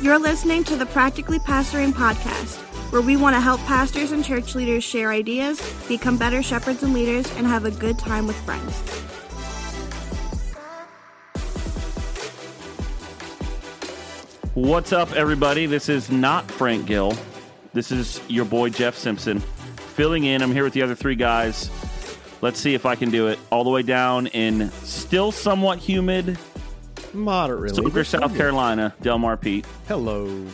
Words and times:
You're 0.00 0.20
listening 0.20 0.62
to 0.64 0.76
the 0.76 0.86
Practically 0.86 1.40
Pastoring 1.40 1.90
Podcast, 1.90 2.58
where 2.92 3.02
we 3.02 3.16
want 3.16 3.34
to 3.34 3.40
help 3.40 3.58
pastors 3.62 4.12
and 4.12 4.24
church 4.24 4.54
leaders 4.54 4.84
share 4.84 5.10
ideas, 5.10 5.60
become 5.88 6.16
better 6.16 6.40
shepherds 6.40 6.84
and 6.84 6.94
leaders, 6.94 7.28
and 7.34 7.44
have 7.44 7.64
a 7.64 7.72
good 7.72 7.98
time 7.98 8.28
with 8.28 8.36
friends. 8.44 8.78
What's 14.54 14.92
up, 14.92 15.10
everybody? 15.14 15.66
This 15.66 15.88
is 15.88 16.12
not 16.12 16.48
Frank 16.48 16.86
Gill. 16.86 17.12
This 17.72 17.90
is 17.90 18.20
your 18.28 18.44
boy 18.44 18.68
Jeff 18.70 18.94
Simpson 18.94 19.40
filling 19.96 20.22
in. 20.22 20.42
I'm 20.42 20.52
here 20.52 20.62
with 20.62 20.74
the 20.74 20.82
other 20.82 20.94
three 20.94 21.16
guys. 21.16 21.72
Let's 22.40 22.60
see 22.60 22.74
if 22.74 22.86
I 22.86 22.94
can 22.94 23.10
do 23.10 23.26
it 23.26 23.40
all 23.50 23.64
the 23.64 23.70
way 23.70 23.82
down 23.82 24.28
in 24.28 24.70
still 24.84 25.32
somewhat 25.32 25.80
humid 25.80 26.38
Moderately. 27.14 27.74
Silver, 27.74 28.04
South 28.04 28.32
good. 28.32 28.36
Carolina, 28.38 28.94
Delmar 29.00 29.36
Pete, 29.36 29.66
Hello. 29.86 30.46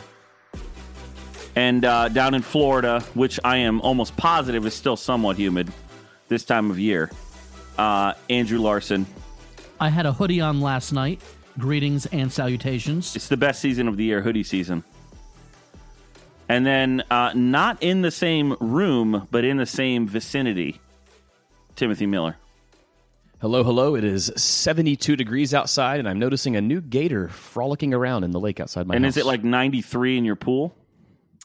and 1.56 1.84
uh, 1.84 2.08
down 2.08 2.34
in 2.34 2.42
Florida, 2.42 3.00
which 3.14 3.38
I 3.44 3.58
am 3.58 3.80
almost 3.80 4.16
positive 4.16 4.64
is 4.66 4.74
still 4.74 4.96
somewhat 4.96 5.36
humid 5.36 5.70
this 6.28 6.44
time 6.44 6.70
of 6.70 6.78
year. 6.78 7.10
Uh, 7.76 8.14
Andrew 8.30 8.58
Larson. 8.60 9.06
I 9.80 9.88
had 9.88 10.06
a 10.06 10.12
hoodie 10.12 10.40
on 10.40 10.60
last 10.60 10.92
night. 10.92 11.20
Greetings 11.58 12.06
and 12.06 12.32
salutations. 12.32 13.14
It's 13.14 13.28
the 13.28 13.36
best 13.36 13.60
season 13.60 13.86
of 13.88 13.96
the 13.96 14.04
year, 14.04 14.22
hoodie 14.22 14.42
season. 14.44 14.82
And 16.48 16.66
then, 16.66 17.02
uh, 17.10 17.32
not 17.34 17.82
in 17.82 18.02
the 18.02 18.10
same 18.10 18.56
room, 18.60 19.26
but 19.30 19.44
in 19.44 19.56
the 19.56 19.66
same 19.66 20.06
vicinity, 20.06 20.80
Timothy 21.76 22.06
Miller. 22.06 22.36
Hello, 23.40 23.62
hello. 23.62 23.94
It 23.94 24.04
is 24.04 24.32
72 24.36 25.16
degrees 25.16 25.52
outside, 25.52 25.98
and 26.00 26.08
I'm 26.08 26.18
noticing 26.18 26.56
a 26.56 26.60
new 26.62 26.80
gator 26.80 27.28
frolicking 27.28 27.92
around 27.92 28.24
in 28.24 28.30
the 28.30 28.40
lake 28.40 28.58
outside 28.58 28.86
my 28.86 28.94
and 28.94 29.04
house. 29.04 29.14
is 29.14 29.16
it 29.18 29.26
like 29.26 29.44
93 29.44 30.16
in 30.18 30.24
your 30.24 30.36
pool? 30.36 30.74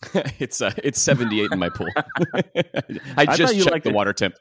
it's 0.40 0.62
uh, 0.62 0.72
it's 0.78 1.02
78 1.02 1.52
in 1.52 1.60
my 1.60 1.70
pool. 1.70 1.90
I 3.18 3.36
just 3.36 3.56
you 3.56 3.66
checked 3.66 3.84
the 3.84 3.90
it- 3.90 3.96
water 3.96 4.14
temp. 4.14 4.36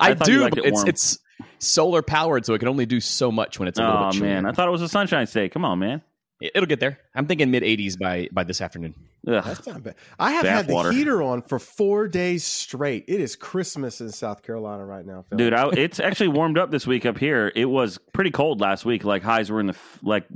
I 0.00 0.10
I, 0.10 0.14
do, 0.14 0.48
but 0.48 0.58
it 0.58 0.66
it's 0.66 0.84
it's 0.84 1.18
solar 1.58 2.02
powered, 2.02 2.44
so 2.46 2.54
it 2.54 2.58
can 2.58 2.68
only 2.68 2.86
do 2.86 2.98
so 3.00 3.30
much 3.30 3.58
when 3.58 3.68
it's 3.68 3.78
a 3.78 3.82
little 3.82 3.96
Oh, 3.98 4.06
bit 4.10 4.14
chilly. 4.18 4.28
man. 4.28 4.46
I 4.46 4.52
thought 4.52 4.68
it 4.68 4.70
was 4.70 4.80
a 4.82 4.88
sunshine 4.88 5.26
state. 5.26 5.52
Come 5.52 5.64
on, 5.66 5.78
man. 5.78 6.02
It- 6.40 6.52
It'll 6.54 6.66
get 6.66 6.80
there. 6.80 6.98
I'm 7.14 7.26
thinking 7.26 7.50
mid 7.50 7.62
80s 7.62 7.98
by 7.98 8.28
by 8.32 8.44
this 8.44 8.60
afternoon. 8.60 8.94
Ugh. 9.26 9.42
That's 9.44 9.66
not 9.66 9.82
bad. 9.82 9.94
I 10.18 10.32
have 10.32 10.44
had 10.46 10.66
the 10.68 10.72
Bathwater. 10.72 10.92
heater 10.92 11.22
on 11.22 11.42
for 11.42 11.58
four 11.58 12.06
days 12.08 12.44
straight. 12.44 13.04
It 13.08 13.20
is 13.20 13.34
Christmas 13.36 14.00
in 14.00 14.10
South 14.12 14.42
Carolina 14.42 14.84
right 14.84 15.04
now, 15.04 15.22
Phil. 15.28 15.38
Dude, 15.38 15.52
I, 15.54 15.68
it's 15.70 15.98
actually 15.98 16.28
warmed 16.28 16.58
up 16.58 16.70
this 16.70 16.86
week 16.86 17.04
up 17.06 17.18
here. 17.18 17.50
It 17.56 17.64
was 17.64 17.98
pretty 18.12 18.30
cold 18.30 18.60
last 18.60 18.84
week. 18.84 19.02
Like 19.04 19.22
highs 19.22 19.50
were 19.50 19.60
in 19.60 19.66
the 19.66 19.72
f- 19.74 19.98
like 20.02 20.26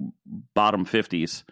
bottom 0.55 0.85
fifties, 0.85 1.45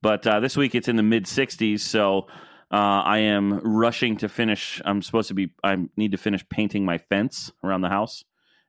but 0.00 0.26
uh, 0.26 0.40
this 0.40 0.56
week 0.56 0.74
it's 0.74 0.88
in 0.88 0.96
the 0.96 1.02
mid 1.04 1.26
sixties. 1.26 1.84
So 1.84 2.26
uh, 2.72 3.02
I 3.04 3.18
am 3.18 3.58
rushing 3.60 4.16
to 4.16 4.28
finish. 4.28 4.80
I'm 4.84 5.02
supposed 5.02 5.28
to 5.28 5.34
be. 5.34 5.50
I 5.62 5.76
need 5.96 6.12
to 6.12 6.18
finish 6.18 6.48
painting 6.48 6.84
my 6.84 6.98
fence 6.98 7.52
around 7.62 7.82
the 7.82 7.90
house. 7.90 8.24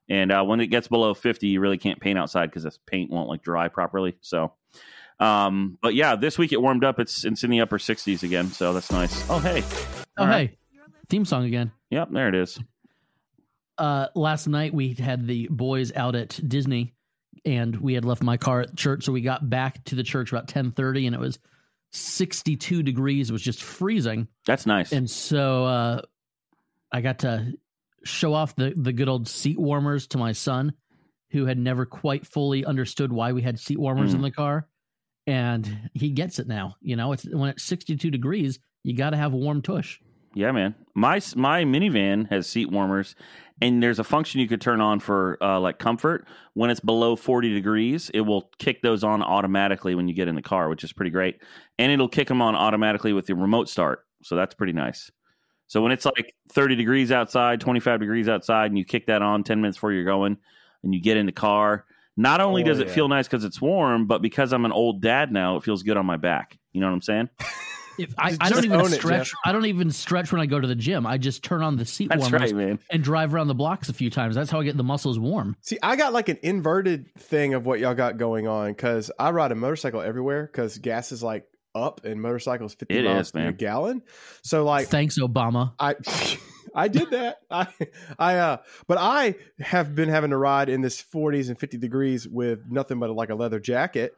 And 0.10 0.34
uh, 0.34 0.44
when 0.44 0.60
it 0.60 0.68
gets 0.68 0.88
below 0.90 1.14
fifty, 1.14 1.48
you 1.48 1.62
really 1.62 1.78
can't 1.78 2.00
paint 2.02 2.20
outside 2.20 2.48
because 2.48 2.64
the 2.64 2.74
paint 2.86 3.10
won't 3.10 3.30
like 3.30 3.42
dry 3.42 3.70
properly. 3.70 4.16
So, 4.22 4.52
um, 5.24 5.78
but 5.82 5.96
yeah, 5.96 6.16
this 6.16 6.38
week 6.38 6.52
it 6.54 6.62
warmed 6.62 6.84
up. 6.84 7.00
It's 7.00 7.24
it's 7.26 7.44
in 7.44 7.50
the 7.50 7.62
upper 7.62 7.80
sixties 7.80 8.24
again. 8.24 8.48
So 8.50 8.74
that's 8.74 8.92
nice. 8.92 9.30
Oh 9.30 9.40
hey, 9.40 9.64
Oh, 10.18 10.24
All 10.24 10.28
right. 10.28 10.50
hey, 10.52 10.58
theme 11.10 11.26
song 11.26 11.46
again. 11.46 11.72
yep, 11.90 12.10
there 12.12 12.28
it 12.30 12.36
is. 12.36 12.60
Uh, 13.78 14.08
last 14.16 14.48
night 14.48 14.74
we 14.74 14.94
had 14.94 15.26
the 15.28 15.48
boys 15.50 15.92
out 15.96 16.16
at 16.16 16.40
Disney, 16.48 16.94
and 17.46 17.76
we 17.76 17.94
had 17.96 18.06
left 18.06 18.22
my 18.22 18.38
car 18.38 18.62
at 18.62 18.76
church, 18.76 19.04
so 19.06 19.12
we 19.12 19.22
got 19.22 19.50
back 19.50 19.84
to 19.86 19.96
the 19.96 20.04
church 20.04 20.32
about 20.32 20.48
ten 20.48 20.72
thirty, 20.72 21.08
and 21.08 21.16
it 21.16 21.20
was 21.20 21.40
sixty-two 21.92 22.84
degrees. 22.84 23.30
It 23.30 23.34
was 23.34 23.42
just 23.42 23.64
freezing, 23.64 24.28
That's 24.46 24.66
nice. 24.66 24.92
and 24.92 25.10
so 25.10 25.66
uh, 25.66 26.02
I 26.92 27.02
got 27.02 27.20
to 27.20 27.54
show 28.04 28.34
off 28.34 28.56
the 28.56 28.74
the 28.76 28.94
good 28.94 29.10
old 29.10 29.28
seat 29.28 29.58
warmers 29.58 30.08
to 30.08 30.18
my 30.20 30.34
son, 30.34 30.74
who 31.32 31.46
had 31.48 31.58
never 31.58 31.86
quite 31.88 32.28
fully 32.28 32.66
understood 32.66 33.12
why 33.12 33.32
we 33.32 33.42
had 33.42 33.60
seat 33.60 33.80
warmers 33.80 34.12
Hmm. 34.12 34.18
in 34.18 34.22
the 34.22 34.32
car, 34.32 34.68
and 35.28 35.90
he 35.94 36.10
gets 36.10 36.40
it 36.40 36.48
now. 36.48 36.76
You 36.82 36.96
know, 36.96 37.14
it's 37.14 37.26
when 37.26 37.50
it's 37.50 37.64
sixty-two 37.64 38.12
degrees, 38.12 38.60
you 38.84 38.96
got 38.96 39.12
to 39.12 39.18
have 39.18 39.34
a 39.34 39.38
warm 39.38 39.62
tush. 39.62 40.00
Yeah, 40.36 40.52
man. 40.52 40.76
My 40.96 41.22
my 41.36 41.64
minivan 41.64 42.30
has 42.30 42.48
seat 42.48 42.72
warmers, 42.72 43.16
and 43.62 43.82
there's 43.82 44.00
a 44.00 44.04
function 44.04 44.42
you 44.42 44.48
could 44.48 44.62
turn 44.62 44.82
on 44.82 45.00
for 45.00 45.38
uh, 45.42 45.60
like 45.60 45.80
comfort. 45.80 46.28
When 46.54 46.70
it's 46.70 46.80
below 46.80 47.16
40 47.16 47.54
degrees, 47.54 48.10
it 48.14 48.22
will 48.22 48.50
kick 48.58 48.82
those 48.82 49.04
on 49.04 49.22
automatically 49.22 49.96
when 49.96 50.08
you 50.08 50.14
get 50.14 50.28
in 50.28 50.36
the 50.36 50.42
car, 50.42 50.70
which 50.70 50.84
is 50.84 50.92
pretty 50.92 51.12
great. 51.12 51.40
And 51.78 51.92
it'll 51.92 52.10
kick 52.10 52.28
them 52.28 52.42
on 52.42 52.56
automatically 52.56 53.14
with 53.14 53.28
the 53.28 53.36
remote 53.36 53.70
start, 53.70 54.06
so 54.24 54.36
that's 54.36 54.56
pretty 54.56 54.74
nice. 54.74 55.12
So 55.68 55.82
when 55.82 55.92
it's 55.92 56.06
like 56.06 56.36
30 56.52 56.76
degrees 56.76 57.12
outside, 57.12 57.62
25 57.62 58.00
degrees 58.00 58.28
outside, 58.28 58.68
and 58.68 58.78
you 58.78 58.86
kick 58.86 59.08
that 59.08 59.22
on 59.22 59.44
10 59.44 59.62
minutes 59.62 59.78
before 59.78 59.92
you're 59.92 60.04
going, 60.04 60.38
and 60.84 60.94
you 60.94 61.02
get 61.02 61.18
in 61.18 61.26
the 61.26 61.32
car, 61.32 61.86
not 62.18 62.42
only 62.42 62.62
Oh, 62.64 62.66
does 62.66 62.80
it 62.80 62.88
yeah. 62.88 62.94
feel 62.94 63.08
nice 63.08 63.28
because 63.28 63.44
it's 63.44 63.62
warm, 63.62 64.06
but 64.08 64.22
because 64.22 64.54
I'm 64.54 64.66
an 64.66 64.72
old 64.72 65.02
dad 65.02 65.32
now, 65.32 65.58
it 65.58 65.64
feels 65.64 65.84
good 65.84 65.98
on 65.98 66.06
my 66.06 66.18
back. 66.18 66.58
You 66.72 66.82
know 66.82 66.88
what 66.88 66.94
I'm 66.94 67.02
saying? 67.02 67.30
If 68.00 68.12
I, 68.18 68.36
I 68.42 68.50
don't 68.50 68.66
even 68.66 68.82
own 68.82 68.88
it, 68.92 68.96
stretch. 68.96 69.34
I 69.46 69.52
don't 69.52 69.68
even 69.68 69.92
stretch 69.92 70.32
when 70.32 70.42
I 70.42 70.48
go 70.48 70.60
to 70.60 70.66
the 70.66 70.74
gym. 70.74 71.06
I 71.06 71.20
just 71.20 71.44
turn 71.44 71.62
on 71.62 71.76
the 71.76 71.86
seat 71.86 72.10
That's 72.10 72.22
warmers 72.22 72.52
right, 72.52 72.56
man. 72.56 72.80
and 72.90 73.04
drive 73.04 73.36
around 73.36 73.50
the 73.50 73.54
blocks 73.54 73.88
a 73.88 73.94
few 73.94 74.10
times. 74.10 74.34
That's 74.34 74.50
how 74.50 74.60
I 74.60 74.64
get 74.64 74.76
the 74.76 74.84
muscles 74.84 75.20
warm. 75.20 75.56
See, 75.62 75.78
I 75.84 75.96
got 75.96 76.12
like 76.12 76.28
an 76.28 76.40
inverted 76.42 77.14
thing 77.20 77.54
of 77.54 77.68
what 77.68 77.80
y'all 77.80 77.94
got 77.94 78.18
going 78.18 78.48
on 78.48 78.72
because 78.72 79.12
I 79.20 79.30
ride 79.30 79.52
a 79.52 79.56
motorcycle 79.56 80.02
everywhere 80.02 80.48
because 80.52 80.80
gas 80.80 81.12
is 81.12 81.22
like 81.22 81.46
up 81.76 82.04
and 82.04 82.20
motorcycles 82.20 82.74
50 82.74 82.98
It 82.98 83.06
miles 83.06 83.28
is, 83.28 83.32
per 83.32 83.40
man. 83.42 83.54
gallon. 83.58 84.02
So, 84.42 84.64
like, 84.64 84.88
Thanks, 84.88 85.20
Obama. 85.20 85.74
I 85.80 85.94
I 86.76 86.88
did 86.88 87.12
that. 87.12 87.38
I 87.52 87.68
I 88.18 88.36
uh 88.38 88.58
but 88.88 88.98
I 89.00 89.36
have 89.60 89.96
been 89.96 90.10
having 90.10 90.32
to 90.32 90.38
ride 90.38 90.70
in 90.70 90.82
this 90.82 91.02
40s 91.02 91.50
and 91.50 91.60
50 91.60 91.78
degrees 91.78 92.28
with 92.28 92.60
nothing 92.70 93.00
but 93.00 93.10
like 93.12 93.30
a 93.30 93.36
leather 93.36 93.60
jacket. 93.60 94.14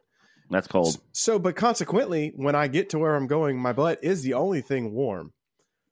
That's 0.50 0.66
cold. 0.68 1.00
So 1.12 1.38
but 1.38 1.56
consequently, 1.56 2.32
when 2.36 2.54
I 2.54 2.68
get 2.68 2.90
to 2.90 2.98
where 2.98 3.14
I'm 3.16 3.26
going, 3.26 3.58
my 3.58 3.72
butt 3.72 3.98
is 4.02 4.22
the 4.22 4.34
only 4.34 4.60
thing 4.60 4.92
warm. 4.92 5.32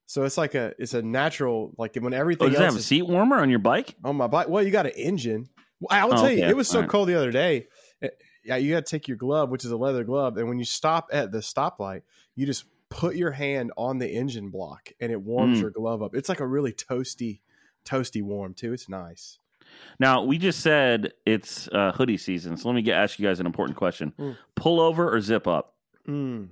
So 0.06 0.24
it's 0.24 0.36
like 0.36 0.54
a 0.54 0.74
it's 0.78 0.94
a 0.94 1.02
natural 1.02 1.72
like 1.78 1.96
when 1.96 2.12
Oh, 2.12 2.16
everything 2.18 2.50
does 2.50 2.60
it 2.60 2.64
else 2.64 2.74
have 2.74 2.76
a 2.76 2.84
seat 2.84 3.02
warmer 3.02 3.36
on 3.38 3.50
your 3.50 3.58
bike? 3.58 3.94
on 4.04 4.16
my 4.16 4.26
bike. 4.26 4.48
Well, 4.48 4.62
you 4.62 4.70
got 4.70 4.86
an 4.86 4.92
engine. 4.96 5.48
Well, 5.80 5.88
I 5.98 6.04
will 6.04 6.14
Oh, 6.14 6.20
tell 6.20 6.30
you, 6.30 6.38
okay. 6.38 6.50
it 6.50 6.56
was 6.56 6.68
so 6.68 6.76
All 6.76 6.82
right. 6.82 6.90
cold 6.90 7.08
the 7.08 7.14
other 7.16 7.32
day. 7.32 7.66
eh, 8.02 8.08
Yeah, 8.44 8.56
you 8.56 8.72
got 8.74 8.86
to 8.86 8.90
take 8.90 9.08
your 9.08 9.16
glove, 9.16 9.50
which 9.50 9.64
is 9.64 9.70
a 9.70 9.76
leather 9.76 10.04
glove, 10.04 10.36
and 10.36 10.48
when 10.48 10.58
you 10.58 10.64
stop 10.64 11.08
at 11.12 11.32
the 11.32 11.38
stoplight, 11.38 12.02
you 12.36 12.46
just 12.46 12.64
put 12.96 13.16
your 13.16 13.32
hand 13.32 13.72
on 13.76 13.98
the 13.98 14.08
engine 14.08 14.50
block, 14.50 14.92
and 15.00 15.10
it 15.10 15.20
warms 15.20 15.58
Mm. 15.58 15.62
your 15.62 15.70
glove 15.70 16.00
up. 16.00 16.14
It's 16.14 16.28
like 16.28 16.38
a 16.38 16.46
really 16.46 16.72
toasty, 16.72 17.40
toasty 17.84 18.22
warm 18.22 18.54
too. 18.54 18.72
It's 18.72 18.88
nice. 18.88 19.38
Now 19.98 20.22
we 20.22 20.38
just 20.38 20.60
said 20.60 21.12
it's 21.26 21.66
uh, 21.72 21.90
hoodie 21.92 22.18
season, 22.18 22.56
so 22.56 22.68
let 22.68 22.74
me 22.76 22.82
get, 22.82 22.96
ask 22.96 23.18
you 23.18 23.26
guys 23.26 23.40
an 23.40 23.46
important 23.46 23.76
question: 23.76 24.12
Mm. 24.18 24.36
pull 24.54 24.80
over 24.80 25.12
or 25.12 25.20
zip 25.20 25.48
up? 25.48 25.74
Mm. 26.08 26.50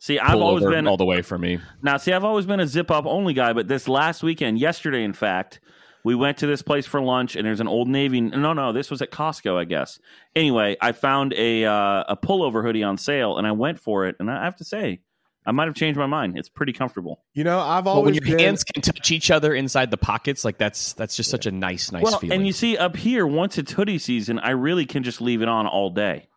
See, 0.00 0.18
I've 0.18 0.32
Pull 0.32 0.42
always 0.42 0.62
over 0.64 0.72
been 0.74 0.86
all 0.86 0.96
the 0.96 1.04
way 1.04 1.22
for 1.22 1.38
me. 1.38 1.58
now. 1.82 1.96
See, 1.96 2.12
I've 2.12 2.24
always 2.24 2.46
been 2.46 2.60
a 2.60 2.66
zip 2.66 2.90
up 2.90 3.04
only 3.06 3.34
guy, 3.34 3.52
but 3.52 3.66
this 3.68 3.88
last 3.88 4.22
weekend, 4.22 4.58
yesterday, 4.60 5.02
in 5.02 5.12
fact, 5.12 5.60
we 6.04 6.14
went 6.14 6.38
to 6.38 6.46
this 6.46 6.62
place 6.62 6.86
for 6.86 7.00
lunch, 7.00 7.34
and 7.34 7.44
there's 7.44 7.60
an 7.60 7.66
Old 7.68 7.88
Navy. 7.88 8.20
No, 8.20 8.52
no, 8.52 8.72
this 8.72 8.90
was 8.92 9.02
at 9.02 9.10
Costco, 9.10 9.56
I 9.56 9.64
guess. 9.64 9.98
Anyway, 10.36 10.76
I 10.80 10.92
found 10.92 11.32
a 11.34 11.64
uh, 11.64 12.04
a 12.08 12.16
pullover 12.16 12.62
hoodie 12.62 12.84
on 12.84 12.96
sale, 12.96 13.38
and 13.38 13.46
I 13.46 13.52
went 13.52 13.80
for 13.80 14.06
it, 14.06 14.14
and 14.20 14.30
I 14.30 14.44
have 14.44 14.56
to 14.56 14.64
say, 14.64 15.00
I 15.48 15.52
might 15.52 15.66
have 15.66 15.74
changed 15.74 15.98
my 15.98 16.06
mind. 16.06 16.36
It's 16.38 16.48
pretty 16.50 16.72
comfortable. 16.74 17.22
You 17.32 17.42
know, 17.42 17.58
I've 17.58 17.86
Well, 17.86 17.94
always 17.94 18.16
when 18.20 18.26
your 18.26 18.36
been, 18.36 18.44
hands 18.46 18.62
can 18.64 18.82
touch 18.82 19.10
each 19.10 19.30
other 19.30 19.54
inside 19.54 19.90
the 19.90 19.96
pockets, 19.96 20.44
like 20.44 20.58
that's 20.58 20.92
that's 20.92 21.16
just 21.16 21.30
such 21.30 21.46
a 21.46 21.50
nice, 21.50 21.90
nice 21.90 22.02
well, 22.02 22.18
feeling. 22.18 22.36
and 22.36 22.46
you 22.46 22.52
see 22.52 22.76
up 22.76 22.94
here, 22.96 23.26
once 23.26 23.56
it's 23.58 23.72
hoodie 23.72 23.98
season, 23.98 24.38
I 24.38 24.50
really 24.50 24.84
can 24.86 25.02
just 25.02 25.20
leave 25.22 25.40
it 25.42 25.48
on 25.48 25.66
all 25.66 25.88
day. 25.90 26.28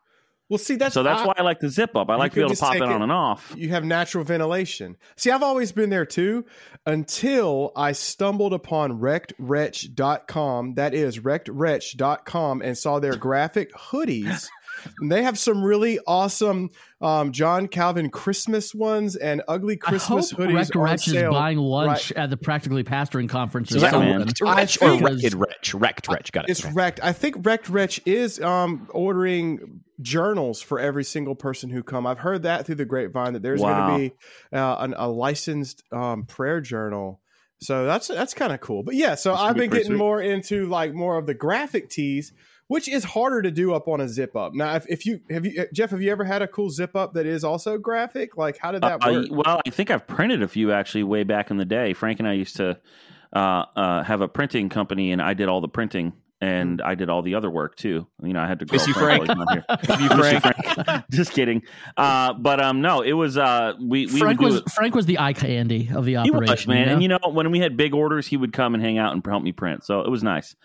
well. 0.49 0.57
See, 0.57 0.75
that's 0.75 0.93
so 0.93 1.03
that's 1.03 1.21
I- 1.21 1.25
why 1.27 1.33
I 1.37 1.41
like 1.43 1.59
the 1.59 1.69
zip 1.69 1.95
up. 1.95 2.09
I 2.09 2.15
like 2.15 2.31
to 2.31 2.35
be 2.35 2.41
able 2.41 2.55
to 2.55 2.59
pop 2.59 2.75
it 2.75 2.79
take 2.79 2.87
on 2.87 3.01
it- 3.01 3.03
and 3.03 3.11
off. 3.11 3.53
you 3.57 3.69
have 3.69 3.83
natural 3.85 4.23
ventilation. 4.23 4.95
See, 5.17 5.29
I've 5.31 5.43
always 5.43 5.71
been 5.71 5.89
there 5.89 6.05
too 6.05 6.45
until 6.85 7.71
I 7.75 7.91
stumbled 7.93 8.53
upon 8.53 8.99
wreckedwretch.com. 8.99 10.75
That 10.75 10.93
is 10.93 11.19
wreckedwretch.com 11.19 12.61
and 12.61 12.77
saw 12.77 12.99
their 12.99 13.15
graphic 13.15 13.73
hoodies. 13.73 14.47
And 14.99 15.11
they 15.11 15.23
have 15.23 15.37
some 15.39 15.63
really 15.63 15.99
awesome 16.07 16.69
um, 17.01 17.31
John 17.31 17.67
Calvin 17.67 18.09
Christmas 18.09 18.73
ones 18.75 19.15
and 19.15 19.41
ugly 19.47 19.75
Christmas 19.77 20.31
I 20.31 20.35
hope 20.35 20.45
hoodies 20.49 20.55
Wrecked 20.55 20.75
on 20.75 20.81
Wretch 20.83 21.07
is 21.07 21.23
buying 21.23 21.57
lunch 21.57 22.11
at 22.13 22.29
the 22.29 22.37
Practically 22.37 22.83
Pastoring 22.83 23.27
Conference. 23.29 23.73
or 23.75 23.79
Yeah, 23.79 23.89
something. 23.91 24.09
man. 24.09 24.27
wretch, 24.41 24.81
or 24.81 24.97
wrecked 24.97 25.33
wretch? 25.35 25.73
Wrecked 25.73 26.07
wretch. 26.07 26.31
Got 26.31 26.45
it. 26.45 26.51
It's 26.51 26.63
Okay. 26.65 26.73
wrecked. 26.73 26.99
I 27.03 27.13
think 27.13 27.37
wrecked 27.39 27.69
wretch 27.69 28.01
is 28.05 28.39
um, 28.41 28.87
ordering 28.91 29.81
journals 30.01 30.61
for 30.61 30.79
every 30.79 31.03
single 31.03 31.35
person 31.35 31.69
who 31.69 31.83
come. 31.83 32.07
I've 32.07 32.19
heard 32.19 32.43
that 32.43 32.65
through 32.65 32.75
the 32.75 32.85
grapevine 32.85 33.33
that 33.33 33.41
there's 33.41 33.61
Wow. 33.61 33.87
going 33.87 34.09
to 34.09 34.15
be 34.51 34.57
uh, 34.57 34.75
an, 34.79 34.93
a 34.97 35.07
licensed 35.09 35.83
um, 35.91 36.25
prayer 36.25 36.61
journal. 36.61 37.19
So 37.61 37.85
that's 37.85 38.07
that's 38.07 38.33
kind 38.33 38.51
of 38.51 38.59
cool. 38.59 38.81
But 38.81 38.95
yeah, 38.95 39.13
so 39.13 39.33
That 39.33 39.41
I've 39.41 39.53
be 39.55 39.61
been 39.61 39.69
getting 39.69 39.85
sweet. 39.89 39.97
more 39.97 40.19
into 40.21 40.65
like 40.67 40.93
more 40.95 41.17
of 41.19 41.27
the 41.27 41.35
graphic 41.35 41.89
tees, 41.91 42.33
which 42.71 42.87
is 42.87 43.03
harder 43.03 43.41
to 43.41 43.51
do 43.51 43.73
up 43.73 43.87
on 43.89 43.99
a 43.99 44.07
zip 44.07 44.33
up. 44.35 44.53
Now, 44.53 44.75
if, 44.75 44.85
if 44.87 45.05
you 45.05 45.19
have 45.29 45.45
you 45.45 45.65
Jeff, 45.73 45.89
have 45.89 46.01
you 46.01 46.09
ever 46.09 46.23
had 46.23 46.41
a 46.41 46.47
cool 46.47 46.69
zip 46.69 46.95
up 46.95 47.13
that 47.15 47.25
is 47.25 47.43
also 47.43 47.77
graphic? 47.77 48.37
Like, 48.37 48.57
how 48.57 48.71
did 48.71 48.81
that 48.83 49.05
Uh, 49.05 49.11
work? 49.11 49.25
well, 49.45 49.61
I 49.67 49.69
think 49.69 49.91
I've 49.91 50.07
printed 50.07 50.41
a 50.41 50.47
few 50.47 50.71
actually 50.71 51.03
way 51.03 51.23
back 51.23 51.51
in 51.51 51.57
the 51.57 51.65
day. 51.65 51.93
Frank 51.93 52.19
and 52.19 52.27
I 52.29 52.33
used 52.33 52.55
to 52.57 52.79
uh, 53.33 53.37
uh, 53.75 54.03
have 54.03 54.21
a 54.21 54.27
printing 54.27 54.69
company, 54.69 55.11
and 55.11 55.21
I 55.21 55.33
did 55.33 55.49
all 55.49 55.59
the 55.61 55.67
printing. 55.67 56.13
And 56.43 56.81
I 56.81 56.95
did 56.95 57.07
all 57.07 57.21
the 57.21 57.35
other 57.35 57.51
work 57.51 57.75
too. 57.75 58.07
You 58.23 58.33
know, 58.33 58.39
I 58.41 58.47
had 58.47 58.57
to. 58.61 58.65
Miss 58.71 58.87
you, 58.87 58.95
Frank. 58.95 59.27
while 59.27 59.37
he's 59.37 59.45
not 59.45 59.87
here. 59.87 59.99
You, 60.01 60.39
Frank. 60.39 60.41
Frank. 60.85 61.03
Just 61.11 61.33
kidding. 61.33 61.61
Uh, 61.95 62.33
but 62.33 62.59
um, 62.59 62.81
no, 62.81 63.01
it 63.01 63.11
was 63.13 63.37
uh, 63.37 63.73
we 63.79 64.07
we 64.07 64.19
Frank 64.19 64.41
was 64.41 64.55
it- 64.55 64.71
Frank 64.71 64.95
was 64.95 65.05
the 65.05 65.19
eye 65.19 65.33
candy 65.33 65.91
of 65.93 66.03
the 66.03 66.13
He 66.13 66.17
operation. 66.17 66.47
was, 66.51 66.67
man. 66.67 66.79
you 66.79 66.85
know? 66.87 66.93
And 66.93 67.03
you 67.03 67.07
know, 67.09 67.19
when 67.31 67.51
we 67.51 67.59
had 67.59 67.77
big 67.77 67.93
orders, 67.93 68.25
he 68.25 68.37
would 68.37 68.53
come 68.53 68.73
and 68.73 68.81
hang 68.83 68.97
out 68.97 69.13
and 69.13 69.23
help 69.23 69.43
me 69.43 69.51
print. 69.51 69.83
So 69.83 70.01
it 70.01 70.09
was 70.09 70.23
nice. 70.23 70.55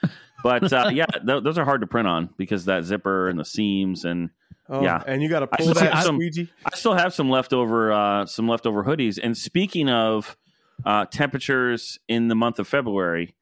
But 0.47 0.73
uh, 0.73 0.91
yeah, 0.93 1.07
th- 1.07 1.43
those 1.43 1.59
are 1.59 1.65
hard 1.65 1.81
to 1.81 1.89
print 1.89 2.07
on 2.07 2.31
because 2.37 2.67
that 2.67 2.85
zipper 2.85 3.29
and 3.29 3.39
the 3.39 3.45
seams. 3.45 4.05
And 4.05 4.31
oh, 4.69 4.83
yeah. 4.83 5.03
and 5.05 5.21
you 5.21 5.29
got 5.29 5.41
to 5.41 5.49
pull 5.49 5.75
that 5.75 5.93
have 5.93 6.05
some- 6.05 6.17
squeegee. 6.17 6.51
I 6.65 6.77
still 6.77 6.95
have 6.95 7.13
some 7.13 7.29
leftover, 7.29 7.93
uh, 7.93 8.27
some 8.27 8.49
leftover 8.49 8.85
hoodies. 8.85 9.19
And 9.21 9.37
speaking 9.37 9.89
of 9.91 10.37
uh, 10.85 11.07
temperatures 11.07 11.99
in 12.07 12.29
the 12.29 12.37
month 12.37 12.61
of 12.61 12.69
February, 12.69 13.35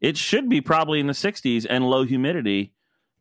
it 0.00 0.18
should 0.18 0.50
be 0.50 0.60
probably 0.60 1.00
in 1.00 1.06
the 1.06 1.14
60s 1.14 1.66
and 1.68 1.88
low 1.88 2.04
humidity 2.04 2.74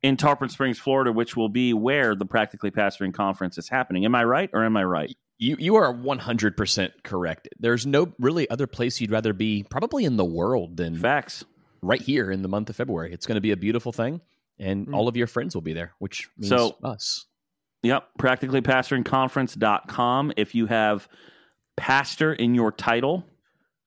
in 0.03 0.17
Tarpon 0.17 0.49
Springs, 0.49 0.79
Florida, 0.79 1.11
which 1.11 1.37
will 1.37 1.49
be 1.49 1.73
where 1.73 2.15
the 2.15 2.25
Practically 2.25 2.71
Pastoring 2.71 3.13
Conference 3.13 3.57
is 3.57 3.69
happening. 3.69 4.03
Am 4.03 4.15
I 4.15 4.25
right 4.25 4.49
or 4.51 4.65
am 4.65 4.75
I 4.75 4.83
right? 4.83 5.15
You 5.37 5.55
you 5.57 5.75
are 5.75 5.91
one 5.91 6.19
hundred 6.19 6.55
percent 6.55 6.93
correct. 7.03 7.49
There's 7.59 7.87
no 7.87 8.13
really 8.19 8.47
other 8.51 8.67
place 8.67 9.01
you'd 9.01 9.09
rather 9.09 9.33
be, 9.33 9.63
probably 9.63 10.05
in 10.05 10.15
the 10.15 10.25
world, 10.25 10.77
than 10.77 10.95
Facts. 10.95 11.43
Right 11.81 12.01
here 12.01 12.31
in 12.31 12.41
the 12.41 12.47
month 12.47 12.69
of 12.69 12.75
February. 12.75 13.13
It's 13.13 13.25
going 13.25 13.35
to 13.35 13.41
be 13.41 13.51
a 13.51 13.57
beautiful 13.57 13.91
thing, 13.91 14.21
and 14.59 14.87
Mm. 14.87 14.95
all 14.95 15.07
of 15.07 15.17
your 15.17 15.27
friends 15.27 15.55
will 15.55 15.61
be 15.61 15.73
there, 15.73 15.93
which 15.99 16.29
means 16.37 16.49
So- 16.49 16.77
us. 16.83 17.25
Yep, 17.83 18.09
practicallypastoringconference.com. 18.19 20.33
If 20.37 20.53
you 20.55 20.67
have 20.67 21.07
pastor 21.77 22.33
in 22.33 22.53
your 22.55 22.71
title 22.71 23.25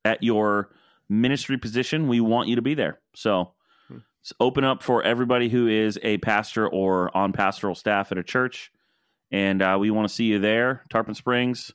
at 0.05 0.23
your 0.23 0.70
ministry 1.08 1.58
position, 1.58 2.08
we 2.08 2.20
want 2.20 2.49
you 2.49 2.56
to 2.56 2.62
be 2.62 2.75
there. 2.75 2.99
So 3.14 3.52
Hmm. 3.88 3.99
it's 4.20 4.32
open 4.41 4.64
up 4.64 4.82
for 4.82 5.02
everybody 5.02 5.49
who 5.49 5.69
is 5.69 5.99
a 6.02 6.19
pastor 6.19 6.67
or 6.67 7.14
on 7.17 7.32
pastoral 7.32 7.75
staff 7.75 8.11
at 8.11 8.19
a 8.19 8.23
church. 8.25 8.70
And 9.31 9.62
uh, 9.62 9.76
we 9.81 9.91
want 9.91 10.08
to 10.08 10.14
see 10.14 10.25
you 10.25 10.38
there. 10.38 10.85
Tarpon 10.91 11.14
Springs, 11.14 11.73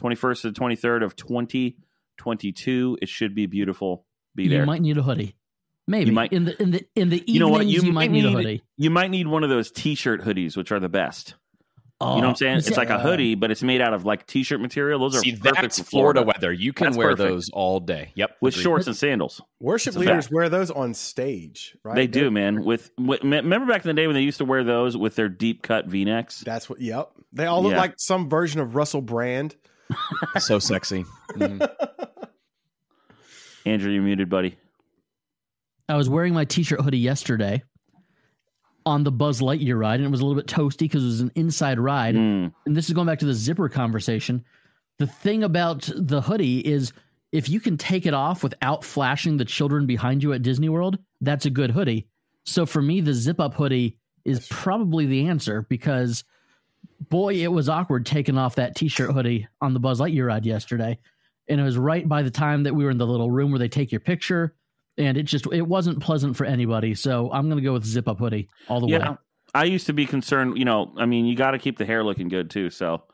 21st 0.00 0.42
to 0.42 0.50
the 0.50 0.54
23rd 0.58 1.02
of 1.02 1.16
2022. 1.16 2.98
It 3.02 3.08
should 3.08 3.34
be 3.34 3.46
beautiful. 3.46 4.06
Be 4.34 4.44
you 4.44 4.50
there. 4.50 4.60
You 4.60 4.66
might 4.66 4.82
need 4.82 4.98
a 4.98 5.02
hoodie. 5.02 5.36
Maybe 5.88 6.10
You 6.10 6.12
might- 6.12 6.32
in 6.32 6.44
the 6.44 6.62
in 6.62 6.70
the 6.70 6.86
in 6.94 7.08
the 7.08 7.16
evenings 7.16 7.34
You 7.34 7.40
know 7.40 7.48
what? 7.48 7.66
you, 7.66 7.80
You 7.82 7.92
might 7.92 7.92
might 7.92 8.10
need 8.12 8.24
a 8.26 8.30
hoodie. 8.30 8.62
you 8.76 8.90
might 8.90 9.10
need 9.10 9.26
one 9.26 9.42
of 9.42 9.50
those 9.50 9.70
t 9.72 9.94
shirt 9.96 10.22
hoodies, 10.22 10.56
which 10.56 10.70
are 10.70 10.78
the 10.78 10.88
best. 10.88 11.34
Oh, 12.00 12.14
You 12.14 12.20
know 12.20 12.28
what 12.28 12.30
I'm 12.34 12.36
saying? 12.36 12.56
It's 12.58 12.70
yeah. 12.70 12.76
like 12.76 12.90
a 12.90 13.00
hoodie, 13.00 13.34
but 13.34 13.50
it's 13.50 13.64
made 13.64 13.80
out 13.80 13.92
of 13.92 14.04
like 14.04 14.24
t-shirt 14.24 14.60
material. 14.60 15.00
Those 15.00 15.16
are 15.16 15.18
See, 15.18 15.32
perfect 15.32 15.62
that's 15.62 15.78
for 15.80 15.84
Florida 15.84 16.20
Florida, 16.20 16.38
weather. 16.38 16.52
You 16.52 16.72
can 16.72 16.84
That's 16.84 16.96
wear 16.96 17.08
perfect. 17.16 17.28
those 17.28 17.50
all 17.52 17.80
day. 17.80 18.12
Yep, 18.14 18.36
with 18.40 18.54
agreed. 18.54 18.62
shorts 18.62 18.86
and 18.86 18.94
sandals. 18.94 19.40
Worship 19.58 19.96
leaders 19.96 20.26
fact. 20.26 20.32
wear 20.32 20.48
those 20.48 20.70
on 20.70 20.94
stage, 20.94 21.76
right? 21.82 21.96
They 21.96 22.06
They're- 22.06 22.22
do, 22.26 22.30
man. 22.30 22.62
With, 22.62 22.92
with 22.98 23.24
remember 23.24 23.66
back 23.66 23.84
in 23.84 23.88
the 23.88 24.00
day 24.00 24.06
when 24.06 24.14
they 24.14 24.22
used 24.22 24.38
to 24.38 24.44
wear 24.44 24.62
those 24.62 24.96
with 24.96 25.16
their 25.16 25.28
deep 25.28 25.62
cut 25.62 25.86
V-necks. 25.86 26.42
That's 26.42 26.70
what. 26.70 26.80
Yep. 26.80 27.10
They 27.32 27.46
all 27.46 27.64
look 27.64 27.72
Yeah. 27.72 27.78
like 27.78 27.94
some 27.98 28.28
version 28.28 28.60
of 28.60 28.76
Russell 28.76 29.02
Brand. 29.02 29.56
so 30.38 30.60
sexy. 30.60 31.04
Mhm. 31.32 31.68
Andrew, 33.66 33.90
you're 33.90 34.02
muted, 34.04 34.28
buddy. 34.30 34.56
I 35.88 35.96
was 35.96 36.08
wearing 36.08 36.34
my 36.34 36.44
t-shirt 36.44 36.80
hoodie 36.80 36.98
yesterday 36.98 37.62
on 38.84 39.04
the 39.04 39.12
Buzz 39.12 39.40
Lightyear 39.40 39.78
ride, 39.78 40.00
and 40.00 40.06
it 40.06 40.10
was 40.10 40.20
a 40.20 40.26
little 40.26 40.40
bit 40.40 40.50
toasty 40.50 40.80
because 40.80 41.02
it 41.02 41.06
was 41.06 41.20
an 41.20 41.32
inside 41.34 41.78
ride. 41.78 42.14
Mm. 42.14 42.52
And 42.66 42.76
this 42.76 42.88
is 42.88 42.94
going 42.94 43.06
back 43.06 43.18
to 43.20 43.26
the 43.26 43.34
zipper 43.34 43.68
conversation. 43.68 44.44
The 44.98 45.06
thing 45.06 45.44
about 45.44 45.88
the 45.94 46.20
hoodie 46.20 46.60
is 46.60 46.92
if 47.32 47.48
you 47.48 47.60
can 47.60 47.76
take 47.76 48.06
it 48.06 48.14
off 48.14 48.42
without 48.42 48.84
flashing 48.84 49.36
the 49.36 49.44
children 49.44 49.86
behind 49.86 50.22
you 50.22 50.32
at 50.32 50.42
Disney 50.42 50.68
World, 50.68 50.98
that's 51.20 51.46
a 51.46 51.50
good 51.50 51.70
hoodie. 51.70 52.08
So 52.44 52.66
for 52.66 52.80
me, 52.80 53.00
the 53.00 53.12
zip 53.12 53.40
up 53.40 53.54
hoodie 53.54 53.98
is 54.24 54.46
probably 54.48 55.06
the 55.06 55.26
answer 55.26 55.66
because 55.68 56.24
boy, 57.08 57.34
it 57.34 57.52
was 57.52 57.68
awkward 57.68 58.06
taking 58.06 58.38
off 58.38 58.56
that 58.56 58.74
t-shirt 58.74 59.12
hoodie 59.12 59.46
on 59.60 59.74
the 59.74 59.80
Buzz 59.80 60.00
Lightyear 60.00 60.26
ride 60.26 60.46
yesterday. 60.46 60.98
And 61.48 61.60
it 61.60 61.64
was 61.64 61.78
right 61.78 62.06
by 62.06 62.22
the 62.22 62.30
time 62.30 62.64
that 62.64 62.74
we 62.74 62.84
were 62.84 62.90
in 62.90 62.98
the 62.98 63.06
little 63.06 63.30
room 63.30 63.50
where 63.50 63.58
they 63.58 63.68
take 63.68 63.92
your 63.92 64.00
picture. 64.00 64.54
And 64.98 65.16
it 65.16 65.22
just 65.22 65.46
it 65.52 65.62
wasn't 65.62 66.00
pleasant 66.00 66.36
for 66.36 66.44
anybody. 66.44 66.94
So 66.94 67.30
I'm 67.32 67.48
gonna 67.48 67.60
go 67.60 67.72
with 67.72 67.84
zip 67.84 68.08
up 68.08 68.18
hoodie 68.18 68.48
all 68.68 68.80
the 68.80 68.88
Yeah, 68.88 69.10
way. 69.10 69.16
I 69.54 69.64
used 69.64 69.86
to 69.86 69.92
be 69.92 70.06
concerned. 70.06 70.58
You 70.58 70.64
know, 70.64 70.92
I 70.98 71.06
mean, 71.06 71.24
you 71.24 71.36
got 71.36 71.52
to 71.52 71.58
keep 71.58 71.78
the 71.78 71.86
hair 71.86 72.02
looking 72.04 72.28
good 72.28 72.50
too. 72.50 72.68
So 72.68 73.04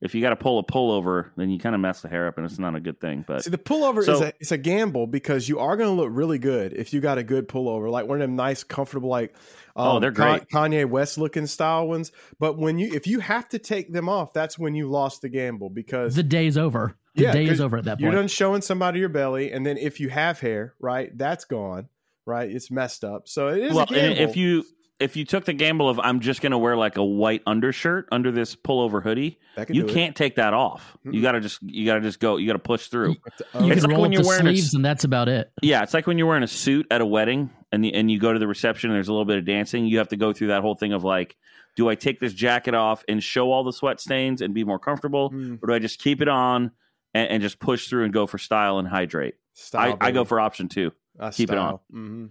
if 0.00 0.14
you 0.14 0.20
got 0.20 0.30
to 0.30 0.36
pull 0.36 0.58
a 0.58 0.64
pullover, 0.64 1.30
then 1.36 1.50
you 1.50 1.58
kind 1.58 1.74
of 1.74 1.80
mess 1.80 2.02
the 2.02 2.08
hair 2.08 2.26
up, 2.26 2.36
and 2.36 2.44
it's 2.44 2.58
not 2.58 2.74
a 2.74 2.80
good 2.80 3.00
thing. 3.00 3.24
But 3.26 3.44
See, 3.44 3.50
the 3.50 3.58
pullover 3.58 4.00
is 4.00 4.20
a 4.20 4.32
it's 4.40 4.52
a 4.52 4.58
gamble 4.58 5.06
because 5.06 5.48
you 5.48 5.60
are 5.60 5.76
going 5.76 5.88
to 5.88 5.94
look 5.94 6.10
really 6.12 6.38
good 6.38 6.72
if 6.72 6.92
you 6.92 7.00
got 7.00 7.18
a 7.18 7.22
good 7.22 7.48
pullover, 7.48 7.90
like 7.90 8.06
one 8.06 8.20
of 8.20 8.28
them 8.28 8.36
nice, 8.36 8.64
comfortable, 8.64 9.08
like 9.08 9.34
um, 9.76 9.86
Oh, 9.86 10.00
they're 10.00 10.10
great. 10.10 10.48
Kanye 10.48 10.88
West 10.88 11.16
looking 11.16 11.46
style 11.46 11.88
ones. 11.88 12.12
But 12.38 12.58
when 12.58 12.78
you 12.78 12.92
if 12.92 13.06
you 13.06 13.20
have 13.20 13.48
to 13.50 13.58
take 13.58 13.92
them 13.92 14.08
off, 14.08 14.32
that's 14.32 14.58
when 14.58 14.74
you 14.74 14.88
lost 14.88 15.22
the 15.22 15.28
gamble 15.28 15.70
because 15.70 16.16
The 16.16 16.22
day's 16.22 16.58
over. 16.58 16.96
The 17.14 17.22
Yeah, 17.22 17.32
day 17.32 17.44
'cause 17.46 17.54
is 17.54 17.60
over 17.60 17.76
at 17.76 17.84
that 17.84 17.92
point. 17.92 18.00
you're 18.02 18.12
done 18.12 18.26
showing 18.28 18.60
somebody 18.60 18.98
your 19.00 19.08
belly, 19.08 19.52
and 19.52 19.64
then 19.64 19.76
if 19.78 20.00
you 20.00 20.08
have 20.08 20.40
hair, 20.40 20.74
right, 20.80 21.16
that's 21.16 21.44
gone, 21.44 21.88
right, 22.26 22.50
it's 22.50 22.70
messed 22.72 23.04
up. 23.04 23.28
So 23.28 23.48
it 23.48 23.62
is 23.62 23.72
well, 23.74 23.84
a 23.84 23.86
gamble. 23.86 24.18
and 24.18 24.18
if 24.30 24.36
you 24.36 24.64
if 25.00 25.16
you 25.16 25.24
took 25.24 25.44
the 25.44 25.52
gamble 25.52 25.88
of 25.88 25.98
I'm 26.00 26.20
just 26.20 26.40
going 26.40 26.52
to 26.52 26.58
wear 26.58 26.76
like 26.76 26.96
a 26.96 27.04
white 27.04 27.42
undershirt 27.46 28.06
under 28.12 28.30
this 28.32 28.54
pullover 28.56 29.02
hoodie, 29.02 29.38
That 29.56 29.66
could 29.66 29.76
you 29.76 29.84
can't 29.86 30.14
take 30.16 30.36
that 30.36 30.54
off. 30.54 30.96
You 31.04 31.12
Mm-mm. 31.12 31.22
got 31.22 31.32
to 31.32 31.40
just 31.40 31.62
you 31.62 31.84
got 31.86 31.94
to 31.96 32.00
just 32.00 32.18
go. 32.20 32.36
You 32.36 32.46
got 32.46 32.52
to 32.54 32.58
push 32.60 32.86
through. 32.88 33.10
You 33.10 33.16
It's 33.24 33.42
can 33.52 33.68
like 33.68 33.90
roll 33.90 34.00
when 34.02 34.10
up 34.10 34.14
you're 34.14 34.22
the 34.22 34.28
wearing 34.28 34.46
a 34.46 34.50
sleeves, 34.50 34.66
s- 34.68 34.74
and 34.74 34.84
that's 34.84 35.04
about 35.04 35.28
it. 35.28 35.50
Yeah, 35.62 35.82
it's 35.82 35.94
like 35.94 36.06
when 36.08 36.18
you're 36.18 36.26
wearing 36.28 36.42
a 36.44 36.48
suit 36.48 36.86
at 36.90 37.00
a 37.00 37.06
wedding 37.06 37.50
and 37.70 37.84
the, 37.84 37.92
and 37.94 38.10
you 38.10 38.18
go 38.18 38.32
to 38.32 38.38
the 38.40 38.46
reception. 38.48 38.90
and 38.90 38.96
There's 38.96 39.08
a 39.08 39.12
little 39.12 39.24
bit 39.24 39.38
of 39.38 39.44
dancing. 39.44 39.86
You 39.86 39.98
have 39.98 40.08
to 40.08 40.16
go 40.16 40.32
through 40.32 40.48
that 40.48 40.62
whole 40.62 40.74
thing 40.76 40.92
of 40.92 41.02
like, 41.04 41.36
do 41.76 41.88
I 41.88 41.94
take 41.96 42.18
this 42.20 42.32
jacket 42.32 42.74
off 42.74 43.04
and 43.08 43.22
show 43.22 43.50
all 43.52 43.62
the 43.64 43.72
sweat 43.72 44.00
stains 44.00 44.40
and 44.42 44.52
be 44.54 44.64
more 44.64 44.78
comfortable, 44.78 45.30
Mm, 45.30 45.58
or 45.62 45.68
do 45.68 45.74
I 45.74 45.78
just 45.80 46.00
keep 46.00 46.22
it 46.22 46.28
on 46.28 46.70
and, 47.14 47.30
and 47.30 47.42
just 47.42 47.58
push 47.58 47.88
through 47.88 48.04
and 48.04 48.12
go 48.12 48.26
for 48.26 48.38
style 48.38 48.78
and 48.78 48.86
hydrate? 48.88 49.34
style, 49.54 49.96
I, 50.00 50.08
I 50.08 50.10
go 50.10 50.24
for 50.24 50.40
option 50.40 50.68
two. 50.68 50.92
Uh, 51.18 51.30
keep 51.30 51.50
it 51.50 51.56
on. 51.58 51.68
style. 51.68 51.82
Mhm. 51.94 52.30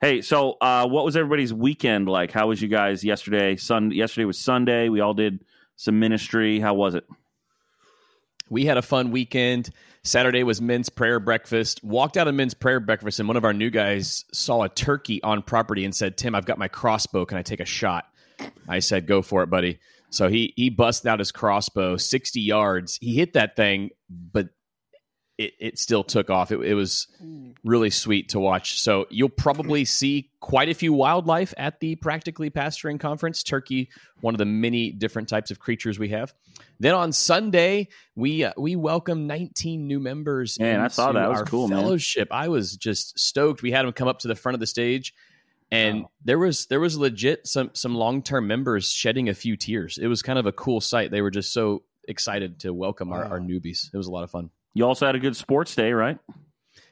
Hey, 0.00 0.20
so 0.22 0.56
uh, 0.60 0.86
what 0.86 1.04
was 1.04 1.16
everybody's 1.16 1.52
weekend 1.52 2.08
like? 2.08 2.30
How 2.30 2.46
was 2.48 2.62
you 2.62 2.68
guys 2.68 3.02
yesterday? 3.02 3.56
Sun 3.56 3.90
yesterday 3.90 4.26
was 4.26 4.38
Sunday. 4.38 4.88
We 4.90 5.00
all 5.00 5.14
did 5.14 5.44
some 5.76 5.98
ministry. 5.98 6.60
How 6.60 6.74
was 6.74 6.94
it? 6.94 7.04
we 8.50 8.64
had 8.64 8.76
a 8.78 8.82
fun 8.82 9.10
weekend. 9.10 9.70
Saturday 10.02 10.42
was 10.42 10.60
men's 10.62 10.88
prayer 10.88 11.20
breakfast. 11.20 11.82
Walked 11.84 12.16
out 12.16 12.28
of 12.28 12.34
men's 12.34 12.54
prayer 12.54 12.80
breakfast, 12.80 13.18
and 13.18 13.28
one 13.28 13.36
of 13.36 13.44
our 13.44 13.52
new 13.52 13.68
guys 13.70 14.24
saw 14.32 14.62
a 14.62 14.68
turkey 14.68 15.22
on 15.22 15.42
property 15.42 15.84
and 15.84 15.94
said, 15.94 16.16
"Tim, 16.16 16.34
I've 16.34 16.46
got 16.46 16.58
my 16.58 16.68
crossbow. 16.68 17.26
Can 17.26 17.36
I 17.36 17.42
take 17.42 17.60
a 17.60 17.66
shot?" 17.66 18.06
I 18.68 18.78
said, 18.78 19.06
"Go 19.06 19.20
for 19.20 19.42
it, 19.42 19.50
buddy." 19.50 19.80
So 20.10 20.28
he 20.28 20.52
he 20.56 20.70
busted 20.70 21.08
out 21.08 21.18
his 21.18 21.32
crossbow, 21.32 21.96
sixty 21.96 22.40
yards. 22.40 22.98
He 23.00 23.14
hit 23.16 23.34
that 23.34 23.56
thing, 23.56 23.90
but 24.08 24.48
it, 25.38 25.52
it 25.60 25.78
still 25.78 26.02
took 26.02 26.30
off. 26.30 26.50
It, 26.50 26.58
it 26.60 26.74
was 26.74 27.06
really 27.64 27.90
sweet 27.90 28.30
to 28.30 28.40
watch. 28.40 28.80
So 28.80 29.06
you'll 29.08 29.28
probably 29.28 29.84
see 29.84 30.30
quite 30.40 30.68
a 30.68 30.74
few 30.74 30.92
wildlife 30.92 31.54
at 31.56 31.78
the 31.80 31.94
Practically 31.94 32.50
Pastoring 32.50 32.98
Conference. 32.98 33.42
Turkey, 33.44 33.88
one 34.20 34.34
of 34.34 34.38
the 34.38 34.44
many 34.44 34.90
different 34.90 35.28
types 35.28 35.50
of 35.52 35.60
creatures 35.60 35.98
we 35.98 36.08
have. 36.08 36.34
Then 36.80 36.94
on 36.94 37.12
Sunday, 37.12 37.88
we 38.16 38.44
uh, 38.44 38.52
we 38.56 38.74
welcome 38.74 39.28
19 39.28 39.86
new 39.86 40.00
members. 40.00 40.58
Man, 40.58 40.80
I 40.80 40.88
saw 40.88 41.12
that. 41.12 41.20
That 41.20 41.28
was 41.28 41.38
our 41.38 41.44
cool, 41.44 41.68
man. 41.68 41.80
fellowship. 41.80 42.28
I 42.32 42.48
was 42.48 42.76
just 42.76 43.18
stoked. 43.18 43.62
We 43.62 43.70
had 43.70 43.86
them 43.86 43.92
come 43.92 44.08
up 44.08 44.18
to 44.20 44.28
the 44.28 44.34
front 44.34 44.54
of 44.54 44.60
the 44.60 44.66
stage, 44.66 45.14
and 45.70 46.06
there 46.24 46.38
was 46.38 46.66
there 46.66 46.80
was 46.80 46.96
legit 46.96 47.46
some 47.46 47.70
some 47.74 47.94
long 47.94 48.22
term 48.22 48.46
members 48.46 48.90
shedding 48.90 49.28
a 49.28 49.34
few 49.34 49.56
tears. 49.56 49.98
It 49.98 50.06
was 50.06 50.22
kind 50.22 50.38
of 50.38 50.46
a 50.46 50.52
cool 50.52 50.80
sight. 50.80 51.10
They 51.10 51.20
were 51.22 51.30
just 51.30 51.52
so 51.52 51.82
excited 52.06 52.60
to 52.60 52.72
welcome 52.72 53.12
our, 53.12 53.24
Wow. 53.24 53.30
our 53.32 53.40
newbies. 53.40 53.92
It 53.92 53.96
was 53.96 54.06
a 54.06 54.10
lot 54.10 54.24
of 54.24 54.30
fun 54.30 54.50
You 54.74 54.84
also 54.86 55.04
had 55.06 55.14
a 55.14 55.18
good 55.18 55.36
sports 55.36 55.74
day, 55.74 55.92
right? 55.92 56.18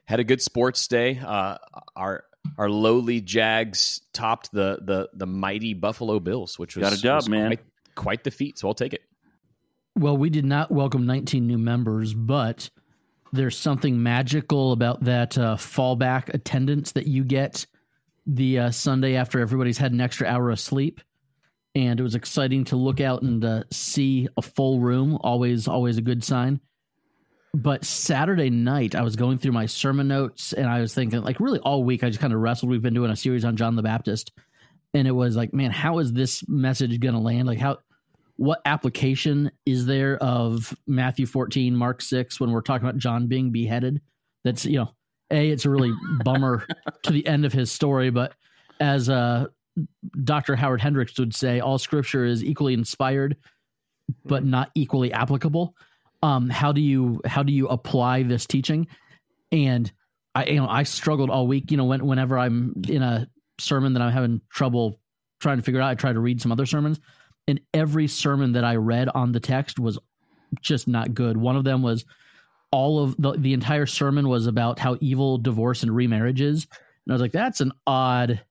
had 0.05 0.21
a 0.21 0.25
good 0.25 0.41
sports 0.43 0.87
day. 0.89 1.19
Uh, 1.19 1.57
our 1.97 2.25
our 2.59 2.69
lowly 2.71 3.21
Jags 3.21 4.03
topped 4.13 4.53
the 4.53 4.79
the 4.83 5.09
the 5.15 5.27
mighty 5.27 5.75
Buffalo 5.75 6.21
Bills, 6.21 6.59
which 6.59 6.77
was 6.77 6.83
Got 6.91 6.99
a 6.99 7.03
dub, 7.03 7.17
was 7.17 7.29
man. 7.29 7.49
Quite, 7.49 7.61
quite 7.95 8.25
the 8.25 8.31
feat. 8.31 8.59
So 8.59 8.69
I'll 8.69 8.75
take 8.75 8.93
it. 8.93 9.03
Well, 9.99 10.17
we 10.17 10.29
did 10.31 10.45
not 10.45 10.71
welcome 10.71 11.07
19 11.07 11.47
new 11.47 11.57
members, 11.59 12.13
but 12.13 12.69
there's 13.33 13.57
something 13.57 14.03
magical 14.03 14.73
about 14.73 15.05
that 15.05 15.37
uh, 15.39 15.57
fallback 15.57 16.29
attendance 16.35 16.93
that 16.93 17.07
you 17.07 17.25
get 17.25 17.67
the 18.27 18.59
uh, 18.59 18.71
Sunday 18.71 19.15
after 19.15 19.41
everybody's 19.41 19.79
had 19.79 19.93
an 19.93 20.01
extra 20.01 20.27
hour 20.27 20.51
of 20.51 20.61
sleep. 20.61 21.01
And 21.75 22.01
it 22.01 22.03
was 22.03 22.15
exciting 22.15 22.65
to 22.67 22.77
look 22.77 23.01
out 23.01 23.23
and 23.23 23.45
uh, 23.45 23.65
see 23.71 24.29
a 24.37 24.43
full 24.43 24.81
room. 24.81 25.19
Always, 25.21 25.69
always 25.69 25.99
a 25.99 26.03
good 26.03 26.25
sign. 26.25 26.61
But 27.53 27.85
Saturday 27.85 28.51
night, 28.51 28.95
I 28.95 29.03
was 29.03 29.17
going 29.17 29.39
through 29.39 29.53
my 29.53 29.67
sermon 29.67 30.09
notes 30.09 30.53
and 30.53 30.67
I 30.67 30.81
was 30.81 30.95
thinking, 30.95 31.23
like, 31.23 31.41
really 31.41 31.59
all 31.61 31.85
week, 31.85 32.03
I 32.03 32.09
just 32.09 32.21
kind 32.21 32.33
of 32.33 32.41
wrestled. 32.41 32.71
We've 32.71 32.83
been 32.83 32.95
doing 32.95 33.11
a 33.11 33.17
series 33.17 33.45
on 33.45 33.57
John 33.57 33.77
the 33.77 33.83
Baptist. 33.83 34.33
and 34.95 35.07
it 35.07 35.13
was 35.13 35.37
like, 35.37 35.53
man, 35.53 35.71
how 35.71 35.99
is 35.99 36.13
this 36.13 36.47
message 36.49 36.99
going 37.01 37.15
to 37.15 37.21
land? 37.21 37.47
Like, 37.47 37.59
how, 37.59 37.79
what 38.37 38.61
application 38.65 39.51
is 39.65 39.87
there 39.87 40.17
of 40.19 40.75
Matthew 40.87 41.27
14, 41.27 41.75
Mark 41.75 42.03
6 42.03 42.41
when 42.41 42.51
we're 42.51 42.61
talking 42.61 42.87
about 42.87 42.99
John 42.99 43.27
being 43.27 43.51
beheaded? 43.53 44.01
That's, 44.45 44.65
you 44.65 44.79
know, 44.79 44.91
A, 45.31 45.51
it's 45.51 45.65
a 45.65 45.71
really 45.71 45.93
bummer 46.25 46.67
to 47.03 47.13
the 47.13 47.27
end 47.27 47.45
of 47.45 47.53
his 47.53 47.71
story, 47.71 48.11
but 48.11 48.35
as 48.81 49.09
uh, 49.09 49.47
Dr. 50.25 50.57
Howard 50.57 50.81
Hendricks 50.81 51.19
would 51.19 51.35
say, 51.35 51.61
all 51.61 51.79
scripture 51.79 52.25
is 52.25 52.45
equally 52.45 52.75
inspired, 52.75 53.37
but 54.25 54.45
not 54.45 54.71
equally 54.75 55.13
applicable. 55.13 55.75
Um, 56.23 56.49
how 56.49 56.73
do 56.73 56.81
you 56.81 57.21
how 57.27 57.43
do 57.43 57.53
you 57.53 57.69
apply 57.69 58.23
this 58.23 58.47
teaching? 58.47 58.87
And 59.53 59.91
I 60.35 60.47
you 60.47 60.57
know 60.57 60.69
I 60.69 60.85
struggled 60.85 61.31
all 61.31 61.47
week. 61.47 61.71
You 61.71 61.77
know, 61.77 61.85
when, 61.85 62.07
whenever 62.07 62.39
I'm 62.39 62.75
in 62.89 63.03
a 63.03 63.29
sermon 63.59 63.93
that 63.95 64.03
I'm 64.03 64.13
having 64.13 64.41
trouble 64.51 64.99
trying 65.41 65.59
to 65.59 65.63
figure 65.63 65.81
out, 65.81 65.91
I 65.91 65.95
try 65.95 66.13
to 66.13 66.21
read 66.21 66.41
some 66.41 66.53
other 66.53 66.67
sermons, 66.67 67.01
and 67.47 67.61
every 67.75 68.07
sermon 68.07 68.53
that 68.53 68.65
I 68.65 68.77
read 68.77 69.09
on 69.09 69.33
the 69.33 69.41
text 69.41 69.79
was 69.79 69.99
just 70.61 70.89
not 70.89 71.15
good. 71.15 71.37
One 71.37 71.57
of 71.57 71.65
them 71.65 71.83
was 71.83 72.05
all 72.77 73.03
of 73.03 73.17
the 73.19 73.33
the 73.33 73.53
entire 73.55 73.87
sermon 73.87 74.29
was 74.29 74.47
about 74.47 74.79
how 74.79 74.99
evil 75.01 75.39
divorce 75.39 75.83
and 75.83 75.95
remarriage 75.97 76.43
is, 76.43 76.67
and 77.07 77.13
I 77.13 77.15
was 77.15 77.23
like, 77.23 77.33
that's 77.33 77.61
an 77.63 77.73
odd. 77.87 78.43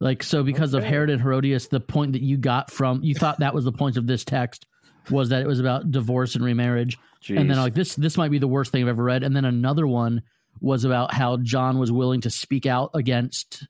Like 0.00 0.22
so, 0.24 0.42
because 0.42 0.74
of 0.74 0.82
Herod 0.82 1.08
and 1.08 1.22
Herodias, 1.22 1.68
the 1.68 1.78
point 1.80 2.12
that 2.14 2.22
you 2.22 2.36
got 2.36 2.70
from 2.70 3.02
you 3.04 3.14
thought 3.14 3.38
that 3.38 3.54
was 3.54 3.64
the 3.64 3.72
point 3.72 3.96
of 3.96 4.06
this 4.08 4.24
text 4.24 4.66
was 5.08 5.28
that 5.28 5.40
it 5.42 5.46
was 5.46 5.60
about 5.60 5.90
divorce 5.92 6.34
and 6.34 6.44
remarriage, 6.44 6.98
and 7.28 7.48
then 7.48 7.56
like 7.56 7.74
this 7.74 7.94
this 7.94 8.16
might 8.16 8.30
be 8.32 8.38
the 8.38 8.48
worst 8.48 8.72
thing 8.72 8.82
I've 8.82 8.88
ever 8.88 9.04
read. 9.04 9.22
And 9.22 9.34
then 9.36 9.44
another 9.44 9.86
one 9.86 10.22
was 10.60 10.84
about 10.84 11.14
how 11.14 11.36
John 11.38 11.78
was 11.78 11.92
willing 11.92 12.22
to 12.22 12.30
speak 12.30 12.66
out 12.66 12.90
against 12.94 13.66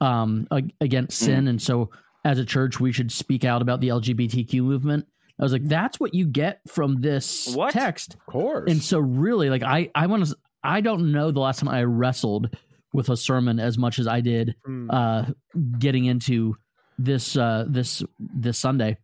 um 0.00 0.46
ag- 0.52 0.72
against 0.80 1.20
Mm. 1.22 1.24
sin, 1.26 1.48
and 1.48 1.60
so 1.60 1.90
as 2.24 2.38
a 2.38 2.44
church 2.44 2.78
we 2.80 2.92
should 2.92 3.10
speak 3.12 3.44
out 3.44 3.60
about 3.60 3.80
the 3.80 3.88
LGBTQ 3.88 4.62
movement. 4.62 5.06
I 5.38 5.42
was 5.42 5.52
like, 5.52 5.64
that's 5.64 5.98
what 5.98 6.14
you 6.14 6.26
get 6.26 6.60
from 6.68 7.00
this 7.00 7.54
What? 7.54 7.72
text. 7.72 8.14
Of 8.14 8.26
course. 8.26 8.70
And 8.70 8.82
so 8.82 8.98
really, 9.00 9.50
like 9.50 9.62
I 9.62 9.90
I 9.94 10.06
want 10.06 10.26
to 10.26 10.36
I 10.62 10.80
don't 10.80 11.12
know 11.12 11.30
the 11.30 11.40
last 11.40 11.58
time 11.60 11.68
I 11.68 11.82
wrestled 11.84 12.56
with 12.92 13.08
a 13.08 13.16
sermon 13.16 13.58
as 13.58 13.76
much 13.76 13.98
as 13.98 14.06
I 14.06 14.20
did 14.20 14.54
Mm. 14.66 14.86
uh 14.90 15.32
getting 15.78 16.04
into 16.04 16.56
this 16.98 17.36
uh 17.36 17.64
this 17.68 18.02
this 18.18 18.58
Sunday. 18.58 18.96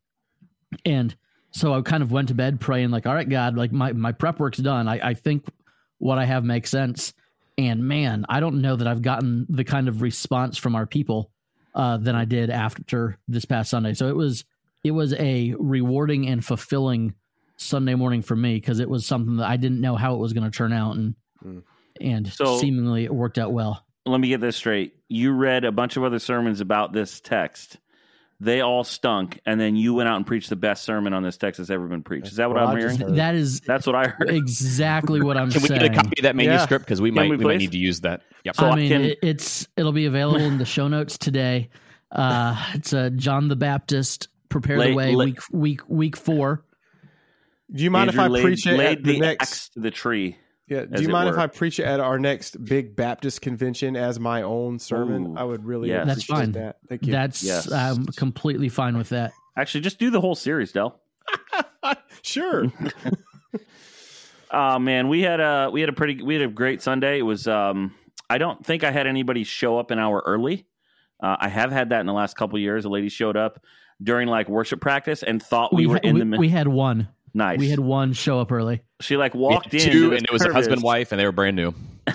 And 0.85 1.15
so 1.51 1.75
I 1.75 1.83
kind 1.83 2.03
of 2.03 2.13
went 2.13 2.29
to 2.29 2.35
bed 2.35 2.61
praying 2.61 2.91
like, 2.91 3.07
all 3.07 3.15
right, 3.15 3.29
God, 3.29 3.57
like 3.57 3.73
my, 3.73 3.93
my 3.93 4.13
prep 4.13 4.39
work's 4.39 4.59
done. 4.59 4.87
I, 4.87 5.01
I 5.11 5.15
think 5.15 5.45
what 5.99 6.17
I 6.19 6.25
have 6.25 6.45
makes 6.45 6.71
sense. 6.71 7.13
And 7.59 7.83
man, 7.89 8.25
I 8.29 8.39
don't 8.39 8.63
know 8.63 8.77
that 8.77 8.87
I've 8.87 9.03
gotten 9.03 9.47
the 9.49 9.65
kind 9.65 9.89
of 9.89 10.01
response 10.01 10.57
from 10.59 10.77
our 10.77 10.87
people 10.87 11.33
uh, 11.75 11.97
than 11.97 12.15
I 12.15 12.25
did 12.25 12.51
after 12.51 13.19
this 13.27 13.45
past 13.45 13.71
Sunday. 13.71 13.95
So 13.95 14.09
it 14.09 14.15
was 14.17 14.45
it 14.85 14.91
was 14.93 15.13
a 15.15 15.55
rewarding 15.59 16.27
and 16.29 16.45
fulfilling 16.45 17.15
Sunday 17.57 17.95
morning 17.95 18.23
for 18.23 18.35
me 18.37 18.55
because 18.55 18.81
it 18.81 18.89
was 18.89 19.07
something 19.07 19.37
that 19.37 19.47
I 19.49 19.57
didn't 19.57 19.81
know 19.81 19.97
how 19.97 20.15
it 20.15 20.19
was 20.19 20.33
going 20.33 20.51
to 20.51 20.57
turn 20.57 20.73
out, 20.73 20.97
and 20.97 21.15
Mm. 21.45 21.63
and 22.01 22.27
So- 22.29 22.59
seemingly 22.59 23.05
it 23.05 23.15
worked 23.15 23.39
out 23.39 23.53
well. 23.53 23.85
Let 24.07 24.21
me 24.21 24.29
get 24.29 24.41
this 24.41 24.57
straight. 24.57 24.95
You 25.09 25.33
read 25.33 25.65
a 25.65 25.73
bunch 25.73 25.97
of 25.97 26.05
other 26.05 26.19
sermons 26.19 26.61
about 26.61 26.93
this 26.93 27.21
text. 27.21 27.79
They 28.43 28.63
all 28.63 28.85
stunk, 28.85 29.39
and 29.45 29.61
then 29.61 29.77
you 29.77 29.93
went 29.93 30.09
out 30.09 30.17
and 30.17 30.27
preached 30.27 30.49
the 30.49 30.57
best 30.57 30.83
sermon 30.83 31.13
on 31.13 31.23
this 31.23 31.37
text 31.37 31.59
that's 31.59 31.69
ever 31.69 31.87
been 31.87 32.03
preached. 32.03 32.29
Is 32.29 32.37
that 32.37 32.49
what 32.49 32.57
Well, 32.57 32.69
I'm 32.69 32.77
I 32.79 32.81
just 32.81 32.99
hearing? 32.99 33.15
That 33.17 33.35
is 33.35 33.61
That's 33.61 33.87
what 33.87 33.95
I 33.95 34.09
heard. 34.09 34.31
exactly 34.35 35.21
what 35.21 35.37
I'm 35.37 35.51
Can 35.51 35.61
we 35.61 35.69
saying. 35.69 35.81
get 35.83 35.93
a 35.93 35.95
copy 35.95 36.15
of 36.21 36.23
that 36.23 36.37
manuscript? 36.37 36.87
Because 36.87 37.03
we 37.03 37.11
might 37.11 37.29
we 37.29 37.37
we, 37.37 37.45
might 37.45 37.59
need 37.59 37.73
to 37.73 37.79
use 37.79 38.01
that. 38.01 38.23
Yep. 38.45 38.57
So 38.57 38.65
I 38.67 38.71
I 38.71 38.77
mean, 38.77 38.89
can- 38.89 39.15
it's 39.23 39.69
it'll 39.77 39.93
be 39.93 40.07
available 40.07 40.41
in 40.41 40.57
the 40.57 40.65
show 40.65 40.89
notes 40.89 41.19
today. 41.19 41.69
Uh, 42.11 42.57
it's 42.73 42.95
a 42.95 43.11
John 43.11 43.49
the 43.49 43.57
Baptist 43.57 44.29
prepare 44.51 44.77
Lay- 44.79 44.91
the 44.91 44.95
way 44.97 45.15
lay- 45.15 45.27
week 45.27 45.39
week 45.51 45.81
week 45.89 46.17
four. 46.17 46.65
do 47.73 47.83
you 47.83 47.91
mind 47.91 48.11
Andrew 48.11 48.21
if 48.23 48.25
I 48.25 48.29
laid, 48.29 48.43
preach 48.43 48.67
it 48.67 48.77
laid 48.77 48.99
at 48.99 49.05
the, 49.05 49.13
the 49.13 49.19
next? 49.21 49.43
axe 49.43 49.69
to 49.71 49.81
the 49.81 49.91
tree. 49.91 50.37
Yeah. 50.67 50.85
Do 50.85 51.03
you 51.03 51.09
it 51.09 51.13
mind 51.13 51.29
if. 51.31 51.37
I 51.39 51.47
preach 51.49 51.81
it 51.81 51.85
at 51.85 51.99
our 51.99 52.19
next 52.19 52.63
big 52.65 52.95
Baptist 52.95 53.41
convention 53.41 53.97
as 53.97 54.21
my 54.21 54.43
own 54.43 54.79
sermon? 54.79 55.29
Ooh, 55.29 55.37
I 55.37 55.43
would 55.43 55.65
really 55.65 55.89
yes. 55.89 56.07
That's 56.07 56.23
appreciate 56.25 56.45
fine. 56.45 56.53
that. 56.53 56.77
Thank 56.89 57.07
you. 57.07 57.13
That's 57.13 57.43
Yes. 57.43 57.73
I'm 57.73 58.07
completely 58.07 58.69
fine 58.69 58.97
with 58.97 59.09
that. 59.09 59.33
Actually, 59.57 59.81
just 59.81 59.99
do 59.99 60.11
the 60.11 60.21
whole 60.21 60.35
series, 60.37 60.71
Dell. 60.73 61.01
sure. 62.23 62.67
Oh 64.53 64.81
man, 64.81 65.09
we 65.09 65.23
had 65.23 65.39
a 65.39 65.71
we 65.73 65.81
had 65.81 65.91
a 65.91 65.93
pretty 65.93 66.23
we 66.23 66.35
had 66.35 66.43
a 66.43 66.49
great 66.49 66.83
Sunday. 66.83 67.19
It 67.19 67.23
was 67.23 67.47
um 67.47 67.95
I 68.29 68.39
don't 68.39 68.65
think 68.67 68.83
I 68.83 68.91
had 68.91 69.07
anybody 69.07 69.45
show 69.45 69.79
up 69.79 69.93
an 69.93 70.01
hour 70.01 70.23
early. 70.27 70.67
Uh, 71.23 71.37
I 71.39 71.49
have 71.49 71.71
had 71.71 71.91
that 71.91 72.01
in 72.01 72.07
the 72.07 72.13
last 72.13 72.37
couple 72.37 72.57
of 72.57 72.63
years. 72.63 72.85
A 72.85 72.89
lady 72.89 73.09
showed 73.11 73.37
up 73.37 73.63
during 74.03 74.29
like 74.29 74.49
worship 74.49 74.81
practice 74.81 75.23
and 75.23 75.43
thought 75.43 75.73
we, 75.75 75.87
were 75.87 75.95
ha- 75.97 76.01
in 76.03 76.15
we, 76.15 76.21
the 76.21 76.25
mi- 76.25 76.39
we 76.39 76.49
had 76.49 76.69
one. 76.69 77.09
nice. 77.35 77.59
We 77.59 77.69
had 77.69 77.81
one 77.81 78.13
show 78.13 78.41
up 78.41 78.51
early. 78.53 78.83
she 79.01 79.17
like 79.17 79.35
We 79.35 79.41
had 79.43 79.51
walked 79.53 79.75
in 79.75 79.81
two, 79.81 80.11
to 80.11 80.17
and 80.17 80.23
it 80.25 80.33
was 80.33 80.43
a 80.45 80.53
husband 80.53 80.83
wife, 80.83 81.13
and 81.13 81.21
they 81.21 81.25
were 81.25 81.33
brand 81.33 81.57
new. 81.57 81.75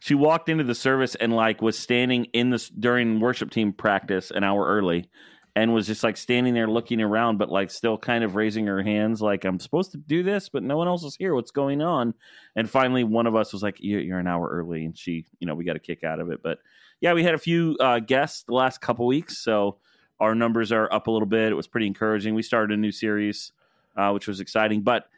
She 0.00 0.14
walked 0.14 0.50
into 0.50 0.62
the 0.64 0.74
service 0.74 1.14
and 1.14 1.34
like 1.34 1.62
was 1.62 1.78
standing 1.78 2.26
in 2.26 2.50
this 2.50 2.68
during 2.68 3.18
worship 3.18 3.50
team 3.50 3.72
practice 3.72 4.30
an 4.30 4.44
hour 4.44 4.66
early, 4.66 5.08
and 5.54 5.72
was 5.72 5.86
just 5.86 6.04
like 6.04 6.18
standing 6.18 6.52
there 6.52 6.66
looking 6.68 7.00
around, 7.00 7.38
but 7.38 7.48
like 7.50 7.70
still 7.70 7.96
kind 7.96 8.22
of 8.22 8.34
raising 8.34 8.66
her 8.66 8.82
hands, 8.82 9.22
like 9.22 9.46
I'm 9.46 9.58
supposed 9.58 9.92
to 9.92 9.98
do 9.98 10.22
this, 10.22 10.50
but 10.50 10.62
no 10.62 10.76
one 10.76 10.86
else 10.86 11.02
is 11.02 11.16
here. 11.16 11.34
What's 11.34 11.50
going 11.50 11.80
on? 11.80 12.12
And 12.54 12.68
finally, 12.68 13.04
one 13.04 13.26
of 13.26 13.34
us 13.34 13.54
was 13.54 13.62
like, 13.62 13.80
"You- 13.80 13.98
"You're 13.98 14.18
an 14.18 14.26
hour 14.26 14.46
early," 14.48 14.84
and 14.84 14.96
she, 14.98 15.24
you 15.40 15.46
know, 15.46 15.54
we 15.54 15.64
got 15.64 15.76
a 15.76 15.80
kick 15.80 16.04
out 16.04 16.20
of 16.20 16.30
it. 16.30 16.42
But 16.42 16.58
yeah, 17.00 17.14
we 17.14 17.24
had 17.24 17.34
a 17.34 17.38
few 17.38 17.76
uh, 17.80 18.00
guests 18.00 18.42
the 18.42 18.52
last 18.54 18.82
couple 18.82 19.06
weeks, 19.06 19.38
so 19.38 19.78
our 20.20 20.34
numbers 20.34 20.72
are 20.72 20.92
up 20.92 21.06
a 21.06 21.10
little 21.10 21.26
bit. 21.26 21.52
It 21.52 21.56
was 21.56 21.66
pretty 21.66 21.86
encouraging. 21.86 22.34
We 22.34 22.42
started 22.42 22.76
a 22.76 22.80
new 22.80 22.92
series, 22.92 23.52
uh, 23.96 24.10
which 24.10 24.26
was 24.26 24.40
exciting, 24.40 24.82
but 24.82 25.08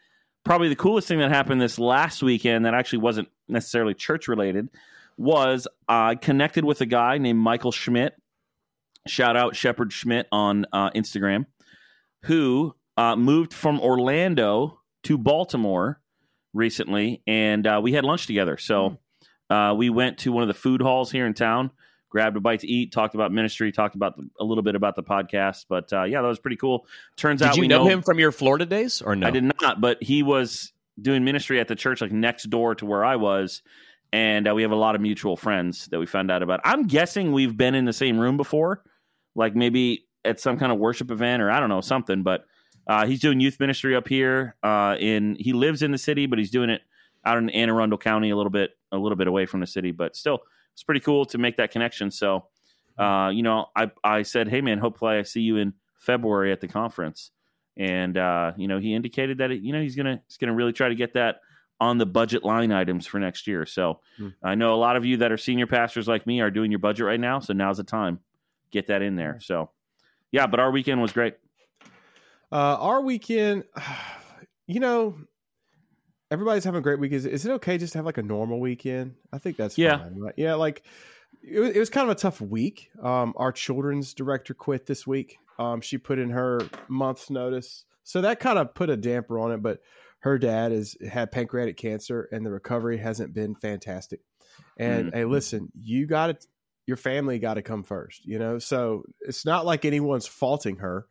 probably 0.45 0.69
the 0.69 0.77
coolest 0.77 1.09
thing 1.09 1.19
that 1.19 1.31
happened 1.31 1.61
this 1.61 1.79
last 1.79 2.23
weekend 2.23 2.65
that 2.65 2.75
actually 2.75 3.01
wasn't 3.01 3.29
necessarily 3.49 3.95
church 3.95 4.29
related 4.29 4.69
was 5.17 5.67
I 5.89 6.15
connected 6.15 6.65
with 6.65 6.81
a 6.81 6.87
guy 6.87 7.19
named 7.19 7.39
Michael 7.39 7.73
Schmidt. 7.73 8.15
Shout 9.07 9.37
out 9.37 9.57
Shepherd 9.57 9.93
Schmidt 9.93 10.27
on 10.31 10.67
uh, 10.73 10.91
Instagram, 10.91 11.47
who 12.25 12.75
uh, 12.97 13.17
moved 13.17 13.53
from 13.53 13.81
Orlando 13.81 14.81
to 15.05 15.19
Baltimore 15.19 16.01
recently, 16.53 17.23
and 17.27 17.67
uh, 17.67 17.81
we 17.83 17.93
had 17.93 18.05
lunch 18.05 18.27
together. 18.27 18.57
So 18.59 18.99
uh, 19.51 19.75
we 19.77 19.91
went 19.91 20.19
to 20.19 20.33
one 20.33 20.43
of 20.43 20.49
the 20.49 20.55
food 20.55 20.83
halls 20.83 21.11
here 21.11 21.27
in 21.27 21.35
town, 21.35 21.71
grabbed 22.09 22.37
a 22.37 22.41
bite 22.41 22.61
to 22.61 22.67
eat, 22.67 22.93
talked 22.93 23.15
about 23.15 23.33
ministry, 23.33 23.73
talked 23.73 23.95
about 23.95 24.17
the, 24.17 24.29
a 24.41 24.45
little 24.45 24.63
bit 24.63 24.75
about 24.75 24.97
the 24.97 25.03
podcast. 25.03 25.67
But 25.69 25.93
uh, 25.93 26.05
yeah, 26.05 26.23
that 26.23 26.29
was 26.29 26.39
pretty 26.39 26.57
cool. 26.57 26.87
Turns 27.17 27.41
Did 27.41 27.49
out 27.49 27.57
you 27.57 27.63
we 27.63 27.69
know, 27.69 27.87
him 27.87 28.03
from 28.03 28.19
your 28.19 28.33
Florida 28.33 28.67
days, 28.67 29.03
or 29.03 29.17
no? 29.17 29.27
I 29.27 29.31
did 29.31 29.45
not, 29.61 29.81
but 29.81 30.03
he 30.03 30.23
was 30.23 30.73
doing 31.01 31.25
ministry 31.25 31.61
at 31.61 31.69
the 31.69 31.77
church 31.77 32.01
like 32.01 32.13
next 32.13 32.45
door 32.45 32.75
to 32.77 32.87
where 32.87 33.05
I 33.05 33.17
was, 33.17 33.63
and 34.13 34.49
uh, 34.49 34.55
we 34.55 34.63
have 34.63 34.73
a 34.73 34.77
lot 34.77 34.95
of 34.95 35.01
mutual 35.01 35.37
friends 35.37 35.87
that 35.87 35.99
we 35.99 36.07
found 36.07 36.31
out 36.31 36.43
about. 36.43 36.61
I'm 36.65 36.87
guessing 36.87 37.33
we've 37.33 37.57
been 37.57 37.75
in 37.75 37.85
the 37.85 37.93
same 37.93 38.19
room 38.19 38.37
before, 38.37 38.83
like 39.35 39.55
maybe 39.55 40.07
at 40.25 40.41
some 40.41 40.59
kind 40.59 40.73
of 40.73 40.79
worship 40.79 41.11
event 41.11 41.43
or 41.43 41.51
I 41.51 41.61
don't 41.61 41.69
know 41.69 41.81
something. 41.81 42.23
But 42.23 42.45
uh, 42.87 43.07
he's 43.07 43.21
doing 43.21 43.41
youth 43.41 43.61
ministry 43.61 43.95
up 43.95 44.09
here. 44.09 44.57
Uh, 44.63 44.97
in 44.99 45.37
he 45.39 45.53
lives 45.53 45.83
in 45.83 45.91
the 45.91 45.99
city, 45.99 46.27
but 46.27 46.39
he's 46.39 46.51
doing 46.51 46.71
it 46.71 46.83
out 47.25 47.39
in 47.39 47.51
Anne 47.51 47.69
Arundel 47.69 47.99
County, 47.99 48.31
a 48.31 48.37
little 48.37 48.51
bit 48.51 48.71
a 48.93 48.97
little 48.97 49.17
bit 49.17 49.27
away 49.27 49.47
from 49.47 49.61
the 49.61 49.67
city. 49.67 49.91
But 49.91 50.17
still, 50.17 50.41
it's 50.79 50.85
pretty 50.85 51.01
cool 51.01 51.25
to 51.25 51.39
make 51.39 51.57
that 51.57 51.73
connection. 51.73 52.09
So, 52.13 52.47
uh, 52.97 53.33
you 53.35 53.43
know, 53.43 53.67
I 53.75 53.91
I 54.05 54.23
said, 54.23 54.49
hey 54.49 54.61
man, 54.61 54.79
hopefully 54.79 55.17
I 55.17 55.23
see 55.23 55.41
you 55.41 55.57
in 55.57 55.73
February 55.97 56.53
at 56.53 56.61
the 56.61 56.69
conference 56.69 57.33
and 57.77 58.17
uh, 58.17 58.53
you 58.57 58.69
know 58.69 58.79
he 58.79 58.95
indicated 58.95 59.39
that 59.39 59.51
you 59.51 59.73
know 59.73 59.83
he's 59.83 59.97
gonna 59.97 60.21
he's 60.29 60.37
gonna 60.37 60.55
really 60.55 60.73
try 60.73 60.89
to 60.89 60.95
get 60.95 61.15
that 61.15 61.41
on 61.81 61.99
the 61.99 62.07
budget 62.07 62.45
line 62.45 62.71
items 62.71 63.07
for 63.07 63.19
next 63.19 63.49
year. 63.49 63.67
So 63.67 63.99
Hmm. 64.19 64.29
I 64.41 64.55
know 64.55 64.73
a 64.73 64.79
lot 64.79 64.95
of 64.95 65.05
you 65.05 65.17
that 65.17 65.33
are 65.33 65.37
senior 65.37 65.67
pastors 65.67 66.07
like 66.07 66.29
me 66.29 66.41
are 66.41 66.51
doing 66.51 66.71
your 66.71 66.79
budget 66.79 67.07
right 67.07 67.19
now. 67.19 67.41
So 67.41 67.53
now's 67.55 67.79
the 67.79 67.85
time 67.85 68.21
get 68.71 68.87
that 68.87 69.03
in 69.03 69.17
there. 69.17 69.41
So 69.41 69.71
yeah, 70.31 70.47
but 70.47 70.61
our 70.61 70.71
weekend 70.71 71.03
was 71.03 71.11
great. 71.13 71.35
Uh, 72.53 72.77
our 72.79 73.01
weekend, 73.01 73.65
you 74.69 74.79
know, 74.79 75.17
everybody's 76.31 76.65
having 76.65 76.79
a 76.79 76.83
great 76.83 76.99
weekend. 76.99 77.19
Is, 77.19 77.27
is 77.27 77.47
it 77.47 77.53
okay 77.53 77.79
just 77.79 77.93
to 77.93 77.99
have 77.99 78.07
like 78.07 78.19
a 78.19 78.23
normal 78.23 78.61
weekend? 78.61 79.15
I 79.33 79.39
think 79.39 79.57
that's 79.57 79.79
Yeah. 79.79 79.99
fine. 79.99 80.19
Right? 80.19 80.35
Yeah, 80.37 80.55
like 80.55 80.83
it 81.43 81.61
was, 81.61 81.71
it 81.71 81.79
was 81.79 81.91
kind 81.91 82.09
of 82.11 82.17
a 82.17 82.21
tough 82.21 82.41
week. 82.41 82.91
Um, 83.03 83.35
our 83.37 83.53
children's 83.53 84.15
director 84.15 84.55
quit 84.55 84.87
this 84.87 85.07
week. 85.07 85.39
Um, 85.59 85.81
she 85.81 85.99
put 85.99 86.19
in 86.19 86.31
her 86.31 86.61
month's 86.89 87.31
notice, 87.31 87.85
so 88.05 88.21
that 88.21 88.41
kind 88.41 88.59
of 88.59 88.75
put 88.75 88.91
a 88.91 88.97
damper 88.97 89.39
on 89.39 89.53
it. 89.53 89.63
But 89.63 89.81
her 90.21 90.39
dad 90.39 90.73
has 90.73 90.97
had 91.09 91.31
pancreatic 91.33 91.77
cancer, 91.77 92.29
and 92.33 92.45
the 92.45 92.51
recovery 92.51 92.99
hasn't 92.99 93.35
been 93.35 93.55
fantastic. 93.55 94.21
And 94.77 95.11
Mm. 95.13 95.15
hey, 95.15 95.25
listen, 95.25 95.71
you 95.81 96.07
got 96.07 96.41
to 96.41 96.47
your 96.87 96.97
family 96.97 97.39
got 97.39 97.55
to 97.55 97.63
come 97.63 97.83
first, 97.83 98.25
you 98.25 98.39
know. 98.39 98.59
So 98.59 99.05
it's 99.21 99.45
not 99.45 99.67
like 99.67 99.85
anyone's 99.85 100.27
faulting 100.27 100.77
her. 100.77 101.07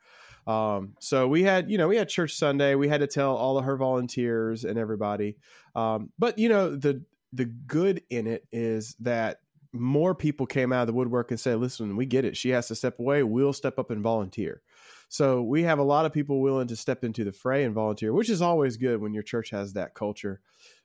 Um, 0.48 0.96
so 1.00 1.28
we 1.28 1.44
had, 1.44 1.70
you 1.70 1.78
know, 1.78 1.90
we 1.90 1.98
had 1.98 2.08
church 2.08 2.36
Sunday. 2.36 2.76
We 2.76 2.88
had 2.88 3.02
to 3.02 3.08
tell 3.08 3.36
all 3.36 3.58
of 3.58 3.66
her 3.66 3.76
volunteers 3.76 4.64
and 4.64 4.80
everybody. 4.80 5.36
Um, 5.76 6.12
but 6.18 6.40
you 6.40 6.50
know, 6.50 6.76
the 6.76 7.04
the 7.34 7.46
good 7.46 8.02
in 8.10 8.28
it 8.28 8.48
is 8.52 8.96
that 9.02 9.42
more 9.74 10.16
people 10.16 10.46
came 10.46 10.72
out 10.72 10.82
of 10.82 10.88
the 10.88 10.94
woodwork 10.94 11.32
and 11.32 11.40
said, 11.40 11.60
"Listen, 11.60 11.98
we 11.98 12.06
get 12.06 12.26
it. 12.26 12.38
She 12.38 12.50
has 12.50 12.70
to 12.70 12.76
step 12.76 12.98
away. 13.00 13.24
We'll 13.24 13.54
step 13.54 13.78
up 13.78 13.92
and 13.92 14.02
volunteer." 14.02 14.62
So 15.10 15.42
we 15.42 15.64
have 15.64 15.80
a 15.80 15.84
lot 15.84 16.06
of 16.06 16.14
people 16.14 16.42
willing 16.42 16.68
to 16.68 16.76
step 16.76 17.04
into 17.04 17.24
the 17.24 17.32
fray 17.32 17.64
and 17.64 17.74
volunteer, 17.74 18.14
which 18.14 18.30
is 18.30 18.42
always 18.42 18.78
good 18.78 19.02
when 19.02 19.14
your 19.14 19.24
church 19.24 19.50
has 19.52 19.74
that 19.74 19.94
culture. 19.94 20.42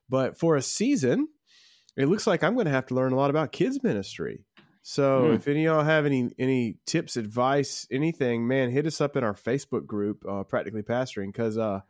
But 0.08 0.38
for 0.38 0.56
a 0.56 0.62
season, 0.62 1.28
it 1.96 2.06
looks 2.06 2.26
like 2.26 2.42
I'm 2.42 2.54
going 2.54 2.66
to 2.66 2.72
have 2.72 2.86
to 2.86 2.94
learn 2.94 3.12
a 3.12 3.16
lot 3.16 3.30
about 3.30 3.52
kids 3.52 3.82
ministry. 3.82 4.44
So 4.82 5.28
Hmm. 5.28 5.34
if 5.34 5.46
any 5.48 5.64
of 5.66 5.76
y'all 5.76 5.84
have 5.84 6.06
any 6.06 6.30
any 6.38 6.76
tips, 6.86 7.16
advice, 7.16 7.86
anything, 7.90 8.46
man, 8.48 8.70
hit 8.70 8.86
us 8.86 9.00
up 9.00 9.16
in 9.16 9.24
our 9.24 9.34
Facebook 9.34 9.86
group, 9.86 10.24
uh, 10.28 10.42
practically 10.42 10.82
pastoring, 10.82 11.28
because 11.28 11.56
uh, 11.56 11.80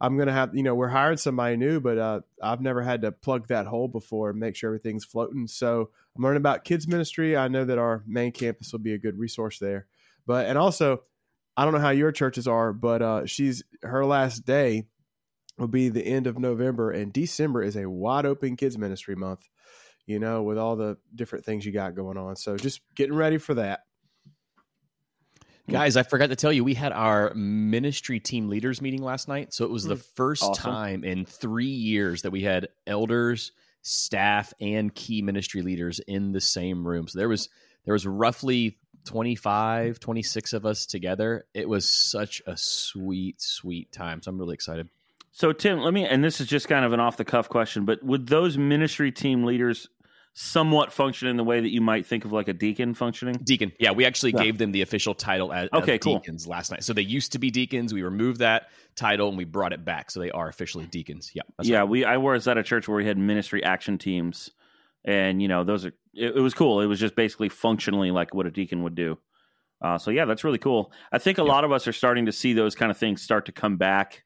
I'm 0.00 0.18
gonna 0.18 0.32
have 0.32 0.54
you 0.54 0.64
know 0.64 0.74
we're 0.74 0.88
hiring 0.88 1.18
somebody 1.18 1.56
new, 1.56 1.78
but 1.80 1.98
uh, 1.98 2.20
I've 2.42 2.60
never 2.60 2.82
had 2.82 3.02
to 3.02 3.12
plug 3.12 3.46
that 3.48 3.66
hole 3.66 3.86
before 3.86 4.30
and 4.30 4.40
make 4.40 4.56
sure 4.56 4.68
everything's 4.70 5.04
floating. 5.04 5.46
So 5.46 5.90
I'm 6.16 6.24
learning 6.24 6.38
about 6.38 6.64
kids 6.64 6.88
ministry. 6.88 7.36
I 7.36 7.46
know 7.48 7.64
that 7.64 7.78
our 7.78 8.02
main 8.06 8.32
campus 8.32 8.72
will 8.72 8.80
be 8.80 8.94
a 8.94 8.98
good 8.98 9.18
resource 9.18 9.58
there, 9.60 9.86
but 10.26 10.46
and 10.46 10.58
also 10.58 11.02
I 11.56 11.64
don't 11.64 11.74
know 11.74 11.80
how 11.80 11.90
your 11.90 12.10
churches 12.10 12.48
are, 12.48 12.72
but 12.72 13.02
uh, 13.02 13.26
she's 13.26 13.62
her 13.82 14.04
last 14.04 14.44
day 14.44 14.86
will 15.58 15.68
be 15.68 15.90
the 15.90 16.04
end 16.04 16.26
of 16.26 16.38
November, 16.38 16.90
and 16.90 17.12
December 17.12 17.62
is 17.62 17.76
a 17.76 17.88
wide 17.88 18.26
open 18.26 18.56
kids 18.56 18.76
ministry 18.76 19.14
month. 19.14 19.48
You 20.12 20.18
know, 20.18 20.42
with 20.42 20.58
all 20.58 20.76
the 20.76 20.98
different 21.14 21.44
things 21.44 21.64
you 21.64 21.72
got 21.72 21.94
going 21.94 22.16
on. 22.16 22.36
So 22.36 22.56
just 22.56 22.80
getting 22.94 23.14
ready 23.14 23.38
for 23.38 23.54
that. 23.54 23.80
Guys, 25.70 25.96
I 25.96 26.02
forgot 26.02 26.28
to 26.28 26.36
tell 26.36 26.52
you, 26.52 26.64
we 26.64 26.74
had 26.74 26.92
our 26.92 27.32
ministry 27.34 28.20
team 28.20 28.48
leaders 28.48 28.82
meeting 28.82 29.02
last 29.02 29.28
night. 29.28 29.54
So 29.54 29.64
it 29.64 29.70
was 29.70 29.84
the 29.84 29.94
hmm. 29.94 30.02
first 30.16 30.42
Awesome. 30.42 30.62
time 30.62 31.04
in 31.04 31.24
three 31.24 31.66
years 31.66 32.22
that 32.22 32.30
we 32.30 32.42
had 32.42 32.68
elders, 32.86 33.52
staff, 33.80 34.52
and 34.60 34.94
key 34.94 35.22
ministry 35.22 35.62
leaders 35.62 36.00
in 36.00 36.32
the 36.32 36.40
same 36.40 36.86
room. 36.86 37.08
So 37.08 37.18
there 37.18 37.28
was 37.28 37.48
there 37.84 37.94
was 37.94 38.06
roughly 38.06 38.78
25, 39.06 39.98
26 39.98 40.52
of 40.52 40.66
us 40.66 40.86
together. 40.86 41.46
It 41.54 41.68
was 41.68 41.88
such 41.88 42.42
a 42.46 42.56
sweet, 42.56 43.40
sweet 43.40 43.92
time. 43.92 44.22
So 44.22 44.30
I'm 44.30 44.38
really 44.38 44.54
excited. 44.54 44.88
So 45.30 45.52
Tim, 45.52 45.80
let 45.80 45.94
me 45.94 46.04
and 46.04 46.22
this 46.22 46.40
is 46.40 46.48
just 46.48 46.68
kind 46.68 46.84
of 46.84 46.92
an 46.92 47.00
off 47.00 47.16
the 47.16 47.24
cuff 47.24 47.48
question, 47.48 47.84
but 47.84 48.02
would 48.02 48.26
those 48.26 48.58
ministry 48.58 49.12
team 49.12 49.44
leaders 49.44 49.88
somewhat 50.34 50.92
function 50.92 51.28
in 51.28 51.36
the 51.36 51.44
way 51.44 51.60
that 51.60 51.70
you 51.70 51.80
might 51.80 52.06
think 52.06 52.24
of 52.24 52.32
like 52.32 52.48
a 52.48 52.52
deacon 52.52 52.94
functioning? 52.94 53.34
Deacon. 53.42 53.72
Yeah, 53.78 53.92
we 53.92 54.04
actually 54.06 54.32
Yeah. 54.32 54.44
gave 54.44 54.58
them 54.58 54.72
the 54.72 54.82
official 54.82 55.14
title 55.14 55.52
as 55.52 55.68
Okay, 55.72 55.96
of 55.96 56.00
cool. 56.00 56.18
deacons 56.18 56.46
last 56.46 56.70
night. 56.70 56.82
So 56.84 56.92
they 56.92 57.02
used 57.02 57.32
to 57.32 57.38
be 57.38 57.50
deacons. 57.50 57.92
We 57.92 58.02
removed 58.02 58.38
that 58.38 58.68
title 58.96 59.28
and 59.28 59.36
we 59.36 59.44
brought 59.44 59.72
it 59.72 59.84
back. 59.84 60.10
So 60.10 60.20
they 60.20 60.30
are 60.30 60.48
officially 60.48 60.86
deacons. 60.86 61.32
Yeah. 61.34 61.42
that's 61.58 61.68
yeah, 61.68 61.78
right. 61.80 61.88
we 61.88 62.04
I 62.04 62.16
was 62.16 62.48
at 62.48 62.56
a 62.56 62.62
church 62.62 62.88
where 62.88 62.96
we 62.96 63.04
had 63.04 63.18
ministry 63.18 63.62
action 63.62 63.98
teams, 63.98 64.50
and 65.04 65.42
you 65.42 65.48
know 65.48 65.64
those 65.64 65.84
are 65.84 65.92
it, 66.14 66.36
it 66.36 66.40
was 66.40 66.54
cool. 66.54 66.80
It 66.80 66.86
was 66.86 66.98
just 67.00 67.14
basically 67.14 67.48
functionally 67.50 68.10
like 68.10 68.34
what 68.34 68.46
a 68.46 68.50
deacon 68.50 68.82
would 68.84 68.94
do. 68.94 69.18
Uh, 69.82 69.98
so 69.98 70.10
yeah, 70.10 70.24
that's 70.24 70.44
really 70.44 70.58
cool. 70.58 70.92
I 71.10 71.18
think 71.18 71.38
a 71.38 71.42
lot 71.42 71.64
of 71.64 71.72
us 71.72 71.86
are 71.88 71.92
starting 71.92 72.26
to 72.26 72.32
see 72.32 72.52
those 72.52 72.74
kind 72.74 72.90
of 72.90 72.96
things 72.96 73.20
start 73.20 73.46
to 73.46 73.52
come 73.52 73.76
back, 73.78 74.22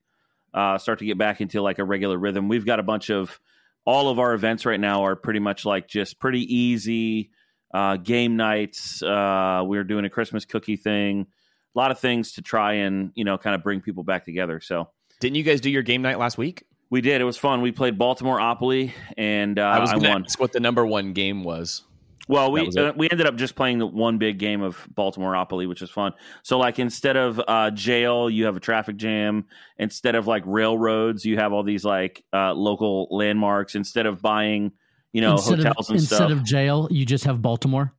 uh, 0.52 0.76
start 0.78 0.98
to 0.98 1.06
get 1.06 1.16
back 1.16 1.40
into 1.40 1.62
like 1.62 1.78
a 1.78 1.84
regular 1.84 2.18
rhythm. 2.18 2.46
We've 2.48 2.66
got 2.66 2.78
a 2.78 2.82
bunch 2.82 3.10
of 3.10 3.40
all 3.86 4.10
of 4.10 4.18
our 4.18 4.34
events 4.34 4.66
right 4.66 4.78
now 4.78 5.04
are 5.04 5.16
pretty 5.16 5.40
much 5.40 5.64
like 5.64 5.88
just 5.88 6.18
pretty 6.20 6.42
easy 6.54 7.30
uh, 7.72 7.96
game 7.96 8.36
nights. 8.36 9.02
Uh, 9.02 9.62
we're 9.64 9.84
doing 9.84 10.04
a 10.04 10.10
Christmas 10.10 10.44
cookie 10.44 10.76
thing, 10.76 11.26
a 11.74 11.78
lot 11.78 11.90
of 11.90 11.98
things 11.98 12.32
to 12.32 12.42
try 12.42 12.74
and 12.74 13.12
you 13.14 13.24
know 13.24 13.38
kind 13.38 13.54
of 13.54 13.62
bring 13.62 13.80
people 13.80 14.04
back 14.04 14.24
together. 14.24 14.60
So. 14.60 14.90
Didn't 15.18 15.36
you 15.36 15.44
guys 15.44 15.62
do 15.62 15.70
your 15.70 15.82
game 15.82 16.02
night 16.02 16.18
last 16.18 16.36
week? 16.36 16.64
We 16.90 17.00
did. 17.00 17.22
It 17.22 17.24
was 17.24 17.38
fun. 17.38 17.62
We 17.62 17.72
played 17.72 17.96
Baltimore 17.96 18.38
Opoly, 18.38 18.92
and 19.16 19.58
uh, 19.58 19.62
I 19.62 19.80
was 19.80 19.90
going 19.90 20.02
to 20.02 20.10
ask 20.10 20.38
what 20.38 20.52
the 20.52 20.60
number 20.60 20.84
one 20.84 21.14
game 21.14 21.42
was. 21.42 21.82
Well, 22.28 22.50
we 22.50 22.68
uh, 22.76 22.92
we 22.96 23.08
ended 23.08 23.26
up 23.26 23.36
just 23.36 23.54
playing 23.54 23.78
the 23.78 23.86
one 23.86 24.18
big 24.18 24.38
game 24.38 24.60
of 24.60 24.84
Baltimore 24.92 25.34
Opoly, 25.34 25.68
which 25.68 25.80
is 25.80 25.90
fun. 25.90 26.12
So, 26.42 26.58
like, 26.58 26.80
instead 26.80 27.16
of 27.16 27.40
uh, 27.46 27.70
jail, 27.70 28.28
you 28.28 28.46
have 28.46 28.56
a 28.56 28.60
traffic 28.60 28.96
jam. 28.96 29.44
Instead 29.78 30.16
of 30.16 30.26
like 30.26 30.42
railroads, 30.44 31.24
you 31.24 31.36
have 31.38 31.52
all 31.52 31.62
these 31.62 31.84
like 31.84 32.24
uh, 32.32 32.52
local 32.52 33.06
landmarks. 33.10 33.76
Instead 33.76 34.06
of 34.06 34.20
buying, 34.20 34.72
you 35.12 35.20
know, 35.20 35.34
instead 35.34 35.58
hotels 35.58 35.88
of, 35.88 35.94
and 35.94 36.00
instead 36.00 36.16
stuff. 36.16 36.30
of 36.32 36.42
jail, 36.42 36.88
you 36.90 37.06
just 37.06 37.24
have 37.24 37.40
Baltimore. 37.40 37.94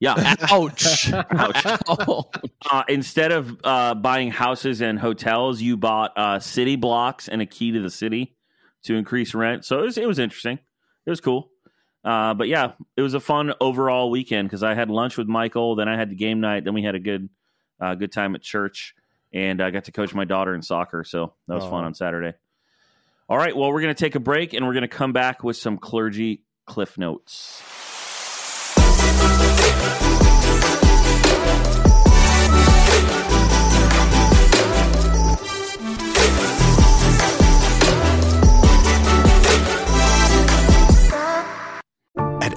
yeah. 0.00 0.34
Ouch. 0.50 1.12
Ouch. 1.30 1.66
Uh, 2.68 2.82
instead 2.88 3.30
of 3.30 3.56
uh, 3.62 3.94
buying 3.94 4.28
houses 4.28 4.80
and 4.80 4.98
hotels, 4.98 5.62
you 5.62 5.76
bought 5.76 6.12
uh, 6.16 6.40
city 6.40 6.74
blocks 6.74 7.28
and 7.28 7.40
a 7.40 7.46
key 7.46 7.70
to 7.70 7.80
the 7.80 7.90
city 7.90 8.34
to 8.82 8.96
increase 8.96 9.34
rent. 9.34 9.64
So 9.64 9.78
it 9.78 9.82
was, 9.82 9.98
it 9.98 10.08
was 10.08 10.18
interesting. 10.18 10.58
It 11.06 11.10
was 11.10 11.20
cool. 11.20 11.52
Uh, 12.06 12.34
but 12.34 12.46
yeah, 12.46 12.72
it 12.96 13.02
was 13.02 13.14
a 13.14 13.20
fun 13.20 13.52
overall 13.60 14.10
weekend 14.10 14.48
because 14.48 14.62
I 14.62 14.74
had 14.74 14.90
lunch 14.90 15.16
with 15.18 15.26
Michael, 15.26 15.74
then 15.74 15.88
I 15.88 15.96
had 15.96 16.08
the 16.08 16.14
game 16.14 16.40
night, 16.40 16.62
then 16.62 16.72
we 16.72 16.84
had 16.84 16.94
a 16.94 17.00
good 17.00 17.28
uh, 17.80 17.96
good 17.96 18.12
time 18.12 18.36
at 18.36 18.42
church, 18.42 18.94
and 19.32 19.60
I 19.60 19.70
got 19.70 19.84
to 19.84 19.92
coach 19.92 20.14
my 20.14 20.24
daughter 20.24 20.54
in 20.54 20.62
soccer. 20.62 21.02
So 21.02 21.34
that 21.48 21.54
was 21.54 21.64
fun 21.64 21.84
on 21.84 21.94
Saturday. 21.94 22.34
All 23.28 23.36
right, 23.36 23.56
well, 23.56 23.72
we're 23.72 23.82
going 23.82 23.94
to 23.94 23.98
take 23.98 24.14
a 24.14 24.20
break 24.20 24.52
and 24.54 24.64
we're 24.64 24.72
going 24.72 24.82
to 24.82 24.88
come 24.88 25.12
back 25.12 25.42
with 25.42 25.56
some 25.56 25.78
clergy 25.78 26.44
cliff 26.64 26.96
notes. 26.96 27.60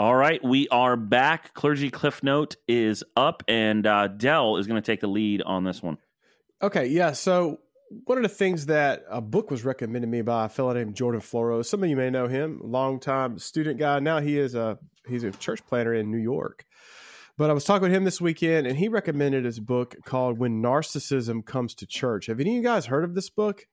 All 0.00 0.16
right, 0.16 0.42
we 0.42 0.66
are 0.68 0.96
back. 0.96 1.52
Clergy 1.52 1.90
Cliff 1.90 2.22
Note 2.22 2.56
is 2.66 3.04
up, 3.16 3.42
and 3.46 3.86
uh, 3.86 4.08
Dell 4.08 4.56
is 4.56 4.66
going 4.66 4.80
to 4.80 4.86
take 4.86 5.00
the 5.00 5.06
lead 5.06 5.42
on 5.42 5.64
this 5.64 5.82
one. 5.82 5.98
Okay, 6.62 6.86
yeah. 6.86 7.12
So 7.12 7.58
one 8.06 8.16
of 8.16 8.22
the 8.22 8.30
things 8.30 8.64
that 8.64 9.04
a 9.10 9.20
book 9.20 9.50
was 9.50 9.62
recommended 9.62 10.06
to 10.06 10.10
me 10.10 10.22
by 10.22 10.46
a 10.46 10.48
fellow 10.48 10.72
named 10.72 10.94
Jordan 10.94 11.20
Floro. 11.20 11.62
Some 11.62 11.82
of 11.82 11.90
you 11.90 11.96
may 11.96 12.08
know 12.08 12.28
him, 12.28 12.62
longtime 12.64 13.38
student 13.38 13.78
guy. 13.78 13.98
Now 13.98 14.20
he 14.20 14.38
is 14.38 14.54
a 14.54 14.78
he's 15.06 15.22
a 15.22 15.32
church 15.32 15.66
planner 15.66 15.92
in 15.92 16.10
New 16.10 16.16
York. 16.16 16.64
But 17.36 17.50
I 17.50 17.52
was 17.52 17.66
talking 17.66 17.82
with 17.82 17.92
him 17.92 18.04
this 18.04 18.22
weekend, 18.22 18.66
and 18.66 18.78
he 18.78 18.88
recommended 18.88 19.44
his 19.44 19.60
book 19.60 19.96
called 20.06 20.38
"When 20.38 20.62
Narcissism 20.62 21.44
Comes 21.44 21.74
to 21.74 21.86
Church." 21.86 22.24
Have 22.28 22.40
any 22.40 22.52
of 22.52 22.56
you 22.56 22.62
guys 22.62 22.86
heard 22.86 23.04
of 23.04 23.14
this 23.14 23.28
book? 23.28 23.66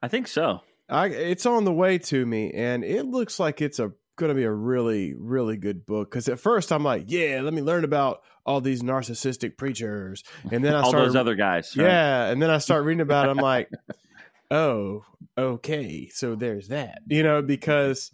I 0.00 0.06
think 0.06 0.28
so. 0.28 0.60
I, 0.88 1.06
it's 1.08 1.44
on 1.44 1.64
the 1.64 1.72
way 1.72 1.98
to 1.98 2.24
me, 2.24 2.52
and 2.52 2.84
it 2.84 3.04
looks 3.04 3.40
like 3.40 3.60
it's 3.60 3.80
a 3.80 3.90
going 4.16 4.30
to 4.30 4.34
be 4.34 4.44
a 4.44 4.52
really, 4.52 5.14
really 5.14 5.56
good 5.56 5.86
book. 5.86 6.10
Because 6.10 6.28
at 6.28 6.40
first 6.40 6.72
I'm 6.72 6.82
like, 6.82 7.04
yeah, 7.06 7.40
let 7.42 7.54
me 7.54 7.62
learn 7.62 7.84
about 7.84 8.22
all 8.44 8.60
these 8.60 8.82
narcissistic 8.82 9.56
preachers, 9.56 10.22
and 10.50 10.64
then 10.64 10.74
I 10.74 10.80
All 10.82 10.88
started 10.88 11.08
those 11.08 11.16
other 11.16 11.34
guys. 11.34 11.76
right? 11.76 11.84
yeah, 11.84 12.26
and 12.26 12.40
then 12.40 12.50
I 12.50 12.58
start 12.58 12.84
reading 12.84 13.00
about 13.00 13.26
it. 13.26 13.30
I'm 13.30 13.36
like, 13.38 13.70
oh, 14.50 15.04
okay. 15.36 16.08
So 16.08 16.34
there's 16.34 16.68
that, 16.68 17.00
you 17.08 17.22
know, 17.22 17.42
because 17.42 18.10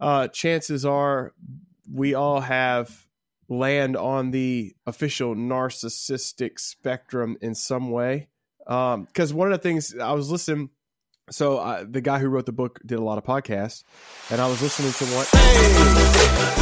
uh, 0.00 0.28
chances 0.28 0.84
are 0.84 1.32
we 1.90 2.14
all 2.14 2.40
have 2.40 3.06
land 3.48 3.96
on 3.96 4.30
the 4.30 4.74
official 4.86 5.34
narcissistic 5.34 6.58
spectrum 6.58 7.36
in 7.40 7.54
some 7.54 7.90
way. 7.90 8.28
Um, 8.66 9.04
because 9.04 9.34
one 9.34 9.52
of 9.52 9.58
the 9.60 9.62
things 9.62 9.96
I 9.98 10.12
was 10.12 10.30
listening, 10.30 10.70
so 11.30 11.58
uh, 11.58 11.84
the 11.88 12.00
guy 12.00 12.18
who 12.18 12.28
wrote 12.28 12.46
the 12.46 12.52
book 12.52 12.80
did 12.84 12.98
a 12.98 13.02
lot 13.02 13.18
of 13.18 13.24
podcasts, 13.24 13.84
and 14.30 14.40
I 14.40 14.48
was 14.48 14.60
listening 14.62 14.92
to 14.92 15.04
one. 15.14 15.26
Hey! 15.32 16.60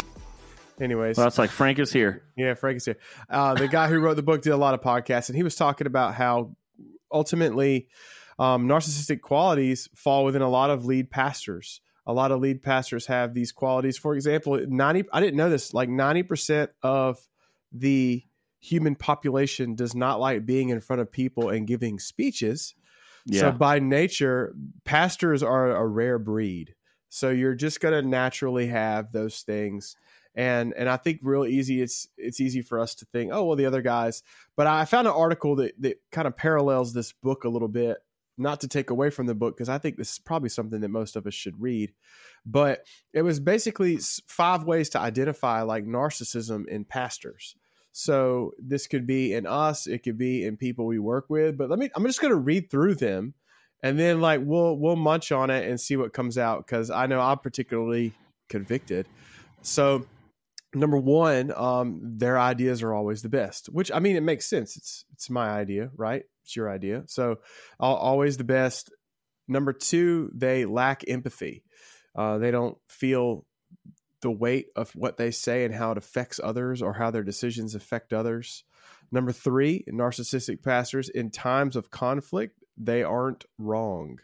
Anyways, 0.81 1.17
Well, 1.17 1.27
it's 1.27 1.37
like 1.37 1.51
Frank 1.51 1.77
is 1.79 1.93
here. 1.93 2.23
yeah, 2.35 2.55
Frank 2.55 2.77
is 2.77 2.85
here. 2.85 2.97
Uh, 3.29 3.53
the 3.53 3.67
guy 3.67 3.87
who 3.87 3.99
wrote 3.99 4.15
the 4.15 4.23
book 4.23 4.41
did 4.41 4.51
a 4.51 4.57
lot 4.57 4.73
of 4.73 4.81
podcasts, 4.81 5.29
and 5.29 5.35
he 5.35 5.43
was 5.43 5.55
talking 5.55 5.85
about 5.87 6.15
how 6.15 6.55
ultimately 7.11 7.87
um, 8.39 8.67
narcissistic 8.67 9.21
qualities 9.21 9.87
fall 9.95 10.25
within 10.25 10.41
a 10.41 10.49
lot 10.49 10.71
of 10.71 10.85
lead 10.85 11.11
pastors. 11.11 11.79
A 12.07 12.11
lot 12.13 12.31
of 12.31 12.41
lead 12.41 12.63
pastors 12.63 13.05
have 13.05 13.33
these 13.33 13.51
qualities. 13.51 13.97
For 13.97 14.15
example, 14.15 14.59
ninety. 14.67 15.03
I 15.13 15.21
didn't 15.21 15.37
know 15.37 15.49
this. 15.49 15.73
Like 15.73 15.87
ninety 15.89 16.23
percent 16.23 16.71
of 16.81 17.17
the 17.71 18.23
human 18.59 18.95
population 18.95 19.75
does 19.75 19.93
not 19.95 20.19
like 20.19 20.45
being 20.45 20.69
in 20.69 20.81
front 20.81 21.01
of 21.01 21.11
people 21.11 21.49
and 21.49 21.67
giving 21.67 21.99
speeches. 21.99 22.73
Yeah. 23.25 23.41
So 23.41 23.51
by 23.53 23.79
nature, 23.79 24.53
pastors 24.85 25.43
are 25.43 25.75
a 25.75 25.87
rare 25.87 26.19
breed. 26.19 26.75
So 27.09 27.29
you're 27.29 27.55
just 27.55 27.79
going 27.79 27.93
to 27.93 28.07
naturally 28.07 28.67
have 28.67 29.11
those 29.11 29.41
things. 29.41 29.95
and 30.35 30.73
and 30.75 30.89
I 30.89 30.97
think 30.97 31.19
real 31.21 31.45
easy 31.45 31.81
it's 31.81 32.07
it's 32.17 32.39
easy 32.39 32.61
for 32.61 32.79
us 32.79 32.95
to 32.95 33.05
think 33.05 33.31
oh 33.33 33.45
well 33.45 33.55
the 33.55 33.67
other 33.67 33.81
guys 33.81 34.23
but 34.55 34.67
I 34.67 34.85
found 34.85 35.07
an 35.07 35.13
article 35.13 35.55
that 35.57 35.79
that 35.81 35.97
kind 36.11 36.27
of 36.27 36.35
parallels 36.35 36.93
this 36.93 37.11
book 37.13 37.43
a 37.43 37.49
little 37.49 37.67
bit 37.67 37.97
not 38.35 38.61
to 38.61 38.67
take 38.67 38.89
away 38.89 39.11
from 39.11 39.27
the 39.27 39.35
book 39.35 39.55
because 39.55 39.69
I 39.69 39.77
think 39.77 39.95
this 39.95 40.13
is 40.13 40.19
probably 40.19 40.49
something 40.49 40.81
that 40.81 40.89
most 40.89 41.15
of 41.15 41.27
us 41.27 41.35
should 41.35 41.61
read 41.61 41.93
but 42.45 42.83
it 43.13 43.21
was 43.21 43.39
basically 43.39 43.99
five 44.27 44.63
ways 44.63 44.89
to 44.89 44.99
identify 44.99 45.61
like 45.61 45.85
narcissism 45.85 46.67
in 46.67 46.83
pastors 46.83 47.55
so 47.93 48.51
this 48.59 48.87
could 48.87 49.07
be 49.07 49.33
in 49.33 49.47
us 49.47 49.87
it 49.87 49.99
could 49.99 50.17
be 50.17 50.43
in 50.45 50.57
people 50.57 50.85
we 50.85 50.99
work 50.99 51.25
with 51.29 51.57
but 51.57 51.69
let 51.69 51.79
me 51.79 51.89
I'm 51.95 52.05
just 52.05 52.19
going 52.19 52.33
to 52.33 52.39
read 52.39 52.69
through 52.69 52.95
them 52.95 53.33
and 53.81 53.97
then 53.97 54.19
like 54.19 54.41
we'll 54.43 54.75
we'll 54.77 54.97
munch 54.97 55.31
on 55.31 55.49
it 55.49 55.69
and 55.69 55.79
see 55.79 55.95
what 55.95 56.11
comes 56.11 56.37
out 56.37 56.65
because 56.65 56.89
I 56.89 57.05
know 57.05 57.21
I'm 57.21 57.39
particularly 57.39 58.13
convicted 58.49 59.07
so 59.61 60.05
number 60.75 60.97
one, 60.97 61.53
um, 61.55 61.99
their 62.03 62.39
ideas 62.39 62.81
are 62.83 62.93
always 62.93 63.21
the 63.21 63.29
best. 63.29 63.67
Which 63.67 63.91
I 63.91 63.99
mean, 63.99 64.15
it 64.15 64.23
makes 64.23 64.45
sense. 64.45 64.75
It's 64.75 65.05
it's 65.13 65.29
my 65.29 65.49
idea, 65.49 65.89
right? 65.95 66.23
It's 66.43 66.55
your 66.55 66.69
idea, 66.69 67.03
so 67.07 67.37
always 67.79 68.37
the 68.37 68.43
best. 68.43 68.91
Number 69.47 69.73
two, 69.73 70.31
they 70.33 70.65
lack 70.65 71.03
empathy. 71.07 71.63
Uh, 72.15 72.37
they 72.37 72.51
don't 72.51 72.77
feel 72.89 73.45
the 74.23 74.31
weight 74.31 74.69
of 74.75 74.89
what 74.95 75.17
they 75.17 75.29
say 75.29 75.63
and 75.63 75.75
how 75.75 75.91
it 75.91 75.97
affects 75.99 76.39
others 76.43 76.81
or 76.81 76.93
how 76.93 77.11
their 77.11 77.23
decisions 77.23 77.75
affect 77.75 78.11
others. 78.11 78.63
Number 79.11 79.31
three, 79.31 79.85
narcissistic 79.87 80.63
pastors 80.63 81.07
in 81.09 81.29
times 81.29 81.75
of 81.75 81.91
conflict, 81.91 82.63
they 82.75 83.03
aren't 83.03 83.45
wrong, 83.59 84.17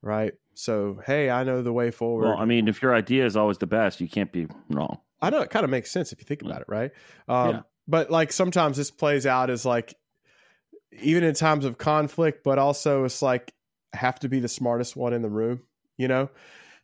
right? 0.00 0.32
So, 0.54 1.00
hey, 1.04 1.28
I 1.28 1.44
know 1.44 1.60
the 1.60 1.72
way 1.72 1.90
forward. 1.90 2.28
Well, 2.28 2.38
I 2.38 2.46
mean, 2.46 2.68
if 2.68 2.80
your 2.80 2.94
idea 2.94 3.26
is 3.26 3.36
always 3.36 3.58
the 3.58 3.66
best, 3.66 4.00
you 4.00 4.08
can't 4.08 4.32
be 4.32 4.46
wrong. 4.70 5.00
I 5.20 5.28
know 5.28 5.40
it 5.40 5.50
kind 5.50 5.64
of 5.64 5.70
makes 5.70 5.90
sense 5.90 6.12
if 6.12 6.20
you 6.20 6.24
think 6.24 6.42
about 6.42 6.62
it, 6.62 6.68
right? 6.68 6.92
Um, 7.28 7.50
yeah. 7.50 7.60
But 7.86 8.10
like 8.10 8.32
sometimes 8.32 8.78
this 8.78 8.90
plays 8.90 9.26
out 9.26 9.50
as 9.50 9.66
like, 9.66 9.94
even 11.02 11.24
in 11.24 11.34
times 11.34 11.64
of 11.64 11.76
conflict, 11.76 12.44
but 12.44 12.58
also 12.58 13.04
it's 13.04 13.20
like 13.20 13.52
have 13.92 14.18
to 14.20 14.28
be 14.28 14.40
the 14.40 14.48
smartest 14.48 14.96
one 14.96 15.12
in 15.12 15.22
the 15.22 15.28
room, 15.28 15.62
you 15.98 16.08
know? 16.08 16.30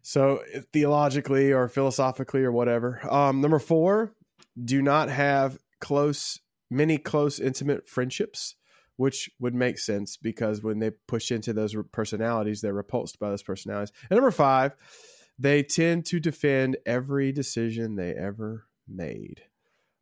So 0.03 0.43
theologically 0.73 1.53
or 1.53 1.69
philosophically 1.69 2.43
or 2.43 2.53
whatever. 2.53 3.01
Um, 3.11 3.41
number 3.41 3.59
four, 3.59 4.15
do 4.63 4.83
not 4.83 5.09
have 5.09 5.59
close, 5.81 6.41
many 6.71 6.99
close, 6.99 7.39
intimate 7.39 7.89
friendships, 7.89 8.55
which 8.97 9.31
would 9.39 9.55
make 9.55 9.79
sense 9.79 10.17
because 10.17 10.63
when 10.63 10.79
they 10.79 10.91
push 10.91 11.31
into 11.31 11.53
those 11.53 11.75
personalities, 11.93 12.61
they're 12.61 12.73
repulsed 12.73 13.19
by 13.19 13.31
those 13.31 13.43
personalities. 13.43 13.93
And 14.11 14.17
number 14.17 14.31
five, 14.31 14.75
they 15.39 15.63
tend 15.63 16.05
to 16.07 16.21
defend 16.21 16.77
every 16.85 17.33
decision 17.33 17.97
they 17.97 18.15
ever 18.15 18.67
made. 18.87 19.43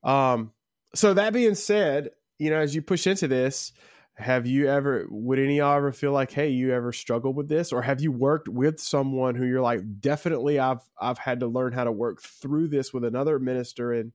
Um, 0.02 0.52
so 0.94 1.14
that 1.14 1.32
being 1.32 1.54
said, 1.54 2.10
you 2.38 2.50
know, 2.50 2.58
as 2.58 2.74
you 2.74 2.82
push 2.82 3.06
into 3.06 3.28
this, 3.28 3.72
have 4.18 4.46
you 4.46 4.68
ever 4.68 5.06
would 5.08 5.38
any 5.38 5.58
of 5.58 5.64
y'all 5.64 5.76
ever 5.76 5.92
feel 5.92 6.12
like, 6.12 6.30
hey, 6.30 6.48
you 6.48 6.72
ever 6.72 6.92
struggled 6.92 7.36
with 7.36 7.48
this? 7.48 7.72
Or 7.72 7.82
have 7.82 8.00
you 8.00 8.12
worked 8.12 8.48
with 8.48 8.80
someone 8.80 9.34
who 9.34 9.46
you're 9.46 9.62
like, 9.62 10.00
definitely 10.00 10.58
I've 10.58 10.82
I've 11.00 11.18
had 11.18 11.40
to 11.40 11.46
learn 11.46 11.72
how 11.72 11.84
to 11.84 11.92
work 11.92 12.20
through 12.20 12.68
this 12.68 12.92
with 12.92 13.04
another 13.04 13.38
minister 13.38 13.92
and 13.92 14.12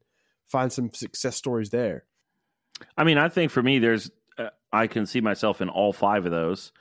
find 0.47 0.71
some 0.71 0.93
success 0.93 1.35
stories 1.35 1.69
there? 1.69 2.05
I 2.97 3.03
mean, 3.03 3.17
I 3.17 3.29
think 3.29 3.51
for 3.51 3.63
me, 3.63 3.79
there's 3.79 4.11
uh, 4.37 4.49
I 4.71 4.87
can 4.87 5.05
see 5.05 5.21
myself 5.21 5.61
in 5.61 5.69
all 5.69 5.93
five 5.93 6.25
of 6.25 6.31
those 6.31 6.71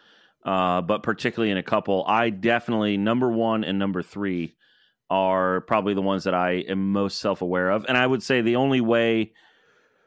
uh, 0.45 0.81
but 0.83 1.03
particularly 1.03 1.51
in 1.51 1.57
a 1.59 1.63
couple, 1.63 2.05
I 2.07 2.31
definitely 2.31 2.97
number 2.97 3.31
one 3.31 3.65
and 3.65 3.79
number 3.79 4.03
three 4.03 4.57
are 5.09 5.61
probably 5.63 5.95
the 5.95 6.03
ones 6.03 6.25
that 6.25 6.35
I 6.35 6.65
am 6.69 6.93
most 6.93 7.19
self 7.19 7.43
aware 7.43 7.71
of, 7.71 7.85
and 7.87 7.97
I 7.97 8.07
would 8.07 8.23
say 8.23 8.41
the 8.41 8.57
only 8.57 8.81
way 8.81 9.33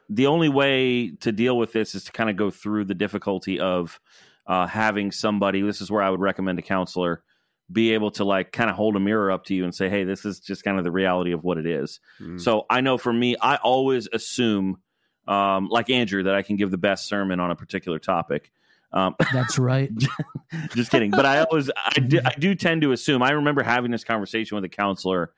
the 0.08 0.26
only 0.26 0.48
way 0.48 1.10
to 1.20 1.32
deal 1.32 1.56
with 1.56 1.72
this 1.72 1.94
is 1.94 2.04
to 2.04 2.12
kind 2.12 2.30
of 2.30 2.36
go 2.36 2.50
through 2.50 2.84
the 2.84 2.94
difficulty 2.94 3.60
of 3.60 4.00
uh, 4.46 4.66
having 4.66 5.10
somebody. 5.10 5.62
This 5.62 5.80
is 5.80 5.90
where 5.90 6.02
I 6.02 6.10
would 6.10 6.20
recommend 6.20 6.58
a 6.58 6.62
counselor 6.62 7.22
be 7.70 7.94
able 7.94 8.12
to 8.12 8.24
like 8.24 8.52
kind 8.52 8.70
of 8.70 8.76
hold 8.76 8.96
a 8.96 9.00
mirror 9.00 9.30
up 9.30 9.44
to 9.44 9.54
you 9.54 9.64
and 9.64 9.74
say, 9.74 9.88
"Hey, 9.88 10.04
this 10.04 10.24
is 10.24 10.40
just 10.40 10.62
kind 10.62 10.78
of 10.78 10.84
the 10.84 10.90
reality 10.90 11.32
of 11.32 11.42
what 11.42 11.58
it 11.58 11.66
is." 11.66 12.00
Mm. 12.20 12.40
So 12.40 12.64
I 12.70 12.80
know 12.80 12.98
for 12.98 13.12
me, 13.12 13.36
I 13.40 13.56
always 13.56 14.08
assume, 14.12 14.78
um, 15.26 15.68
like 15.68 15.90
Andrew, 15.90 16.22
that 16.24 16.34
I 16.34 16.42
can 16.42 16.56
give 16.56 16.70
the 16.70 16.78
best 16.78 17.06
sermon 17.06 17.40
on 17.40 17.50
a 17.50 17.56
particular 17.56 17.98
topic. 17.98 18.52
Um, 18.92 19.16
That's 19.32 19.58
right. 19.58 19.90
just 20.74 20.90
kidding. 20.90 21.10
But 21.10 21.26
I 21.26 21.42
always, 21.42 21.70
I 21.76 21.98
do, 21.98 22.20
I 22.24 22.34
do 22.38 22.54
tend 22.54 22.82
to 22.82 22.92
assume. 22.92 23.22
I 23.22 23.32
remember 23.32 23.62
having 23.62 23.90
this 23.90 24.04
conversation 24.04 24.54
with 24.54 24.64
a 24.64 24.68
counselor 24.68 25.32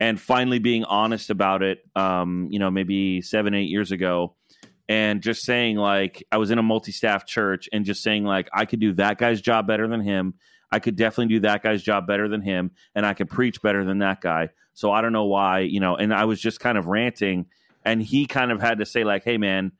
and 0.00 0.18
finally 0.18 0.58
being 0.58 0.84
honest 0.84 1.30
about 1.30 1.62
it. 1.62 1.84
Um, 1.94 2.48
you 2.50 2.58
know, 2.58 2.70
maybe 2.70 3.20
seven, 3.20 3.54
eight 3.54 3.68
years 3.68 3.92
ago, 3.92 4.34
and 4.88 5.22
just 5.22 5.44
saying 5.44 5.76
like 5.76 6.24
I 6.32 6.38
was 6.38 6.50
in 6.50 6.58
a 6.58 6.62
multi-staff 6.62 7.26
church 7.26 7.68
and 7.72 7.84
just 7.84 8.02
saying 8.02 8.24
like 8.24 8.48
I 8.52 8.64
could 8.64 8.80
do 8.80 8.94
that 8.94 9.18
guy's 9.18 9.40
job 9.40 9.66
better 9.66 9.86
than 9.86 10.00
him. 10.00 10.34
I 10.72 10.78
could 10.78 10.96
definitely 10.96 11.34
do 11.34 11.40
that 11.40 11.62
guy's 11.62 11.82
job 11.82 12.06
better 12.06 12.28
than 12.28 12.42
him, 12.42 12.72
and 12.94 13.04
I 13.04 13.14
could 13.14 13.28
preach 13.28 13.60
better 13.62 13.84
than 13.84 13.98
that 13.98 14.20
guy. 14.20 14.48
So 14.72 14.90
I 14.90 15.02
don't 15.02 15.12
know 15.12 15.26
why, 15.26 15.60
you 15.60 15.80
know. 15.80 15.96
And 15.96 16.14
I 16.14 16.24
was 16.24 16.40
just 16.40 16.60
kind 16.60 16.78
of 16.78 16.86
ranting, 16.86 17.46
and 17.84 18.02
he 18.02 18.26
kind 18.26 18.50
of 18.50 18.60
had 18.60 18.78
to 18.78 18.86
say 18.86 19.04
like, 19.04 19.24
"Hey, 19.24 19.36
man." 19.36 19.72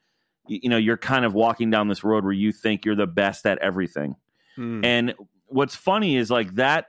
you 0.46 0.68
know 0.68 0.78
you're 0.78 0.96
kind 0.96 1.24
of 1.24 1.32
walking 1.32 1.70
down 1.70 1.86
this 1.86 2.02
road 2.02 2.24
where 2.24 2.32
you 2.32 2.50
think 2.50 2.84
you're 2.84 2.96
the 2.96 3.06
best 3.06 3.46
at 3.46 3.58
everything 3.58 4.16
mm. 4.58 4.84
and 4.84 5.14
what's 5.46 5.76
funny 5.76 6.16
is 6.16 6.30
like 6.30 6.54
that 6.54 6.86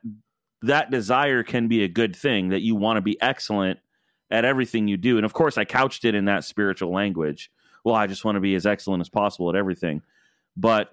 that 0.62 0.92
desire 0.92 1.44
can 1.44 1.68
be 1.68 1.84
a 1.84 1.88
good 1.88 2.16
thing 2.16 2.50
that 2.50 2.62
you 2.62 2.76
want 2.76 2.98
to 2.98 3.02
be 3.02 3.20
excellent 3.22 3.80
at 4.30 4.46
everything 4.46 4.88
you 4.88 4.98
do. 4.98 5.18
And 5.18 5.26
of 5.26 5.34
course 5.34 5.58
i 5.58 5.66
couched 5.66 6.06
it 6.06 6.16
in 6.16 6.26
that 6.26 6.44
spiritual 6.44 6.92
language. 6.92 7.52
Well 7.84 7.96
i 7.96 8.08
just 8.08 8.26
want 8.26 8.36
to 8.36 8.42
be 8.42 8.56
as 8.56 8.66
excellent 8.66 9.02
as 9.02 9.10
possible 9.10 9.50
at 9.50 9.56
everything. 9.56 10.02
But 10.56 10.92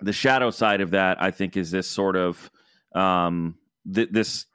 the 0.00 0.12
shadow 0.12 0.50
side 0.50 0.80
of 0.80 0.90
that 0.90 1.20
i 1.20 1.30
think 1.30 1.56
is 1.56 1.70
this 1.70 1.88
sort 1.88 2.16
of 2.16 2.50
um 2.94 3.56
th- 3.92 4.10
this 4.10 4.46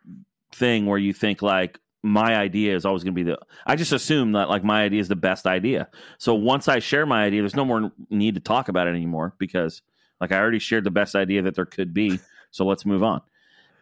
thing 0.54 0.86
where 0.86 0.98
you 0.98 1.14
think 1.14 1.42
like 1.42 1.80
my 2.02 2.36
idea 2.36 2.76
is 2.76 2.86
always 2.86 3.04
going 3.04 3.14
to 3.14 3.24
be 3.24 3.30
the 3.30 3.38
i 3.66 3.76
just 3.76 3.92
assume 3.92 4.34
that 4.34 4.50
like 4.50 4.64
my 4.64 4.84
idea 4.84 5.00
is 5.00 5.08
the 5.08 5.16
best 5.16 5.46
idea. 5.46 5.90
So 6.18 6.34
once 6.34 6.68
i 6.68 6.80
share 6.80 7.06
my 7.06 7.26
idea 7.26 7.42
there's 7.42 7.56
no 7.56 7.66
more 7.66 7.92
need 8.10 8.36
to 8.36 8.42
talk 8.42 8.70
about 8.70 8.88
it 8.88 8.92
anymore 8.92 9.36
because 9.38 9.82
like 10.20 10.32
i 10.32 10.40
already 10.40 10.60
shared 10.60 10.84
the 10.84 10.92
best 10.92 11.16
idea 11.16 11.42
that 11.44 11.56
there 11.56 11.66
could 11.66 11.94
be. 11.94 12.20
So 12.52 12.66
let's 12.66 12.86
move 12.86 13.04
on 13.04 13.22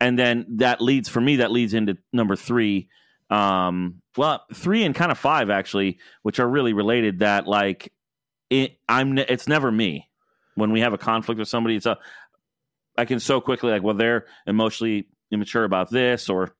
and 0.02 0.20
then 0.20 0.46
that 0.58 0.82
leads 0.82 1.08
for 1.08 1.22
me 1.22 1.38
that 1.38 1.52
leads 1.52 1.74
into 1.74 1.98
number 2.12 2.36
three 2.36 2.90
um 3.30 4.02
well 4.18 4.44
three 4.54 4.84
and 4.84 4.94
kind 4.94 5.12
of 5.12 5.18
five 5.18 5.50
actually 5.50 6.00
which 6.24 6.40
are 6.40 6.48
really 6.48 6.74
related 6.74 7.20
that 7.20 7.48
like 7.48 7.94
it 8.50 8.78
i'm 8.90 9.18
it's 9.18 9.48
never 9.48 9.72
me 9.72 10.10
when 10.56 10.72
we 10.74 10.82
have 10.82 10.94
a 10.94 10.98
conflict 10.98 11.40
with 11.40 11.48
somebody 11.48 11.78
it's 11.78 11.86
a 11.86 11.98
i 12.98 13.06
can 13.06 13.22
so 13.22 13.40
quickly 13.40 13.72
like 13.72 13.84
well 13.84 13.96
they're 13.96 14.26
emotionally 14.46 15.08
immature 15.32 15.64
about 15.64 15.90
this 15.90 16.28
or 16.28 16.54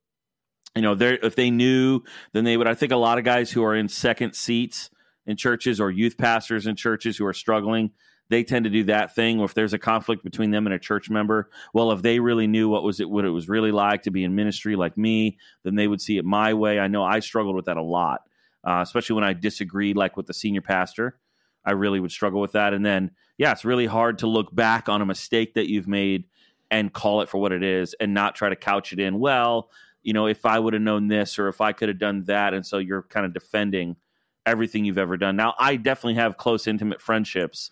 you 0.76 0.82
know, 0.82 0.96
they're 0.96 1.18
if 1.22 1.36
they 1.36 1.52
knew, 1.52 2.02
then 2.34 2.44
they 2.44 2.56
would. 2.56 2.68
I 2.68 2.76
think 2.76 2.92
a 2.92 2.98
lot 2.98 3.18
of 3.18 3.26
guys 3.26 3.52
who 3.52 3.64
are 3.64 3.76
in 3.76 3.90
second 3.90 4.34
seats 4.34 4.90
in 5.26 5.36
churches 5.36 5.80
or 5.80 5.92
youth 5.92 6.18
pastors 6.18 6.66
in 6.66 6.76
churches 6.76 7.18
who 7.18 7.26
are 7.26 7.34
struggling, 7.34 7.92
they 8.32 8.44
tend 8.44 8.64
to 8.64 8.72
do 8.72 8.86
that 8.86 9.14
thing. 9.14 9.40
Or 9.40 9.46
if 9.46 9.54
there's 9.54 9.74
a 9.74 9.78
conflict 9.78 10.24
between 10.24 10.52
them 10.52 10.66
and 10.66 10.74
a 10.74 10.80
church 10.80 11.10
member, 11.10 11.50
well, 11.74 11.92
if 11.92 12.02
they 12.02 12.20
really 12.20 12.48
knew 12.48 12.70
what 12.70 12.82
was 12.82 13.02
it, 13.02 13.10
what 13.10 13.26
it 13.26 13.30
was 13.30 13.50
really 13.50 13.72
like 13.72 14.04
to 14.04 14.12
be 14.12 14.24
in 14.24 14.34
ministry 14.34 14.76
like 14.78 14.98
me, 14.98 15.38
then 15.64 15.76
they 15.76 15.88
would 15.88 16.02
see 16.02 16.18
it 16.18 16.26
my 16.26 16.54
way. 16.54 16.80
I 16.80 16.88
know 16.88 17.04
I 17.04 17.20
struggled 17.20 17.56
with 17.56 17.66
that 17.66 17.76
a 17.76 17.84
lot, 17.84 18.22
uh, 18.64 18.80
especially 18.82 19.16
when 19.16 19.26
I 19.26 19.34
disagreed, 19.34 19.98
like 19.98 20.16
with 20.16 20.28
the 20.28 20.34
senior 20.34 20.62
pastor. 20.62 21.20
I 21.66 21.74
really 21.74 22.00
would 22.00 22.12
struggle 22.12 22.40
with 22.40 22.54
that. 22.54 22.74
And 22.74 22.86
then, 22.86 23.12
yeah, 23.38 23.52
it's 23.52 23.66
really 23.66 23.86
hard 23.86 24.20
to 24.20 24.28
look 24.28 24.56
back 24.56 24.88
on 24.88 25.02
a 25.02 25.06
mistake 25.06 25.54
that 25.56 25.70
you've 25.70 25.88
made 25.88 26.24
and 26.72 26.94
call 26.94 27.22
it 27.22 27.28
for 27.28 27.38
what 27.38 27.52
it 27.52 27.64
is 27.64 27.94
and 28.00 28.14
not 28.14 28.34
try 28.34 28.48
to 28.48 28.56
couch 28.56 28.94
it 28.94 29.00
in, 29.00 29.20
well, 29.20 29.70
you 30.04 30.14
know, 30.14 30.26
if 30.26 30.46
I 30.46 30.58
would 30.58 30.74
have 30.74 30.82
known 30.82 31.10
this 31.10 31.38
or 31.38 31.50
if 31.50 31.60
I 31.60 31.74
could 31.74 31.90
have 31.90 32.00
done 32.00 32.24
that. 32.24 32.54
And 32.54 32.66
so 32.66 32.78
you're 32.78 33.04
kind 33.04 33.26
of 33.26 33.34
defending 33.34 33.98
everything 34.46 34.86
you've 34.86 34.98
ever 34.98 35.18
done. 35.18 35.36
Now, 35.36 35.54
I 35.60 35.76
definitely 35.76 36.16
have 36.16 36.38
close, 36.38 36.66
intimate 36.66 37.02
friendships. 37.02 37.72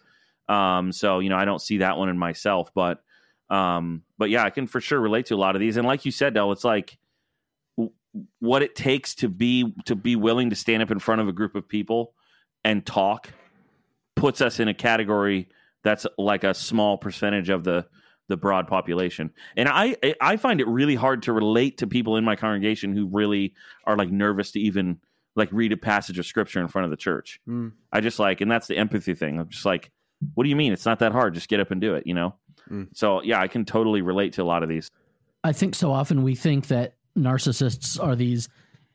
Um, 0.49 0.91
so, 0.91 1.19
you 1.19 1.29
know, 1.29 1.38
I 1.38 1.45
don't 1.45 1.62
see 1.62 1.77
that 1.77 1.97
one 1.97 2.09
in 2.09 2.17
myself, 2.17 2.71
but, 2.73 3.03
um, 3.49 4.03
but 4.17 4.29
yeah, 4.29 4.43
I 4.43 4.49
can 4.49 4.67
for 4.67 4.81
sure 4.81 4.99
relate 4.99 5.27
to 5.27 5.35
a 5.35 5.38
lot 5.38 5.55
of 5.55 5.59
these. 5.59 5.77
And 5.77 5.88
like 5.88 6.05
you 6.05 6.12
said, 6.12 6.33
Dell, 6.33 6.51
it's 6.51 6.63
like 6.63 6.97
w- 7.77 7.93
what 8.39 8.63
it 8.63 8.75
takes 8.75 9.15
to 9.15 9.29
be, 9.29 9.73
to 9.85 9.95
be 9.95 10.15
willing 10.15 10.49
to 10.49 10.55
stand 10.55 10.81
up 10.81 10.91
in 10.91 10.99
front 10.99 11.21
of 11.21 11.27
a 11.27 11.31
group 11.31 11.55
of 11.55 11.69
people 11.69 12.13
and 12.63 12.85
talk 12.85 13.29
puts 14.15 14.41
us 14.41 14.59
in 14.59 14.67
a 14.67 14.73
category 14.73 15.49
that's 15.83 16.07
like 16.17 16.43
a 16.43 16.53
small 16.53 16.97
percentage 16.97 17.49
of 17.49 17.63
the, 17.63 17.85
the 18.27 18.38
broad 18.38 18.67
population. 18.67 19.31
And 19.57 19.67
I 19.67 19.95
I 20.21 20.38
find 20.38 20.62
it 20.62 20.67
really 20.67 20.95
hard 20.95 21.23
to 21.23 21.33
relate 21.33 21.79
to 21.79 21.88
people 21.88 22.15
in 22.15 22.23
my 22.23 22.35
congregation 22.35 22.95
who 22.95 23.07
really 23.07 23.55
are 23.85 23.97
like 23.97 24.12
nervous 24.12 24.51
to 24.51 24.59
even 24.59 24.99
like 25.35 25.49
read 25.51 25.71
a 25.71 25.77
passage 25.77 26.19
of 26.19 26.25
scripture 26.25 26.62
in 26.62 26.67
front 26.67 26.85
of 26.85 26.91
the 26.91 26.97
church. 26.97 27.39
Mm. 27.47 27.71
I 27.91 28.01
just 28.01 28.19
like, 28.19 28.41
and 28.41 28.51
that's 28.51 28.67
the 28.67 28.77
empathy 28.77 29.15
thing. 29.15 29.39
I'm 29.39 29.49
just 29.49 29.65
like, 29.65 29.89
what 30.34 30.43
do 30.43 30.49
you 30.49 30.55
mean? 30.55 30.73
It's 30.73 30.86
not 30.86 30.99
that 30.99 31.12
hard. 31.12 31.34
Just 31.34 31.49
get 31.49 31.60
up 31.60 31.71
and 31.71 31.79
do 31.79 31.95
it, 31.95 32.05
you 32.05 32.13
know? 32.13 32.36
Mm. 32.69 32.89
So 32.93 33.21
yeah, 33.21 33.39
I 33.39 33.47
can 33.47 33.65
totally 33.65 34.01
relate 34.01 34.34
to 34.34 34.43
a 34.43 34.45
lot 34.45 34.63
of 34.63 34.69
these. 34.69 34.89
I 35.43 35.53
think 35.53 35.75
so 35.75 35.91
often 35.91 36.23
we 36.23 36.36
think 36.36 36.67
that 36.67 36.95
narcissists 37.17 38.01
are 38.01 38.15
these 38.15 38.49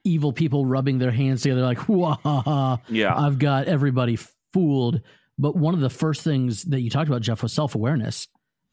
evil 0.05 0.33
people 0.33 0.67
rubbing 0.67 0.99
their 0.99 1.11
hands 1.11 1.43
together, 1.43 1.63
like, 1.63 1.89
"Wah, 1.89 2.79
Yeah. 2.89 3.15
I've 3.17 3.39
got 3.39 3.67
everybody 3.67 4.19
fooled." 4.53 5.01
But 5.39 5.57
one 5.57 5.75
of 5.75 5.81
the 5.81 5.91
first 5.91 6.23
things 6.23 6.65
that 6.65 6.81
you 6.81 6.91
talked 6.91 7.09
about, 7.09 7.23
Jeff, 7.23 7.43
was 7.43 7.53
self 7.53 7.75
awareness, 7.75 8.29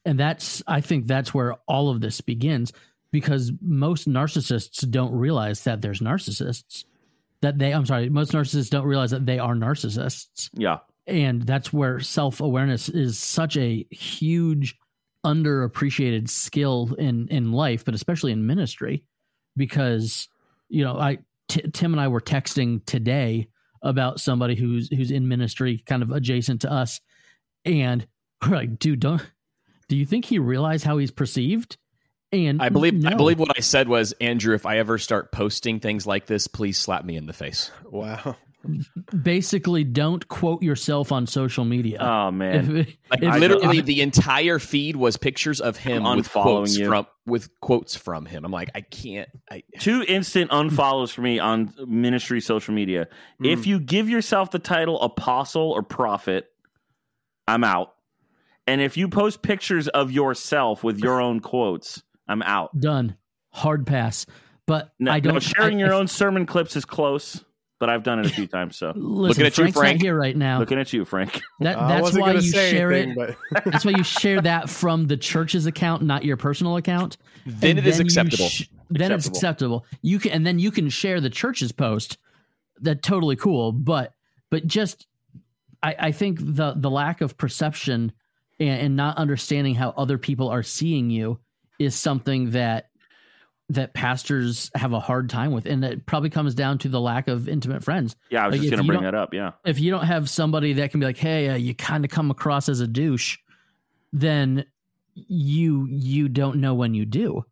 and 0.06 0.20
that's 0.20 0.62
I 0.68 0.82
think 0.82 1.08
that's 1.08 1.34
where 1.34 1.56
all 1.68 1.90
of 1.90 2.02
this 2.02 2.22
begins 2.22 2.72
because 3.12 3.52
most 3.62 4.08
narcissists 4.08 4.88
don't 4.90 5.14
realize 5.14 5.64
that 5.64 5.82
there's 5.82 6.00
narcissists. 6.00 6.86
That 7.42 7.58
they, 7.58 7.74
I'm 7.74 7.86
sorry, 7.88 8.10
most 8.10 8.34
narcissists 8.34 8.70
don't 8.70 8.86
realize 8.86 9.12
that 9.12 9.26
they 9.26 9.40
are 9.40 9.56
narcissists 9.56 10.50
Yeah. 10.54 10.78
And 11.08 11.44
that's 11.44 11.74
where 11.74 12.00
self-awareness 12.00 12.90
is 12.90 13.18
such 13.18 13.58
a 13.58 13.86
huge 13.90 14.78
underappreciated 15.26 16.30
skill 16.30 16.96
in 16.98 17.28
in 17.28 17.52
life 17.52 17.86
but 17.86 17.94
especially 17.94 18.32
in 18.32 18.48
ministry 18.48 19.04
because 19.56 20.28
you 20.70 20.84
know 20.84 20.98
i 20.98 21.18
T- 21.48 21.62
tim 21.74 21.94
and 21.94 22.02
i 22.02 22.08
were 22.08 22.22
texting 22.22 22.84
today 22.86 23.48
about 23.84 24.20
somebody 24.20 24.56
who's 24.56 24.90
who's 24.90 25.12
in 25.12 25.28
ministry 25.28 25.84
kind 25.86 26.02
of 26.02 26.12
adjacent 26.12 26.62
to 26.62 26.72
us 26.72 27.02
and 27.66 28.08
we're 28.48 28.56
like 28.56 28.80
dude 28.80 29.00
don't 29.00 29.26
do 29.90 29.96
you 29.96 30.06
think 30.06 30.26
he 30.26 30.40
realized 30.40 30.86
how 30.86 30.98
he's 30.98 31.12
perceived 31.12 31.78
and 32.34 32.62
I 32.62 32.70
believe 32.70 33.06
I 33.06 33.14
believe 33.16 33.40
what 33.40 33.58
I 33.58 33.60
said 33.60 33.90
was 33.90 34.14
Andrew. 34.14 34.56
If 34.56 34.66
I 34.66 34.78
ever 34.78 34.98
start 34.98 35.34
posting 35.34 35.82
things 35.82 36.08
like 36.08 36.28
this, 36.28 36.48
please 36.48 36.78
slap 36.78 37.04
me 37.04 37.18
in 37.18 37.26
the 37.26 37.34
face. 37.34 37.72
Wow. 37.84 38.38
Basically 39.24 39.84
don't 39.84 40.28
quote 40.28 40.62
yourself 40.62 41.12
on 41.12 41.26
social 41.28 41.66
media 41.66 41.98
Oh 42.02 42.32
man. 42.32 42.78
If- 42.78 42.98
Like 43.10 43.24
if- 43.24 43.40
literally, 43.40 43.80
if- 43.80 43.86
the 43.86 44.02
entire 44.02 44.60
feed 44.60 44.96
was 44.96 45.18
pictures 45.18 45.60
of 45.62 45.78
him 45.78 46.04
with 46.04 46.28
Unfollowing 46.28 46.42
quotes 46.44 46.78
you. 46.78 46.88
from 46.88 47.08
with 47.26 47.50
quotes 47.60 47.96
from 47.96 48.26
him. 48.26 48.46
I'm 48.46 48.52
like, 48.52 48.72
I 48.76 48.82
can't. 48.82 49.30
I, 49.50 49.64
Two 49.80 50.04
instant 50.08 50.50
unfollows 50.52 51.12
for 51.12 51.22
me 51.22 51.40
on 51.40 51.74
ministry 51.88 52.42
social 52.42 52.74
media. 52.74 53.08
Hmm. 53.40 53.46
If 53.46 53.68
you 53.68 53.80
give 53.80 54.10
yourself 54.10 54.52
the 54.52 54.60
title 54.60 55.00
apostle 55.02 55.72
or 55.72 55.84
prophet, 55.84 56.48
I'm 57.48 57.64
out. 57.64 57.94
And 58.68 58.80
if 58.82 58.96
you 58.98 59.08
post 59.10 59.42
pictures 59.42 59.88
of 59.88 60.12
yourself 60.12 60.84
with 60.84 61.00
your 61.00 61.20
own 61.22 61.40
quotes, 61.42 62.02
I'm 62.28 62.42
out. 62.42 62.80
done 62.80 63.18
hard 63.54 63.86
pass 63.86 64.26
but 64.66 64.94
No, 64.98 65.12
i 65.12 65.20
don't 65.20 65.34
no, 65.34 65.40
sharing 65.40 65.78
I- 65.78 65.80
your 65.86 65.94
I- 65.94 65.98
own 65.98 66.08
sermon 66.08 66.46
clips 66.46 66.78
is 66.78 66.86
close, 66.86 67.44
but 67.82 67.90
I've 67.90 68.04
done 68.04 68.20
it 68.20 68.28
a 68.28 68.30
few 68.30 68.48
times. 68.48 68.78
So 68.78 68.94
Listen, 68.96 69.46
at 69.46 69.58
you, 69.58 69.72
Frank. 69.74 69.98
not 69.98 70.02
here 70.02 70.16
right 70.16 70.38
now. 70.38 70.60
looking 70.60 70.80
at 70.80 70.94
you, 70.94 71.04
Frank. 71.04 71.42
That, 71.60 71.76
that's 71.88 72.16
why 72.18 72.32
you 72.34 72.42
share 72.42 72.94
anything, 72.94 73.20
it. 73.20 73.36
but 73.52 73.64
That's 73.66 73.84
why 73.84 73.92
you 73.92 74.04
share 74.04 74.40
that 74.42 74.70
from 74.70 75.08
the 75.08 75.18
church's 75.18 75.66
account, 75.66 76.04
not 76.04 76.24
your 76.24 76.38
personal 76.38 76.78
account. 76.78 77.18
Then 77.46 77.72
And 77.72 77.80
it 77.80 77.88
is 77.88 77.98
you 78.00 78.06
acceptable. 78.06 78.48
then 78.90 79.12
it's 79.12 79.28
Acceptable. 79.28 79.80
acceptable. 79.80 79.86
You 80.02 80.20
can, 80.20 80.32
and 80.32 80.48
then 80.48 80.60
you 80.60 80.72
can 80.72 80.90
share 80.90 81.20
the 81.20 81.30
church's 81.30 81.72
post. 81.72 82.18
That 82.82 83.04
totally 83.04 83.36
cool, 83.36 83.72
but 83.72 84.14
but 84.50 84.66
just 84.68 85.06
I, 85.84 85.96
I 86.00 86.12
think 86.12 86.38
the 86.40 86.74
the 86.76 86.90
lack 86.90 87.22
of 87.22 87.38
perception 87.38 88.12
and, 88.60 88.82
and 88.82 88.96
not 88.96 89.18
understanding 89.18 89.74
how 89.76 89.90
other 89.98 90.18
people 90.20 90.50
are 90.50 90.64
seeing 90.64 91.10
you 91.10 91.40
is 91.80 91.96
something 91.96 92.52
that 92.52 92.90
that 93.74 93.94
pastors 93.94 94.70
have 94.76 94.94
a 94.94 95.00
hard 95.00 95.30
time 95.30 95.52
with, 95.52 95.66
and 95.66 95.84
it 95.84 96.06
probably 96.06 96.30
comes 96.30 96.54
down 96.56 96.78
to 96.80 96.90
the 96.90 97.00
lack 97.00 97.28
of 97.28 97.48
intimate 97.48 97.84
friends. 97.84 98.16
Yeah, 98.30 98.44
I 98.44 98.48
was 98.48 98.54
Like, 98.54 98.62
just 98.62 98.74
if 98.74 98.78
going 98.78 98.78
to 98.80 98.84
you 98.84 98.88
bring 99.00 99.04
don't- 99.04 99.14
that 99.14 99.18
up. 99.18 99.34
Yeah. 99.34 99.52
if 99.66 99.80
you 99.80 99.92
don't 99.92 100.06
have 100.06 100.30
somebody 100.30 100.74
that 100.74 100.92
can 100.92 101.00
be 101.00 101.06
like, 101.06 101.18
"Hey, 101.18 101.50
uh, 101.50 101.56
you 101.56 101.74
kind 101.76 102.04
of 102.06 102.12
come 102.12 102.32
across 102.32 102.70
as 102.70 102.80
a 102.82 102.88
douche," 102.88 103.38
then 104.14 104.66
you 105.14 105.88
you 105.90 106.30
don't 106.30 106.58
know 106.58 106.74
when 106.74 106.94
you 106.94 107.06
do. 107.06 107.46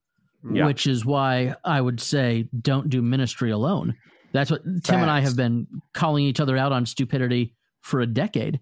Yeah. 0.49 0.65
Which 0.67 0.87
is 0.87 1.05
why 1.05 1.55
I 1.65 1.81
would 1.81 1.99
say 1.99 2.47
don't 2.61 2.89
do 2.89 3.01
ministry 3.01 3.51
alone. 3.51 3.95
That's 4.31 4.49
what 4.49 4.61
Tim 4.83 5.01
and 5.01 5.11
I 5.11 5.19
have 5.19 5.35
been 5.35 5.67
calling 5.93 6.23
each 6.23 6.39
other 6.39 6.55
out 6.55 6.71
on 6.71 6.85
stupidity 6.85 7.55
for 7.81 7.99
a 7.99 8.07
decade, 8.07 8.59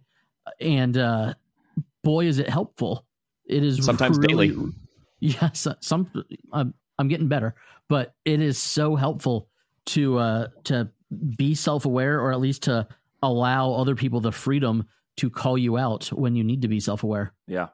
and 0.60 0.98
uh, 0.98 1.34
boy, 2.04 2.26
is 2.26 2.40
it 2.40 2.50
helpful! 2.50 3.06
It 3.48 3.64
is 3.64 3.84
Sometimes 3.86 4.18
really, 4.18 4.50
daily. 4.50 4.72
Yeah, 5.20 5.50
so, 5.54 5.74
some 5.80 6.10
I'm, 6.54 6.74
I'm 7.00 7.08
getting 7.08 7.28
better, 7.28 7.56
but 7.88 8.16
it 8.26 8.42
is 8.42 8.58
so 8.58 8.96
helpful 8.96 9.50
to 9.88 10.18
uh, 10.18 10.48
to 10.66 10.90
be 11.38 11.56
self 11.56 11.86
aware, 11.86 12.20
or 12.20 12.32
at 12.32 12.40
least 12.40 12.64
to 12.64 12.88
allow 13.22 13.74
other 13.74 13.96
people 13.96 14.20
the 14.20 14.32
freedom 14.32 14.88
to 15.18 15.30
call 15.30 15.58
you 15.58 15.78
out 15.78 16.08
when 16.08 16.36
you 16.36 16.44
need 16.44 16.62
to 16.62 16.68
be 16.68 16.80
self 16.80 17.04
aware. 17.04 17.34
Yeah. 17.48 17.68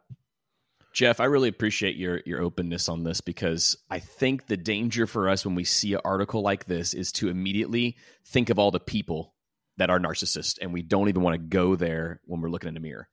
Jeff, 0.93 1.19
I 1.19 1.25
really 1.25 1.49
appreciate 1.49 1.95
your 1.95 2.21
your 2.25 2.41
openness 2.41 2.88
on 2.88 3.03
this 3.03 3.19
because 3.19 3.75
I 3.89 3.99
think 3.99 4.45
the 4.45 4.57
danger 4.57 5.07
for 5.07 5.27
us 5.27 5.45
when 5.45 5.55
we 5.55 5.63
see 5.63 5.93
an 5.93 6.01
article 6.05 6.41
like 6.41 6.65
this 6.65 6.93
is 6.93 7.12
to 7.13 7.29
immediately 7.29 7.97
think 8.25 8.49
of 8.49 8.59
all 8.59 8.69
the 8.69 8.79
people 8.79 9.33
that 9.77 9.89
are 9.89 9.99
narcissists, 9.99 10.59
and 10.62 10.71
we 10.71 10.83
don't 10.83 11.09
even 11.09 11.23
want 11.23 11.33
to 11.33 11.39
go 11.39 11.75
there 11.75 12.21
when 12.25 12.41
we're 12.41 12.49
looking 12.49 12.67
in 12.67 12.75
the 12.75 12.79
mirror. 12.79 13.09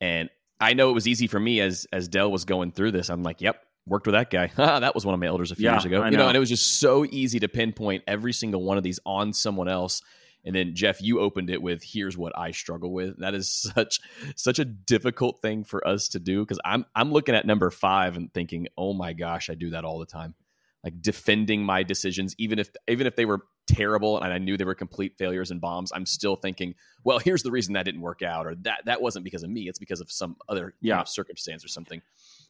And 0.00 0.28
I 0.60 0.74
know 0.74 0.90
it 0.90 0.94
was 0.94 1.06
easy 1.06 1.28
for 1.28 1.38
me 1.38 1.60
as 1.60 1.86
as 1.92 2.08
Dell 2.08 2.30
was 2.30 2.44
going 2.44 2.72
through 2.72 2.90
this. 2.90 3.08
I'm 3.08 3.22
like, 3.22 3.40
"Yep, 3.40 3.64
worked 3.86 4.06
with 4.06 4.14
that 4.14 4.30
guy. 4.30 4.50
that 4.56 4.94
was 4.94 5.04
one 5.04 5.14
of 5.14 5.20
my 5.20 5.26
elders 5.26 5.50
a 5.50 5.56
few 5.56 5.64
Yeah, 5.64 5.72
years 5.74 5.84
ago." 5.84 6.04
You 6.06 6.16
know, 6.16 6.28
and 6.28 6.36
it 6.36 6.40
was 6.40 6.48
just 6.48 6.78
so 6.80 7.04
easy 7.04 7.40
to 7.40 7.48
pinpoint 7.48 8.04
every 8.06 8.32
single 8.32 8.62
one 8.62 8.76
of 8.76 8.82
these 8.82 9.00
on 9.04 9.32
someone 9.32 9.68
else. 9.68 10.02
And 10.46 10.54
then 10.54 10.74
Jeff, 10.74 11.00
you 11.00 11.20
opened 11.20 11.48
it 11.48 11.62
with 11.62 11.82
here's 11.82 12.18
what 12.18 12.36
I 12.38 12.50
struggle 12.50 12.92
with. 12.92 13.18
That 13.18 13.34
is 13.34 13.50
such 13.74 14.00
such 14.36 14.58
a 14.58 14.64
difficult 14.64 15.40
thing 15.40 15.64
for 15.64 15.86
us 15.86 16.08
to 16.08 16.20
do 16.20 16.40
because 16.42 16.60
I'm 16.64 16.84
I'm 16.94 17.12
looking 17.12 17.34
at 17.34 17.46
number 17.46 17.70
five 17.70 18.16
and 18.16 18.32
thinking, 18.32 18.68
oh 18.76 18.92
my 18.92 19.12
gosh, 19.12 19.48
I 19.50 19.54
do 19.54 19.70
that 19.70 19.84
all 19.84 19.98
the 19.98 20.06
time. 20.06 20.34
Like 20.82 21.00
defending 21.00 21.62
my 21.62 21.82
decisions, 21.82 22.34
even 22.38 22.58
if 22.58 22.68
even 22.88 23.06
if 23.06 23.16
they 23.16 23.24
were 23.24 23.40
terrible 23.66 24.20
and 24.20 24.30
I 24.30 24.36
knew 24.36 24.58
they 24.58 24.64
were 24.64 24.74
complete 24.74 25.16
failures 25.16 25.50
and 25.50 25.58
bombs, 25.58 25.90
I'm 25.94 26.04
still 26.04 26.36
thinking, 26.36 26.74
well, 27.04 27.18
here's 27.18 27.42
the 27.42 27.50
reason 27.50 27.72
that 27.72 27.84
didn't 27.84 28.02
work 28.02 28.20
out, 28.20 28.46
or 28.46 28.54
that 28.56 28.82
that 28.84 29.00
wasn't 29.00 29.24
because 29.24 29.42
of 29.42 29.48
me, 29.48 29.62
it's 29.62 29.78
because 29.78 30.02
of 30.02 30.12
some 30.12 30.36
other 30.46 30.74
you 30.82 30.92
know, 30.92 31.04
circumstance 31.04 31.64
or 31.64 31.68
something. 31.68 32.02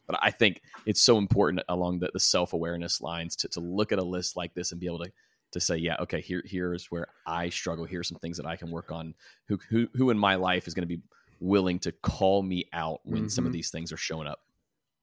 But 0.06 0.18
I 0.22 0.30
think 0.30 0.60
it's 0.86 1.00
so 1.00 1.18
important 1.18 1.62
along 1.68 2.00
the, 2.00 2.10
the 2.12 2.20
self 2.20 2.52
awareness 2.52 3.00
lines 3.00 3.36
to, 3.36 3.48
to 3.50 3.60
look 3.60 3.92
at 3.92 3.98
a 3.98 4.04
list 4.04 4.36
like 4.36 4.54
this 4.54 4.70
and 4.72 4.80
be 4.80 4.86
able 4.86 5.00
to 5.04 5.12
to 5.52 5.60
say, 5.60 5.76
yeah, 5.76 5.96
okay, 6.00 6.20
here 6.20 6.42
here's 6.44 6.90
where 6.90 7.06
I 7.26 7.48
struggle. 7.48 7.84
Here's 7.84 8.08
some 8.08 8.18
things 8.18 8.36
that 8.38 8.46
I 8.46 8.56
can 8.56 8.70
work 8.70 8.90
on. 8.90 9.14
Who 9.48 9.58
who 9.70 9.88
who 9.94 10.10
in 10.10 10.18
my 10.18 10.34
life 10.34 10.66
is 10.66 10.74
going 10.74 10.86
to 10.88 10.96
be 10.96 11.02
willing 11.40 11.78
to 11.80 11.92
call 11.92 12.42
me 12.42 12.64
out 12.72 13.00
when 13.04 13.28
some 13.28 13.46
of 13.46 13.50
Mhm. 13.50 13.54
these 13.54 13.70
things 13.70 13.92
are 13.92 13.96
showing 13.96 14.26
up? 14.26 14.40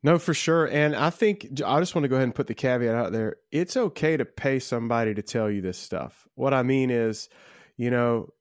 No, 0.04 0.18
for 0.18 0.34
sure. 0.34 0.68
And 0.68 0.96
I 0.96 1.10
think 1.12 1.48
I 1.66 1.80
just 1.80 1.94
want 1.94 2.04
to 2.04 2.10
go 2.10 2.16
ahead 2.16 2.24
and 2.24 2.34
put 2.36 2.48
the 2.48 2.54
caveat 2.56 2.96
out 2.96 3.12
there. 3.12 3.38
It's 3.52 3.78
okay 3.78 4.18
to 4.18 4.26
pay 4.26 4.60
somebody 4.60 5.14
to 5.14 5.22
tell 5.22 5.50
you 5.50 5.62
this 5.62 5.78
stuff. 5.78 6.28
What 6.36 6.54
I 6.54 6.64
mean 6.64 6.90
is, 6.90 7.30
you 7.78 7.92
know, 7.92 8.34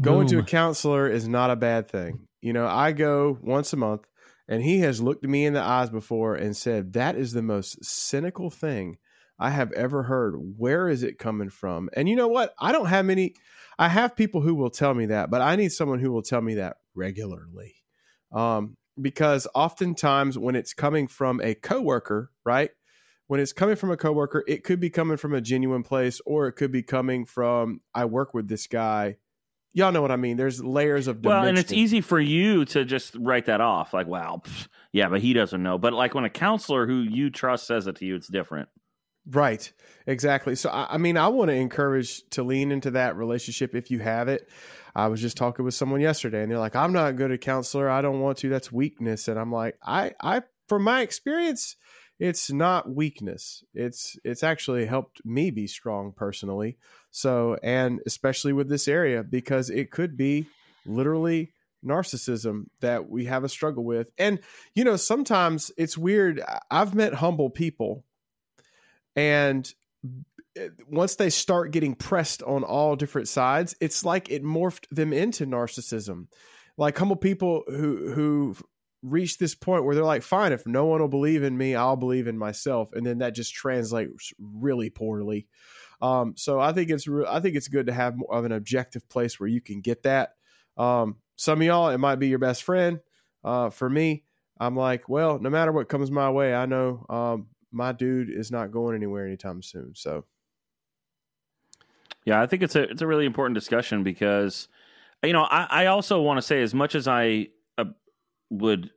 going 0.00 0.26
to 0.28 0.38
a 0.38 0.42
counselor 0.42 1.08
is 1.08 1.28
not 1.28 1.50
a 1.50 1.56
bad 1.56 1.88
thing. 1.88 2.26
You 2.40 2.52
know, 2.52 2.66
I 2.66 2.92
go 2.92 3.38
once 3.40 3.72
a 3.72 3.76
month 3.76 4.02
and 4.48 4.62
he 4.62 4.80
has 4.80 5.00
looked 5.00 5.24
me 5.24 5.44
in 5.44 5.54
the 5.54 5.62
eyes 5.62 5.90
before 5.90 6.34
and 6.34 6.56
said, 6.56 6.92
That 6.92 7.16
is 7.16 7.32
the 7.32 7.42
most 7.42 7.84
cynical 7.84 8.50
thing 8.50 8.98
I 9.38 9.50
have 9.50 9.72
ever 9.72 10.04
heard. 10.04 10.34
Where 10.56 10.88
is 10.88 11.02
it 11.02 11.18
coming 11.18 11.50
from? 11.50 11.90
And 11.94 12.08
you 12.08 12.16
know 12.16 12.28
what? 12.28 12.54
I 12.58 12.72
don't 12.72 12.86
have 12.86 13.04
many, 13.04 13.34
I 13.78 13.88
have 13.88 14.16
people 14.16 14.40
who 14.40 14.54
will 14.54 14.70
tell 14.70 14.94
me 14.94 15.06
that, 15.06 15.30
but 15.30 15.42
I 15.42 15.56
need 15.56 15.72
someone 15.72 15.98
who 15.98 16.12
will 16.12 16.22
tell 16.22 16.40
me 16.40 16.54
that 16.54 16.76
regularly. 16.94 17.74
Um, 18.32 18.76
because 19.00 19.46
oftentimes 19.54 20.38
when 20.38 20.56
it's 20.56 20.72
coming 20.72 21.06
from 21.06 21.40
a 21.42 21.54
coworker, 21.54 22.30
right? 22.44 22.70
When 23.26 23.40
it's 23.40 23.52
coming 23.52 23.76
from 23.76 23.90
a 23.90 23.96
coworker, 23.96 24.44
it 24.46 24.64
could 24.64 24.80
be 24.80 24.88
coming 24.88 25.16
from 25.16 25.34
a 25.34 25.40
genuine 25.40 25.82
place, 25.82 26.20
or 26.24 26.46
it 26.46 26.52
could 26.52 26.70
be 26.70 26.82
coming 26.82 27.24
from 27.24 27.80
I 27.94 28.04
work 28.04 28.32
with 28.32 28.48
this 28.48 28.66
guy. 28.66 29.16
Y'all 29.76 29.92
know 29.92 30.00
what 30.00 30.10
I 30.10 30.16
mean. 30.16 30.38
There's 30.38 30.64
layers 30.64 31.06
of 31.06 31.22
Well, 31.22 31.44
and 31.44 31.58
it's 31.58 31.70
easy 31.70 32.00
for 32.00 32.18
you 32.18 32.64
to 32.64 32.86
just 32.86 33.14
write 33.14 33.44
that 33.44 33.60
off, 33.60 33.92
like, 33.92 34.06
"Wow, 34.06 34.40
pff, 34.42 34.68
yeah," 34.90 35.10
but 35.10 35.20
he 35.20 35.34
doesn't 35.34 35.62
know. 35.62 35.76
But 35.76 35.92
like 35.92 36.14
when 36.14 36.24
a 36.24 36.30
counselor 36.30 36.86
who 36.86 37.02
you 37.02 37.28
trust 37.28 37.66
says 37.66 37.86
it 37.86 37.96
to 37.96 38.06
you, 38.06 38.14
it's 38.14 38.26
different. 38.26 38.70
Right. 39.28 39.70
Exactly. 40.06 40.54
So, 40.54 40.70
I, 40.70 40.94
I 40.94 40.96
mean, 40.96 41.18
I 41.18 41.28
want 41.28 41.50
to 41.50 41.54
encourage 41.54 42.22
to 42.30 42.42
lean 42.42 42.72
into 42.72 42.92
that 42.92 43.16
relationship 43.16 43.74
if 43.74 43.90
you 43.90 43.98
have 43.98 44.28
it. 44.28 44.48
I 44.94 45.08
was 45.08 45.20
just 45.20 45.36
talking 45.36 45.64
with 45.64 45.74
someone 45.74 46.00
yesterday 46.00 46.42
and 46.42 46.50
they're 46.50 46.58
like, 46.58 46.76
I'm 46.76 46.92
not 46.92 47.16
good 47.16 47.32
at 47.32 47.40
counselor. 47.42 47.90
I 47.90 48.00
don't 48.00 48.20
want 48.20 48.38
to. 48.38 48.48
That's 48.48 48.72
weakness. 48.72 49.28
And 49.28 49.38
I'm 49.38 49.52
like, 49.52 49.76
I, 49.84 50.12
I, 50.22 50.42
from 50.68 50.84
my 50.84 51.02
experience, 51.02 51.76
it's 52.18 52.50
not 52.50 52.94
weakness. 52.94 53.64
It's, 53.74 54.18
it's 54.24 54.42
actually 54.42 54.86
helped 54.86 55.24
me 55.24 55.50
be 55.50 55.66
strong 55.66 56.12
personally. 56.12 56.78
So, 57.10 57.58
and 57.62 58.00
especially 58.06 58.52
with 58.52 58.68
this 58.68 58.88
area, 58.88 59.22
because 59.22 59.70
it 59.70 59.90
could 59.90 60.16
be 60.16 60.46
literally 60.84 61.52
narcissism 61.84 62.66
that 62.80 63.08
we 63.08 63.26
have 63.26 63.44
a 63.44 63.48
struggle 63.48 63.84
with. 63.84 64.10
And, 64.18 64.40
you 64.74 64.84
know, 64.84 64.96
sometimes 64.96 65.70
it's 65.76 65.98
weird. 65.98 66.42
I've 66.70 66.94
met 66.94 67.14
humble 67.14 67.50
people 67.50 68.04
and 69.16 69.72
eh, 70.56 70.68
once 70.88 71.16
they 71.16 71.30
start 71.30 71.72
getting 71.72 71.94
pressed 71.94 72.42
on 72.42 72.62
all 72.62 72.94
different 72.94 73.26
sides 73.26 73.74
it's 73.80 74.04
like 74.04 74.30
it 74.30 74.44
morphed 74.44 74.86
them 74.90 75.12
into 75.12 75.46
narcissism 75.46 76.26
like 76.76 76.96
humble 76.96 77.16
people 77.16 77.64
who 77.66 78.12
who 78.12 78.54
reach 79.06 79.38
this 79.38 79.54
point 79.54 79.84
where 79.84 79.94
they're 79.94 80.04
like 80.04 80.22
fine 80.22 80.52
if 80.52 80.66
no 80.66 80.86
one 80.86 81.00
will 81.00 81.08
believe 81.08 81.42
in 81.42 81.56
me 81.56 81.74
i'll 81.74 81.96
believe 81.96 82.26
in 82.26 82.36
myself 82.38 82.92
and 82.92 83.06
then 83.06 83.18
that 83.18 83.34
just 83.34 83.54
translates 83.54 84.32
really 84.38 84.90
poorly 84.90 85.46
Um, 86.00 86.34
so 86.36 86.60
I 86.60 86.72
think 86.72 86.90
it's 86.90 87.06
re- 87.06 87.26
I 87.28 87.40
think 87.40 87.56
it's 87.56 87.68
good 87.68 87.86
to 87.86 87.92
have 87.92 88.16
more 88.16 88.34
of 88.34 88.44
an 88.44 88.52
objective 88.52 89.08
place 89.08 89.40
where 89.40 89.48
you 89.48 89.60
can 89.60 89.80
get 89.80 90.02
that. 90.02 90.34
Um, 90.76 91.16
some 91.36 91.60
of 91.60 91.66
y'all, 91.66 91.88
it 91.90 91.98
might 91.98 92.16
be 92.16 92.28
your 92.28 92.38
best 92.38 92.62
friend. 92.62 93.00
Uh, 93.44 93.70
for 93.70 93.88
me, 93.88 94.24
I'm 94.58 94.76
like, 94.76 95.08
well, 95.08 95.38
no 95.38 95.50
matter 95.50 95.72
what 95.72 95.88
comes 95.88 96.10
my 96.10 96.30
way, 96.30 96.54
I 96.54 96.66
know 96.66 97.06
um, 97.08 97.48
my 97.72 97.92
dude 97.92 98.30
is 98.30 98.50
not 98.50 98.72
going 98.72 98.94
anywhere 98.94 99.26
anytime 99.26 99.62
soon. 99.62 99.94
So 99.94 100.26
Yeah, 102.24 102.42
I 102.42 102.46
think 102.46 102.62
it's 102.62 102.76
a 102.76 102.82
it's 102.82 103.02
a 103.02 103.06
really 103.06 103.26
important 103.26 103.54
discussion 103.54 104.02
because 104.02 104.68
you 105.24 105.32
know 105.32 105.44
I, 105.44 105.66
I 105.70 105.86
also 105.86 106.20
want 106.20 106.38
to 106.38 106.42
say 106.42 106.62
as 106.62 106.74
much 106.74 106.94
as 106.94 107.08
I 107.08 107.48
would 108.50 108.90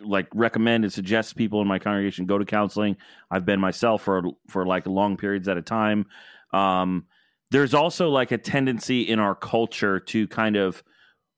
like 0.00 0.28
recommend 0.34 0.84
and 0.84 0.92
suggest 0.92 1.36
people 1.36 1.60
in 1.60 1.66
my 1.68 1.78
congregation 1.78 2.26
go 2.26 2.38
to 2.38 2.44
counseling. 2.44 2.96
I've 3.30 3.44
been 3.44 3.60
myself 3.60 4.02
for 4.02 4.22
for 4.48 4.66
like 4.66 4.86
long 4.86 5.16
periods 5.16 5.48
at 5.48 5.56
a 5.56 5.62
time. 5.62 6.06
Um, 6.52 7.06
there's 7.50 7.74
also 7.74 8.08
like 8.08 8.32
a 8.32 8.38
tendency 8.38 9.02
in 9.02 9.18
our 9.18 9.34
culture 9.34 10.00
to 10.00 10.28
kind 10.28 10.56
of 10.56 10.82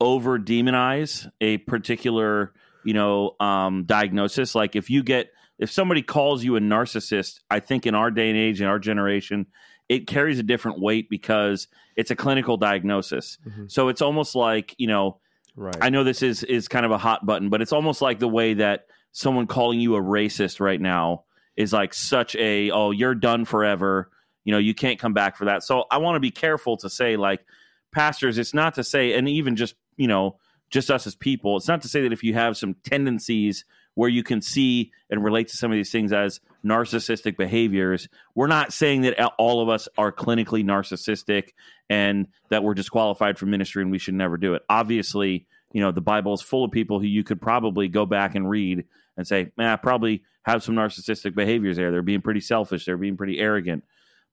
over 0.01 0.39
demonize 0.39 1.31
a 1.41 1.59
particular 1.59 2.53
you 2.85 2.95
know 2.95 3.35
um, 3.41 3.85
diagnosis. 3.85 4.55
Like 4.55 4.77
if 4.77 4.91
you 4.91 5.03
get 5.03 5.31
if 5.59 5.71
somebody 5.71 6.03
calls 6.03 6.45
you 6.45 6.57
a 6.57 6.61
narcissist, 6.61 7.41
I 7.51 7.61
think 7.61 7.87
in 7.87 7.95
our 7.95 8.11
day 8.11 8.29
and 8.29 8.39
age 8.39 8.61
in 8.61 8.67
our 8.67 8.79
generation, 8.79 9.47
it 9.89 10.07
carries 10.07 10.39
a 10.39 10.43
different 10.43 10.81
weight 10.81 11.09
because 11.09 11.69
it's 11.97 12.11
a 12.11 12.17
clinical 12.17 12.57
diagnosis. 12.57 13.39
Mhm. 13.47 13.71
So 13.71 13.89
it's 13.89 14.03
almost 14.03 14.35
like 14.35 14.75
you 14.79 14.87
know 14.87 15.19
right, 15.57 15.77
I 15.81 15.91
know 15.91 16.05
this 16.05 16.23
is 16.23 16.43
is 16.43 16.69
kind 16.69 16.87
of 16.87 16.93
a 16.93 16.99
hot 16.99 17.25
button, 17.25 17.49
but 17.49 17.63
it's 17.63 17.73
almost 17.73 18.03
like 18.03 18.19
the 18.19 18.29
way 18.29 18.55
that 18.55 18.87
someone 19.13 19.47
calling 19.47 19.81
you 19.81 19.97
a 19.97 20.01
racist 20.01 20.61
right 20.61 20.81
now 20.81 21.25
is 21.57 21.73
like 21.73 21.95
such 21.95 22.35
a 22.37 22.71
oh 22.71 22.91
you're 22.91 23.15
done 23.15 23.45
forever. 23.45 24.11
You 24.45 24.53
know 24.53 24.59
you 24.59 24.75
can't 24.75 24.99
come 24.99 25.15
back 25.15 25.37
for 25.37 25.47
that. 25.47 25.63
So 25.63 25.85
I 25.91 25.99
want 25.99 26.17
to 26.17 26.21
be 26.21 26.31
careful 26.31 26.77
to 26.79 26.91
say 26.91 27.17
like 27.17 27.45
pastors. 27.93 28.39
It's 28.39 28.55
not 28.55 28.75
to 28.75 28.85
say, 28.85 29.15
and 29.15 29.29
even 29.29 29.57
just 29.57 29.75
you 29.97 30.09
know 30.09 30.39
just 30.71 30.91
us 30.91 31.07
as 31.07 31.15
people. 31.15 31.57
It's 31.57 31.69
not 31.69 31.83
to 31.83 31.89
say 31.89 32.03
that 32.03 32.13
if 32.13 32.23
you 32.23 32.35
have 32.35 32.57
some 32.57 32.75
tendencies 32.85 33.65
where 33.95 34.09
you 34.09 34.23
can 34.23 34.43
see 34.43 34.93
and 35.11 35.25
relate 35.25 35.49
to 35.49 35.57
some 35.57 35.71
of 35.71 35.77
these 35.77 35.91
things 35.91 36.13
as 36.13 36.41
narcissistic 36.65 37.37
behaviors, 37.37 38.09
we're 38.35 38.47
not 38.47 38.73
saying 38.73 39.03
that 39.03 39.21
all 39.39 39.61
of 39.61 39.69
us 39.69 39.89
are 39.97 40.13
clinically 40.13 40.65
narcissistic 40.65 41.51
and 41.89 42.27
that 42.49 42.65
we're 42.65 42.75
disqualified 42.75 43.39
from 43.39 43.51
ministry 43.51 43.83
and 43.83 43.93
we 43.93 43.99
should 43.99 44.15
never 44.15 44.37
do 44.37 44.55
it. 44.55 44.63
Obviously, 44.69 45.47
you 45.73 45.81
know, 45.81 45.93
the 45.93 46.01
Bible 46.01 46.35
is 46.35 46.43
full 46.43 46.65
of 46.65 46.71
people 46.71 47.01
who 47.01 47.07
you 47.07 47.25
could 47.25 47.41
probably 47.41 47.89
go 47.89 48.07
back 48.07 48.35
and 48.35 48.49
read 48.49 48.85
and 49.17 49.27
say, 49.27 49.51
man, 49.57 49.69
I 49.69 49.77
probably 49.77 50.23
have 50.45 50.63
some 50.63 50.75
narcissistic 50.75 51.35
behaviors 51.35 51.77
there. 51.77 51.91
They're 51.91 52.03
being 52.03 52.23
pretty 52.23 52.41
selfish. 52.41 52.85
They're 52.85 52.97
being 52.97 53.17
pretty 53.17 53.39
arrogant. 53.39 53.85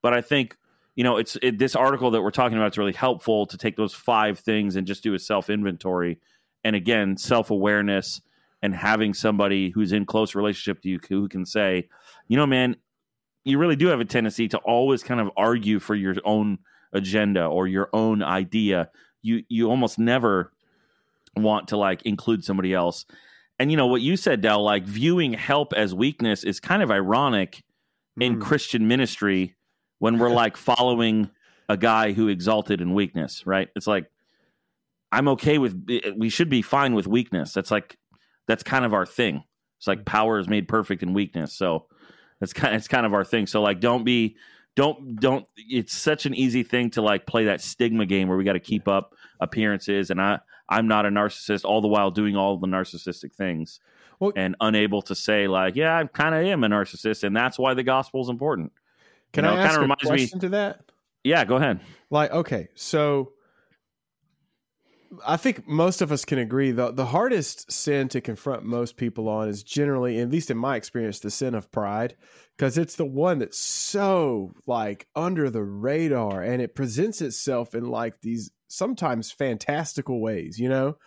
But 0.01 0.13
I 0.13 0.21
think, 0.21 0.57
you 0.95 1.03
know, 1.03 1.17
it's 1.17 1.37
it, 1.41 1.57
this 1.57 1.75
article 1.75 2.11
that 2.11 2.21
we're 2.21 2.31
talking 2.31 2.57
about 2.57 2.73
is 2.73 2.77
really 2.77 2.93
helpful 2.93 3.45
to 3.47 3.57
take 3.57 3.75
those 3.75 3.93
five 3.93 4.39
things 4.39 4.75
and 4.75 4.87
just 4.87 5.03
do 5.03 5.13
a 5.13 5.19
self 5.19 5.49
inventory. 5.49 6.19
And 6.63 6.75
again, 6.75 7.17
self 7.17 7.49
awareness 7.49 8.21
and 8.61 8.75
having 8.75 9.13
somebody 9.13 9.69
who's 9.69 9.91
in 9.91 10.05
close 10.05 10.35
relationship 10.35 10.81
to 10.83 10.89
you 10.89 10.99
who 11.09 11.27
can 11.27 11.45
say, 11.45 11.87
you 12.27 12.37
know, 12.37 12.45
man, 12.45 12.75
you 13.43 13.57
really 13.57 13.75
do 13.75 13.87
have 13.87 13.99
a 13.99 14.05
tendency 14.05 14.47
to 14.49 14.57
always 14.59 15.03
kind 15.03 15.19
of 15.19 15.31
argue 15.35 15.79
for 15.79 15.95
your 15.95 16.15
own 16.23 16.59
agenda 16.93 17.45
or 17.45 17.67
your 17.67 17.89
own 17.93 18.21
idea. 18.21 18.89
You 19.21 19.43
you 19.49 19.69
almost 19.69 19.97
never 19.97 20.51
want 21.35 21.69
to 21.69 21.77
like 21.77 22.01
include 22.03 22.43
somebody 22.43 22.73
else. 22.73 23.05
And 23.59 23.71
you 23.71 23.77
know 23.77 23.87
what 23.87 24.01
you 24.01 24.17
said, 24.17 24.41
Dell, 24.41 24.63
like 24.63 24.83
viewing 24.85 25.33
help 25.33 25.73
as 25.73 25.93
weakness 25.93 26.43
is 26.43 26.59
kind 26.59 26.81
of 26.83 26.91
ironic 26.91 27.63
in 28.19 28.37
Mm. 28.37 28.41
Christian 28.41 28.87
ministry 28.87 29.55
when 29.99 30.19
we're 30.19 30.29
like 30.31 30.57
following 30.71 31.29
a 31.69 31.77
guy 31.77 32.11
who 32.11 32.27
exalted 32.27 32.81
in 32.81 32.93
weakness, 32.93 33.45
right? 33.47 33.69
It's 33.75 33.87
like 33.87 34.05
I'm 35.11 35.27
okay 35.29 35.57
with 35.57 35.89
we 36.15 36.29
should 36.29 36.49
be 36.49 36.61
fine 36.61 36.93
with 36.93 37.07
weakness. 37.07 37.53
That's 37.53 37.71
like 37.71 37.97
that's 38.51 38.63
kind 38.63 38.83
of 38.83 38.93
our 38.93 39.05
thing. 39.05 39.43
It's 39.77 39.87
like 39.87 40.01
mm. 40.01 40.05
power 40.05 40.37
is 40.39 40.49
made 40.49 40.67
perfect 40.67 41.03
in 41.03 41.13
weakness. 41.13 41.53
So 41.53 41.85
that's 42.41 42.51
kind 42.51 42.75
it's 42.75 42.89
kind 42.89 43.05
of 43.05 43.13
our 43.13 43.23
thing. 43.23 43.47
So 43.47 43.61
like 43.61 43.79
don't 43.79 44.03
be 44.03 44.35
don't 44.75 45.15
don't 45.15 45.47
it's 45.55 45.93
such 45.93 46.25
an 46.25 46.33
easy 46.33 46.63
thing 46.63 46.89
to 46.91 47.01
like 47.01 47.25
play 47.25 47.45
that 47.45 47.61
stigma 47.61 48.05
game 48.05 48.27
where 48.27 48.37
we 48.37 48.43
got 48.43 48.53
to 48.53 48.59
keep 48.59 48.89
up 48.89 49.15
appearances 49.39 50.09
and 50.09 50.21
I 50.21 50.39
I'm 50.67 50.87
not 50.87 51.05
a 51.05 51.09
narcissist 51.09 51.63
all 51.63 51.79
the 51.79 51.87
while 51.87 52.11
doing 52.11 52.35
all 52.35 52.57
the 52.57 52.67
narcissistic 52.67 53.33
things 53.33 53.79
Well- 54.19 54.33
and 54.35 54.57
unable 54.59 55.01
to 55.03 55.15
say 55.15 55.47
like 55.47 55.75
yeah 55.77 55.97
I 55.97 56.03
kind 56.05 56.35
of 56.35 56.43
am 56.43 56.65
a 56.65 56.67
narcissist 56.67 57.23
and 57.23 57.35
that's 57.35 57.57
why 57.57 57.73
the 57.73 57.83
gospel 57.83 58.21
is 58.21 58.29
important. 58.29 58.73
Can 59.31 59.45
You 59.45 59.51
know, 59.51 59.57
I 59.57 59.59
ask 59.61 59.69
kinda 59.69 59.79
a 59.79 59.81
reminds 59.83 60.03
me- 60.03 60.09
question 60.09 60.39
to 60.41 60.49
that? 60.49 60.81
Yeah, 61.23 61.45
go 61.45 61.55
ahead. 61.55 61.79
Like, 62.09 62.31
okay, 62.31 62.67
so 62.75 63.33
I 65.25 65.37
think 65.37 65.67
most 65.67 66.01
of 66.01 66.11
us 66.11 66.23
can 66.23 66.39
agree 66.39 66.71
the 66.71 66.91
the 66.91 67.07
hardest 67.07 67.71
sin 67.71 68.07
to 68.09 68.21
confront 68.21 68.63
most 68.63 68.95
people 68.95 69.27
on 69.27 69.49
is 69.49 69.63
generally, 69.63 70.19
at 70.19 70.29
least 70.29 70.49
in 70.49 70.57
my 70.57 70.75
experience, 70.75 71.19
the 71.19 71.31
sin 71.31 71.53
of 71.53 71.71
pride, 71.71 72.15
because 72.57 72.77
it's 72.77 72.95
the 72.95 73.05
one 73.05 73.39
that's 73.39 73.57
so 73.57 74.53
like 74.65 75.07
under 75.15 75.49
the 75.49 75.63
radar 75.63 76.41
and 76.41 76.61
it 76.61 76.75
presents 76.75 77.21
itself 77.21 77.75
in 77.75 77.85
like 77.85 78.21
these 78.21 78.51
sometimes 78.67 79.31
fantastical 79.31 80.21
ways, 80.21 80.57
you 80.59 80.69
know? 80.69 80.97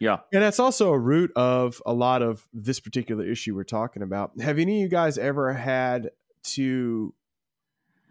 Yeah. 0.00 0.18
And 0.32 0.42
that's 0.42 0.58
also 0.58 0.92
a 0.92 0.98
root 0.98 1.32
of 1.36 1.80
a 1.86 1.92
lot 1.92 2.22
of 2.22 2.46
this 2.52 2.80
particular 2.80 3.24
issue 3.24 3.54
we're 3.54 3.64
talking 3.64 4.02
about. 4.02 4.38
Have 4.40 4.58
any 4.58 4.78
of 4.78 4.82
you 4.82 4.88
guys 4.88 5.16
ever 5.16 5.52
had 5.52 6.10
to 6.44 7.14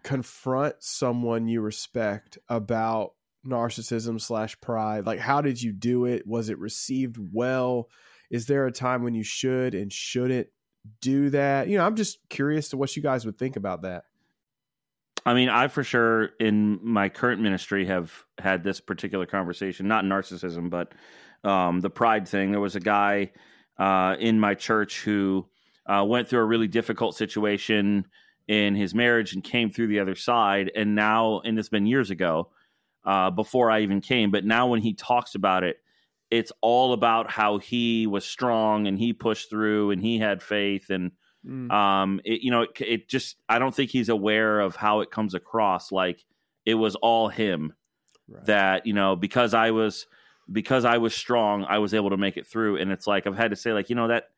confront 0.04 0.76
someone 0.80 1.48
you 1.48 1.62
respect 1.62 2.38
about 2.48 3.12
narcissism 3.46 4.20
slash 4.20 4.60
pride? 4.62 5.06
Like, 5.06 5.20
how 5.20 5.42
did 5.42 5.62
you 5.62 5.72
do 5.72 6.06
it? 6.06 6.26
Was 6.28 6.50
it 6.50 6.58
received 6.60 7.18
well? 7.32 7.90
Is 8.30 8.48
there 8.48 8.66
a 8.66 8.72
time 8.72 9.04
when 9.04 9.14
you 9.14 9.24
should 9.24 9.76
and 9.76 9.92
shouldn't 9.92 10.48
do 11.02 11.30
that? 11.32 11.68
You 11.68 11.78
know, 11.78 11.86
I'm 11.86 11.96
just 11.96 12.20
curious 12.30 12.70
to 12.70 12.78
what 12.78 12.96
you 12.96 13.02
guys 13.02 13.26
would 13.26 13.38
think 13.38 13.56
about 13.56 13.84
that. 13.84 14.06
I 15.26 15.34
mean, 15.34 15.50
I 15.50 15.68
for 15.68 15.84
sure 15.84 16.30
in 16.40 16.80
my 16.84 17.10
current 17.10 17.42
ministry 17.42 17.86
have 17.88 18.14
had 18.38 18.64
this 18.64 18.80
particular 18.80 19.26
conversation, 19.26 19.88
not 19.88 20.06
narcissism, 20.06 20.70
but 20.70 20.94
um, 21.44 21.82
the 21.82 21.90
pride 21.90 22.28
thing. 22.28 22.52
There 22.52 22.60
was 22.60 22.76
a 22.76 22.80
guy 22.80 23.32
uh, 23.80 24.16
in 24.20 24.40
my 24.40 24.54
church 24.54 25.02
who 25.02 25.48
uh, 25.88 26.04
went 26.08 26.28
through 26.28 26.40
a 26.40 26.46
really 26.46 26.68
difficult 26.68 27.16
situation 27.16 28.06
in 28.48 28.76
his 28.76 28.94
marriage 28.94 29.34
and 29.34 29.44
came 29.44 29.72
through 29.72 29.88
the 29.88 30.00
other 30.00 30.16
side. 30.16 30.72
And 30.76 30.96
now, 30.96 31.42
and 31.44 31.58
it's 31.58 31.70
been 31.70 31.88
years 31.88 32.12
ago 32.12 32.50
uh, 33.06 33.30
before 33.32 33.70
I 33.72 33.82
even 33.82 34.02
came, 34.02 34.32
but 34.32 34.46
now 34.46 34.68
when 34.68 34.82
he 34.82 34.94
talks 34.94 35.36
about 35.36 35.64
it, 35.64 35.78
it's 36.32 36.52
all 36.62 36.94
about 36.94 37.30
how 37.30 37.60
he 37.60 38.08
was 38.08 38.26
strong 38.26 38.88
and 38.88 38.98
he 38.98 39.14
pushed 39.14 39.50
through 39.50 39.92
and 39.92 40.02
he 40.02 40.18
had 40.20 40.42
faith. 40.42 40.90
And 40.90 41.12
um 41.70 42.22
it, 42.26 42.42
you 42.42 42.50
know 42.50 42.64
it, 42.64 42.72
it 42.82 43.08
just 43.08 43.38
i 43.48 43.60
don't 43.60 43.76
think 43.76 43.92
he's 43.92 44.10
aware 44.10 44.60
of 44.60 44.76
how 44.76 45.02
it 45.02 45.12
comes 45.12 45.36
across 45.36 45.92
like 45.92 46.26
it 46.66 46.74
was 46.74 46.96
all 46.96 47.28
him 47.30 47.72
Right. 48.28 48.44
that 48.48 48.88
you 48.88 48.94
know 48.94 49.16
because 49.16 49.54
i 49.54 49.70
was 49.70 50.08
because 50.52 50.86
i 50.86 50.98
was 50.98 51.14
strong 51.14 51.64
i 51.66 51.78
was 51.78 51.94
able 51.94 52.10
to 52.10 52.18
make 52.18 52.38
it 52.38 52.48
through. 52.48 52.78
And 52.78 52.92
it's 52.92 53.06
like 53.06 53.28
i've 53.28 53.38
had 53.38 53.52
to 53.52 53.56
say 53.56 53.74
like 53.74 53.92
you 53.92 53.96
know 53.96 54.08
that 54.08 54.30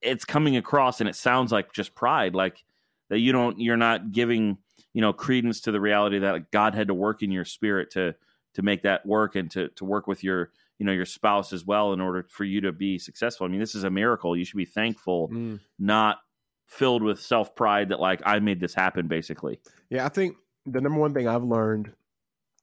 it's 0.00 0.24
coming 0.24 0.56
across 0.56 1.00
and 1.00 1.08
it 1.08 1.16
sounds 1.16 1.52
like 1.52 1.72
just 1.72 1.94
pride 1.94 2.34
like 2.34 2.64
that 3.08 3.18
you 3.18 3.32
don't 3.32 3.58
you're 3.60 3.76
not 3.76 4.12
giving 4.12 4.58
you 4.94 5.00
know 5.00 5.12
credence 5.12 5.60
to 5.62 5.72
the 5.72 5.80
reality 5.80 6.18
that 6.18 6.50
god 6.50 6.74
had 6.74 6.88
to 6.88 6.94
work 6.94 7.22
in 7.22 7.30
your 7.30 7.44
spirit 7.44 7.90
to 7.90 8.14
to 8.54 8.62
make 8.62 8.82
that 8.82 9.04
work 9.06 9.36
and 9.36 9.50
to 9.50 9.68
to 9.70 9.84
work 9.84 10.06
with 10.06 10.22
your 10.22 10.50
you 10.78 10.86
know 10.86 10.92
your 10.92 11.06
spouse 11.06 11.52
as 11.52 11.64
well 11.64 11.92
in 11.92 12.00
order 12.00 12.26
for 12.28 12.44
you 12.44 12.60
to 12.60 12.72
be 12.72 12.98
successful 12.98 13.46
i 13.46 13.48
mean 13.48 13.60
this 13.60 13.74
is 13.74 13.84
a 13.84 13.90
miracle 13.90 14.36
you 14.36 14.44
should 14.44 14.56
be 14.56 14.64
thankful 14.64 15.28
Mm. 15.28 15.60
not 15.78 16.18
filled 16.66 17.02
with 17.02 17.20
self 17.20 17.54
pride 17.54 17.90
that 17.90 18.00
like 18.00 18.22
I 18.24 18.38
made 18.38 18.58
this 18.58 18.72
happen 18.72 19.06
basically. 19.06 19.60
Yeah, 19.90 20.06
I 20.06 20.08
think 20.08 20.36
the 20.64 20.80
number 20.80 20.98
one 20.98 21.12
thing 21.12 21.28
I've 21.28 21.44
learned 21.44 21.92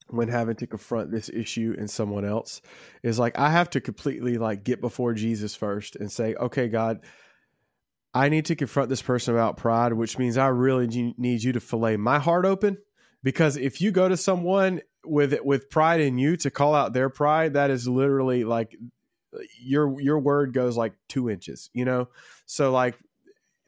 when 0.07 0.29
having 0.29 0.55
to 0.55 0.65
confront 0.65 1.11
this 1.11 1.29
issue 1.29 1.75
in 1.77 1.87
someone 1.87 2.25
else 2.25 2.61
is 3.03 3.19
like 3.19 3.37
I 3.37 3.51
have 3.51 3.69
to 3.71 3.81
completely 3.81 4.39
like 4.39 4.63
get 4.63 4.81
before 4.81 5.13
Jesus 5.13 5.53
first 5.55 5.95
and 5.95 6.11
say, 6.11 6.33
"Okay, 6.33 6.69
God, 6.69 7.01
I 8.13 8.29
need 8.29 8.45
to 8.45 8.55
confront 8.55 8.89
this 8.89 9.01
person 9.01 9.33
about 9.33 9.57
pride, 9.57 9.93
which 9.93 10.17
means 10.17 10.37
I 10.37 10.47
really 10.47 11.13
need 11.17 11.43
you 11.43 11.53
to 11.53 11.59
fillet 11.59 11.97
my 11.97 12.19
heart 12.19 12.45
open 12.45 12.77
because 13.23 13.57
if 13.57 13.81
you 13.81 13.91
go 13.91 14.09
to 14.09 14.17
someone 14.17 14.81
with 15.05 15.37
with 15.43 15.69
pride 15.69 16.01
in 16.01 16.17
you 16.17 16.35
to 16.37 16.51
call 16.51 16.73
out 16.73 16.93
their 16.93 17.09
pride, 17.09 17.53
that 17.53 17.69
is 17.69 17.87
literally 17.87 18.43
like 18.43 18.75
your 19.59 19.99
your 20.01 20.19
word 20.19 20.53
goes 20.53 20.75
like 20.75 20.93
2 21.09 21.29
inches, 21.29 21.69
you 21.73 21.85
know? 21.85 22.09
So 22.45 22.71
like 22.71 22.97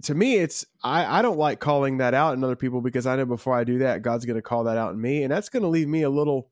to 0.04 0.16
me 0.16 0.38
it's 0.38 0.66
I, 0.84 1.20
I 1.20 1.22
don't 1.22 1.38
like 1.38 1.60
calling 1.60 1.98
that 1.98 2.14
out 2.14 2.34
in 2.34 2.44
other 2.44 2.56
people 2.56 2.82
because 2.82 3.06
I 3.06 3.16
know 3.16 3.26
before 3.26 3.56
I 3.56 3.64
do 3.64 3.80
that 3.80 4.02
God's 4.02 4.26
going 4.26 4.36
to 4.38 4.42
call 4.42 4.64
that 4.64 4.78
out 4.78 4.94
in 4.94 5.02
me 5.02 5.24
and 5.24 5.32
that's 5.32 5.50
going 5.50 5.64
to 5.64 5.70
leave 5.70 5.88
me 5.88 6.02
a 6.02 6.10
little 6.10 6.50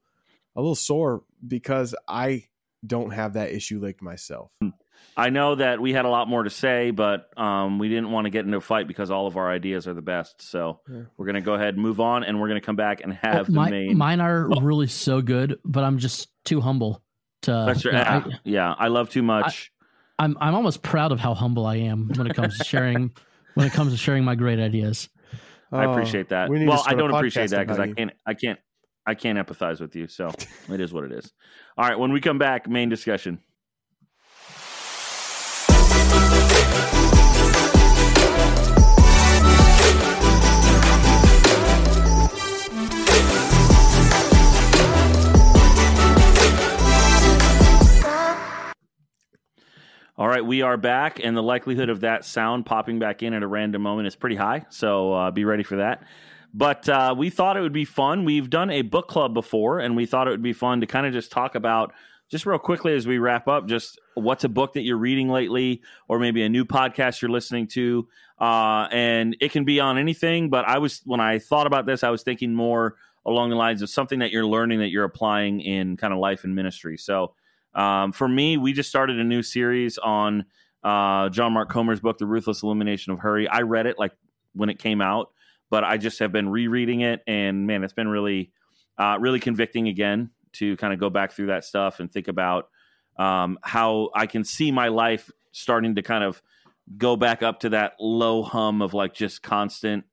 a 0.55 0.61
little 0.61 0.75
sore 0.75 1.23
because 1.47 1.95
I 2.07 2.45
don't 2.85 3.11
have 3.11 3.33
that 3.33 3.51
issue 3.51 3.79
licked 3.79 4.01
myself. 4.01 4.51
Hmm. 4.61 4.69
I 5.17 5.29
know 5.31 5.55
that 5.55 5.81
we 5.81 5.91
had 5.91 6.05
a 6.05 6.09
lot 6.09 6.29
more 6.29 6.43
to 6.43 6.49
say, 6.49 6.91
but 6.91 7.29
um, 7.37 7.77
we 7.77 7.89
didn't 7.89 8.09
want 8.11 8.25
to 8.25 8.29
get 8.29 8.45
into 8.45 8.57
a 8.57 8.61
fight 8.61 8.87
because 8.87 9.11
all 9.11 9.27
of 9.27 9.35
our 9.35 9.51
ideas 9.51 9.85
are 9.87 9.93
the 9.93 10.01
best. 10.01 10.41
So 10.41 10.79
Yeah. 10.87 11.01
we're 11.17 11.25
going 11.25 11.35
to 11.35 11.41
go 11.41 11.55
ahead 11.55 11.73
and 11.73 11.83
move 11.83 11.99
on, 11.99 12.23
and 12.23 12.39
we're 12.39 12.47
going 12.47 12.59
to 12.61 12.65
come 12.65 12.77
back 12.77 13.01
and 13.01 13.11
Oh, 13.11 13.17
have 13.21 13.47
the 13.47 13.51
my- 13.53 13.69
main. 13.69 13.97
mine 13.97 14.21
are 14.21 14.47
really 14.61 14.87
so 14.87 15.21
good, 15.21 15.59
but 15.65 15.83
I'm 15.83 15.97
just 15.97 16.29
too 16.45 16.61
humble 16.61 17.03
to. 17.41 17.51
That's 17.67 17.83
you 17.83 17.91
right. 17.91 17.97
know, 18.05 18.11
I, 18.11 18.29
yeah, 18.29 18.37
yeah, 18.69 18.75
I 18.77 18.87
love 18.87 19.09
too 19.09 19.23
much. 19.23 19.71
I'm 20.17 20.37
I'm 20.39 20.55
almost 20.55 20.83
proud 20.83 21.11
of 21.11 21.19
how 21.19 21.33
humble 21.33 21.65
I 21.65 21.75
am 21.77 22.09
when 22.15 22.27
it 22.27 22.35
comes 22.35 22.57
to 22.57 22.63
sharing 22.63 23.11
when 23.55 23.65
it 23.67 23.73
comes 23.73 23.91
to 23.93 23.97
sharing 23.97 24.23
my 24.23 24.35
great 24.35 24.59
ideas. 24.59 25.09
I 25.71 25.85
Oh, 25.85 25.91
appreciate 25.91 26.29
that. 26.29 26.49
we 26.49 26.65
Well, 26.65 26.83
I 26.85 26.93
don't 26.93 27.13
appreciate 27.13 27.49
that 27.51 27.59
because 27.67 27.79
I 27.79 27.87
can't. 27.93 28.11
I 28.25 28.33
can't. 28.33 28.59
I 29.05 29.15
can't 29.15 29.37
empathize 29.39 29.79
with 29.81 29.95
you. 29.95 30.07
So 30.07 30.29
it 30.69 30.79
is 30.81 30.91
what 30.93 31.03
it 31.05 31.11
is. 31.11 31.31
All 31.77 31.87
right. 31.87 31.97
When 31.99 32.11
we 32.13 32.21
come 32.21 32.37
back, 32.37 32.67
main 32.69 32.89
discussion. 32.89 33.39
All 50.19 50.27
right, 50.27 50.45
we 50.45 50.63
are 50.63 50.75
back, 50.75 51.21
and 51.23 51.37
the 51.37 51.41
likelihood 51.41 51.87
of 51.87 52.01
that 52.01 52.25
sound 52.25 52.65
popping 52.65 52.99
back 52.99 53.23
in 53.23 53.33
at 53.33 53.41
a 53.41 53.47
random 53.47 53.81
moment 53.81 54.05
is 54.05 54.17
pretty 54.17 54.35
high. 54.35 54.65
So 54.67 55.13
uh, 55.13 55.31
be 55.31 55.45
ready 55.45 55.63
for 55.63 55.77
that. 55.77 56.03
But 56.53 56.89
uh, 56.89 57.15
we 57.17 57.29
thought 57.29 57.55
it 57.55 57.61
would 57.61 57.71
be 57.71 57.85
fun. 57.85 58.25
We've 58.25 58.49
done 58.49 58.69
a 58.69 58.81
book 58.81 59.07
club 59.07 59.33
before, 59.33 59.79
and 59.79 59.95
we 59.95 60.05
thought 60.05 60.27
it 60.27 60.31
would 60.31 60.43
be 60.43 60.51
fun 60.51 60.81
to 60.81 60.87
kind 60.87 61.05
of 61.07 61.13
just 61.13 61.31
talk 61.31 61.55
about, 61.55 61.93
just 62.29 62.45
real 62.45 62.59
quickly 62.59 62.93
as 62.95 63.07
we 63.07 63.17
wrap 63.17 63.47
up, 63.47 63.65
just 63.65 63.97
what's 64.15 64.43
a 64.43 64.49
book 64.49 64.73
that 64.73 64.81
you're 64.81 64.97
reading 64.97 65.29
lately, 65.29 65.81
or 66.09 66.19
maybe 66.19 66.43
a 66.43 66.49
new 66.49 66.65
podcast 66.65 67.21
you're 67.21 67.31
listening 67.31 67.67
to. 67.67 68.05
Uh, 68.41 68.89
and 68.91 69.37
it 69.39 69.53
can 69.53 69.63
be 69.63 69.79
on 69.79 69.97
anything. 69.97 70.49
But 70.49 70.67
I 70.67 70.79
was, 70.79 71.01
when 71.05 71.21
I 71.21 71.39
thought 71.39 71.65
about 71.65 71.85
this, 71.85 72.03
I 72.03 72.09
was 72.09 72.23
thinking 72.23 72.53
more 72.53 72.97
along 73.25 73.51
the 73.51 73.55
lines 73.55 73.81
of 73.81 73.89
something 73.89 74.19
that 74.19 74.31
you're 74.31 74.45
learning 74.45 74.79
that 74.79 74.89
you're 74.89 75.05
applying 75.05 75.61
in 75.61 75.95
kind 75.95 76.11
of 76.11 76.19
life 76.19 76.43
and 76.43 76.53
ministry. 76.53 76.97
So 76.97 77.35
um, 77.73 78.11
for 78.11 78.27
me, 78.27 78.57
we 78.57 78.73
just 78.73 78.89
started 78.89 79.19
a 79.19 79.23
new 79.23 79.43
series 79.43 79.97
on 79.97 80.45
uh, 80.83 81.29
John 81.29 81.53
Mark 81.53 81.69
Comer's 81.69 81.99
book, 81.99 82.17
The 82.17 82.25
Ruthless 82.25 82.63
Elimination 82.63 83.13
of 83.13 83.19
Hurry. 83.19 83.47
I 83.47 83.61
read 83.61 83.85
it 83.85 83.99
like 83.99 84.13
when 84.53 84.69
it 84.69 84.79
came 84.79 85.01
out, 85.01 85.31
but 85.69 85.83
I 85.83 85.97
just 85.97 86.19
have 86.19 86.31
been 86.31 86.49
rereading 86.49 87.01
it, 87.01 87.21
and 87.27 87.67
man, 87.67 87.83
it's 87.83 87.93
been 87.93 88.07
really, 88.07 88.51
uh, 88.97 89.17
really 89.19 89.39
convicting 89.39 89.87
again 89.87 90.31
to 90.53 90.75
kind 90.77 90.93
of 90.93 90.99
go 90.99 91.09
back 91.09 91.31
through 91.31 91.47
that 91.47 91.63
stuff 91.63 91.99
and 91.99 92.11
think 92.11 92.27
about 92.27 92.69
um, 93.17 93.59
how 93.61 94.09
I 94.15 94.25
can 94.25 94.43
see 94.43 94.71
my 94.71 94.87
life 94.87 95.29
starting 95.51 95.95
to 95.95 96.01
kind 96.01 96.23
of 96.23 96.41
go 96.97 97.15
back 97.15 97.43
up 97.43 97.59
to 97.59 97.69
that 97.69 97.93
low 97.99 98.41
hum 98.41 98.81
of 98.81 98.93
like 98.93 99.13
just 99.13 99.43
constant, 99.43 100.05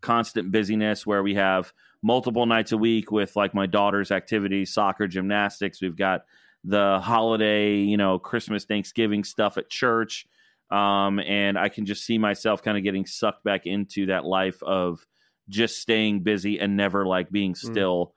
constant 0.00 0.50
busyness 0.50 1.06
where 1.06 1.22
we 1.22 1.34
have 1.34 1.72
multiple 2.02 2.44
nights 2.44 2.72
a 2.72 2.76
week 2.76 3.12
with 3.12 3.36
like 3.36 3.54
my 3.54 3.66
daughter's 3.66 4.10
activities, 4.10 4.72
soccer, 4.72 5.06
gymnastics. 5.06 5.80
We've 5.80 5.96
got 5.96 6.22
the 6.64 6.98
holiday, 7.00 7.76
you 7.76 7.96
know, 7.96 8.18
Christmas, 8.18 8.64
Thanksgiving 8.64 9.22
stuff 9.22 9.58
at 9.58 9.68
church. 9.68 10.26
Um, 10.70 11.20
and 11.20 11.58
I 11.58 11.68
can 11.68 11.84
just 11.84 12.04
see 12.04 12.18
myself 12.18 12.62
kind 12.62 12.76
of 12.76 12.82
getting 12.82 13.06
sucked 13.06 13.44
back 13.44 13.66
into 13.66 14.06
that 14.06 14.24
life 14.24 14.62
of 14.62 15.06
just 15.48 15.78
staying 15.78 16.20
busy 16.20 16.58
and 16.58 16.76
never 16.76 17.06
like 17.06 17.30
being 17.30 17.54
still. 17.54 18.14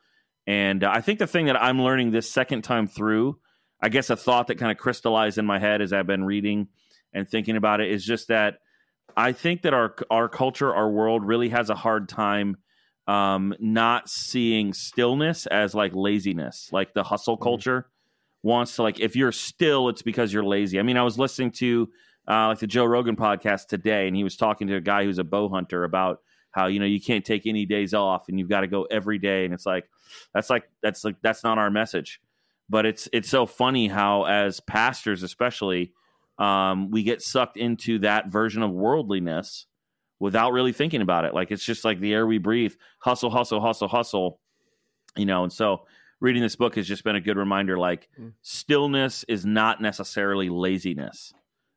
And 0.48 0.84
uh, 0.84 0.90
I 0.90 1.02
think 1.02 1.20
the 1.20 1.28
thing 1.28 1.48
that 1.48 1.62
I'm 1.62 1.82
learning 1.82 2.12
this 2.12 2.32
second 2.32 2.62
time 2.62 2.88
through, 2.88 3.38
I 3.82 3.90
guess 3.90 4.10
a 4.10 4.16
thought 4.16 4.48
that 4.48 4.56
kind 4.56 4.72
of 4.72 4.78
crystallized 4.78 5.38
in 5.38 5.46
my 5.46 5.60
head 5.60 5.82
as 5.82 5.92
I've 5.92 6.08
been 6.08 6.24
reading 6.24 6.70
and 7.14 7.28
thinking 7.28 7.58
about 7.58 7.82
it 7.82 7.92
is 7.92 8.06
just 8.06 8.30
that 8.30 8.60
I 9.16 9.34
think 9.34 9.64
that 9.64 9.74
our 9.74 9.96
our 10.10 10.30
culture, 10.30 10.74
our 10.74 10.90
world 10.90 11.26
really 11.26 11.50
has 11.50 11.70
a 11.70 11.76
hard 11.76 12.08
time 12.08 12.58
um, 13.08 13.54
not 13.60 14.10
seeing 14.10 14.74
stillness 14.74 15.48
as 15.48 15.76
like 15.76 15.92
laziness, 15.94 16.70
like 16.72 16.94
the 16.94 17.04
hustle 17.04 17.38
culture 17.38 17.90
wants 18.44 18.76
to 18.76 18.84
like 18.84 19.00
if 19.00 19.16
you're 19.16 19.32
still, 19.32 19.90
it's 19.90 20.02
because 20.02 20.32
you're 20.32 20.44
lazy. 20.44 20.80
I 20.80 20.84
mean, 20.84 20.98
I 20.98 21.04
was 21.04 21.18
listening 21.18 21.52
to 21.54 21.90
uh, 22.28 22.48
like 22.48 22.60
the 22.60 22.68
Joe 22.68 22.86
Rogan 22.86 23.16
podcast 23.16 23.68
today, 23.68 24.08
and 24.08 24.16
he 24.16 24.24
was 24.24 24.36
talking 24.36 24.68
to 24.68 24.76
a 24.76 24.82
guy 24.82 25.04
who's 25.04 25.18
a 25.18 25.24
bow 25.24 25.50
hunter 25.50 25.84
about 25.84 26.22
how 26.52 26.68
you 26.68 26.80
know 26.80 26.86
you 26.86 27.02
can't 27.02 27.26
take 27.26 27.46
any 27.46 27.66
days 27.66 27.94
off 27.94 28.30
and 28.30 28.40
you've 28.40 28.50
got 28.50 28.62
to 28.62 28.68
go 28.68 28.84
every 28.84 29.20
day, 29.20 29.46
and 29.46 29.54
it's 29.54 29.66
like 29.66 29.90
that's 30.34 30.50
like 30.50 30.70
that's 30.82 31.04
like 31.04 31.16
that's 31.22 31.44
not 31.44 31.58
our 31.58 31.70
message. 31.70 32.20
But 32.70 32.86
it's 32.86 33.08
it's 33.14 33.30
so 33.30 33.46
funny 33.46 33.88
how 33.88 34.26
as 34.26 34.60
pastors, 34.60 35.24
especially, 35.24 35.94
um, 36.38 36.92
we 36.92 37.04
get 37.04 37.22
sucked 37.22 37.58
into 37.58 38.00
that 38.00 38.28
version 38.28 38.62
of 38.62 38.72
worldliness 38.72 39.66
without 40.20 40.52
really 40.52 40.74
thinking 40.74 41.02
about 41.02 41.26
it. 41.26 41.34
Like 41.34 41.52
it's 41.52 41.64
just 41.64 41.86
like 41.86 42.00
the 42.00 42.14
air 42.14 42.26
we 42.26 42.40
breathe, 42.40 42.74
hustle, 43.00 43.30
hustle, 43.30 43.62
hustle, 43.62 43.88
hustle. 43.88 44.40
You 45.16 45.26
know, 45.26 45.44
and 45.44 45.54
so 45.54 45.86
reading 46.20 46.42
this 46.42 46.56
book 46.56 46.76
has 46.76 46.88
just 46.88 47.04
been 47.04 47.16
a 47.16 47.22
good 47.22 47.38
reminder 47.38 47.78
like 47.78 48.08
Mm. 48.20 48.34
stillness 48.42 49.24
is 49.28 49.46
not 49.46 49.82
necessarily 49.82 50.50
laziness. 50.50 51.34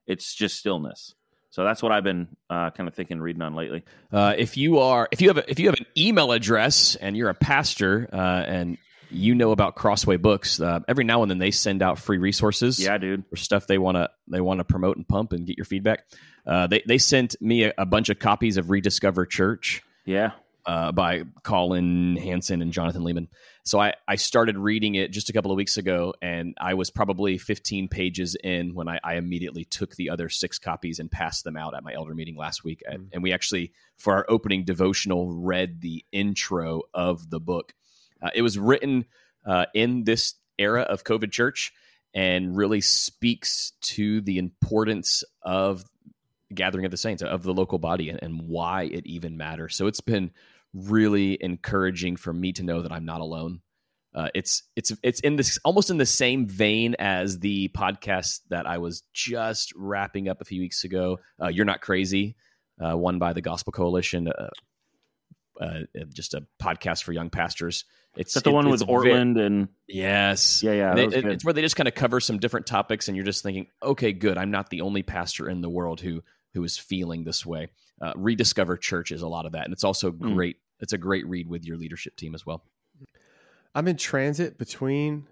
It's 0.07 0.35
just 0.35 0.57
stillness. 0.59 1.15
So 1.51 1.65
that's 1.65 1.83
what 1.83 1.91
I've 1.93 2.05
been 2.05 2.29
uh, 2.49 2.71
kind 2.71 2.89
of 2.89 2.95
thinking, 2.95 3.21
reading 3.21 3.43
on 3.43 3.55
lately. 3.55 3.85
Uh, 4.13 4.35
if 4.39 4.57
you 4.57 4.79
are, 4.79 5.09
if 5.11 5.21
you 5.21 5.29
have, 5.29 5.39
a, 5.39 5.51
if 5.51 5.59
you 5.59 5.67
have 5.67 5.75
an 5.79 5.87
email 5.99 6.31
address 6.33 6.95
and 6.97 7.17
you're 7.17 7.29
a 7.29 7.35
pastor 7.35 8.09
uh, 8.13 8.17
and 8.47 8.79
you 9.11 9.35
know 9.35 9.51
about 9.51 9.75
Crossway 9.75 10.17
Books, 10.17 10.61
uh, 10.61 10.79
every 10.87 11.03
now 11.03 11.23
and 11.23 11.31
then 11.31 11.39
they 11.39 11.51
send 11.51 11.83
out 11.83 11.99
free 11.99 12.19
resources. 12.19 12.79
Yeah, 12.79 12.97
dude. 12.99 13.25
or 13.33 13.37
stuff 13.37 13.67
they 13.67 13.79
want 13.79 13.97
to 13.97 14.09
they 14.29 14.41
want 14.41 14.59
to 14.59 14.65
promote 14.65 14.97
and 14.97 15.07
pump 15.09 15.33
and 15.33 15.45
get 15.45 15.59
your 15.59 15.65
feedback. 15.65 16.05
Uh, 16.47 16.69
they 16.69 16.83
they 16.87 16.99
sent 16.99 17.35
me 17.43 17.65
a, 17.65 17.75
a 17.77 17.85
bunch 17.87 18.09
of 18.11 18.21
copies 18.21 18.57
of 18.57 18.71
Rediscover 18.71 19.27
Church 19.27 19.83
Yeah. 20.07 20.31
Uh, 20.71 20.93
by 20.93 21.25
Collin 21.43 22.15
Hansen 22.15 22.63
and 22.63 22.73
Jonathan 22.73 23.03
Leeman. 23.03 23.27
So 23.65 23.81
I, 23.81 23.95
I 24.07 24.15
started 24.15 24.57
reading 24.57 24.95
it 24.95 25.11
just 25.11 25.29
a 25.29 25.33
couple 25.33 25.51
of 25.51 25.57
weeks 25.57 25.77
ago, 25.77 26.15
and 26.23 26.55
I 26.61 26.75
was 26.75 26.91
probably 26.91 27.39
15 27.39 27.89
pages 27.89 28.37
in 28.37 28.73
when 28.77 28.87
I, 28.87 29.01
I 29.03 29.15
immediately 29.17 29.65
took 29.65 29.97
the 29.97 30.11
other 30.11 30.29
six 30.29 30.61
copies 30.61 31.01
and 31.01 31.11
passed 31.11 31.43
them 31.43 31.57
out 31.57 31.75
at 31.75 31.83
my 31.83 31.93
elder 31.93 32.15
meeting 32.15 32.37
last 32.37 32.63
week. 32.63 32.85
And, 32.87 33.09
and 33.13 33.21
we 33.21 33.33
actually, 33.33 33.73
for 33.97 34.15
our 34.15 34.25
opening 34.29 34.63
devotional, 34.65 35.33
read 35.33 35.81
the 35.81 36.05
intro 36.13 36.83
of 36.95 37.31
the 37.31 37.41
book. 37.41 37.75
Uh, 38.23 38.31
it 38.33 38.43
was 38.43 38.57
written 38.57 39.07
uh, 39.45 39.67
in 39.75 40.05
this 40.05 40.35
era 40.57 40.83
of 40.83 41.03
COVID 41.03 41.33
church 41.33 41.73
and 42.15 42.57
really 42.57 42.81
speaks 42.81 43.73
to 43.81 44.21
the 44.21 44.39
importance 44.39 45.25
of 45.43 45.85
gathering 46.55 46.85
of 46.85 46.93
the 46.93 46.97
saints 46.97 47.25
of 47.25 47.43
the 47.43 47.55
local 47.55 47.81
body 47.81 48.09
and, 48.09 48.21
and 48.23 48.43
why 48.43 48.85
it 48.85 49.05
even 49.05 49.37
matters. 49.37 49.75
So 49.75 49.89
it's 49.89 50.01
been 50.01 50.31
really 50.75 51.37
encouraging 51.41 52.17
for 52.17 52.33
me 52.33 52.53
to 52.53 52.63
know 52.63 52.83
that 52.83 52.93
I'm 52.93 53.05
not 53.05 53.21
alone. 53.21 53.61
Uh, 54.15 54.29
it's 54.35 54.65
it's 54.75 54.93
it's 55.05 55.21
in 55.21 55.37
this 55.37 55.59
almost 55.65 55.89
in 55.91 55.97
the 55.97 56.07
same 56.07 56.47
vein 56.49 56.97
as 56.99 57.39
the 57.39 57.69
podcast 57.69 58.41
that 58.49 58.67
I 58.67 58.79
was 58.79 59.03
just 59.13 59.73
wrapping 59.77 60.29
up 60.29 60.41
a 60.41 60.45
few 60.45 60.61
weeks 60.61 60.83
ago. 60.83 61.21
Uh, 61.41 61.47
You're 61.49 61.65
not 61.65 61.81
crazy, 61.81 62.35
uh, 62.85 62.97
one 62.97 63.19
by 63.21 63.33
the 63.33 63.41
Gospel 63.41 63.73
Coalition, 63.73 64.27
uh, 64.27 64.49
uh, 65.61 65.81
just 66.13 66.35
a 66.35 66.45
podcast 66.61 67.05
for 67.05 67.13
young 67.13 67.31
pastors. 67.31 67.85
It's 68.17 68.35
that 68.35 68.43
the 68.43 68.51
it- 68.51 68.55
one 68.55 68.69
with 68.69 68.81
Ortlund 68.85 69.39
and 69.39 69.69
Yes. 69.87 70.63
Yeah, 70.65 70.73
yeah, 70.73 70.95
that 70.95 70.99
it- 70.99 71.07
was 71.07 71.15
it- 71.15 71.23
good. 71.23 71.33
it's 71.33 71.45
where 71.45 71.55
they 71.55 71.63
just 71.63 71.77
kind 71.77 71.87
of 71.89 71.95
cover 71.95 72.19
some 72.19 72.39
different 72.41 72.67
topics, 72.67 73.07
and 73.07 73.17
you're 73.17 73.25
just 73.27 73.45
thinking, 73.45 73.69
okay, 73.81 74.13
good. 74.13 74.37
I'm 74.37 74.51
not 74.51 74.71
the 74.71 74.81
only 74.81 75.05
pastor 75.05 75.49
in 75.49 75.61
the 75.61 75.71
world 75.71 76.01
who 76.01 76.23
who 76.55 76.65
is 76.65 76.77
feeling 76.77 77.23
this 77.23 77.47
way. 77.47 77.69
Uh, 78.01 78.13
Rediscover 78.17 78.77
Church 78.77 79.13
is 79.13 79.23
a 79.23 79.29
lot 79.29 79.45
of 79.47 79.53
that, 79.53 79.65
and 79.65 79.73
it's 79.73 79.85
also 79.85 80.11
Mm. 80.11 80.35
great. 80.35 80.57
It's 80.81 80.93
a 80.95 80.99
great 80.99 81.27
read 81.27 81.49
with 81.49 81.65
your 81.65 81.77
leadership 81.77 82.17
team 82.17 82.35
as 82.35 82.47
well. 82.47 82.63
I'm 83.75 83.87
in 83.89 83.97
transit 83.97 84.59
between 84.59 85.27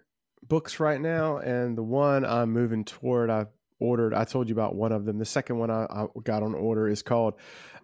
books 0.46 0.78
right 0.78 1.00
now, 1.00 1.38
and 1.38 1.76
the 1.76 1.82
one 1.82 2.24
I'm 2.24 2.52
moving 2.52 2.84
toward, 2.84 3.30
I 3.30 3.46
ordered. 3.80 4.12
I 4.14 4.24
told 4.24 4.48
you 4.48 4.54
about 4.54 4.74
one 4.74 4.92
of 4.92 5.04
them. 5.04 5.18
The 5.18 5.24
second 5.24 5.58
one 5.58 5.70
I, 5.70 5.84
I 5.84 6.06
got 6.24 6.42
on 6.42 6.54
order 6.54 6.86
is 6.88 7.02
called 7.02 7.34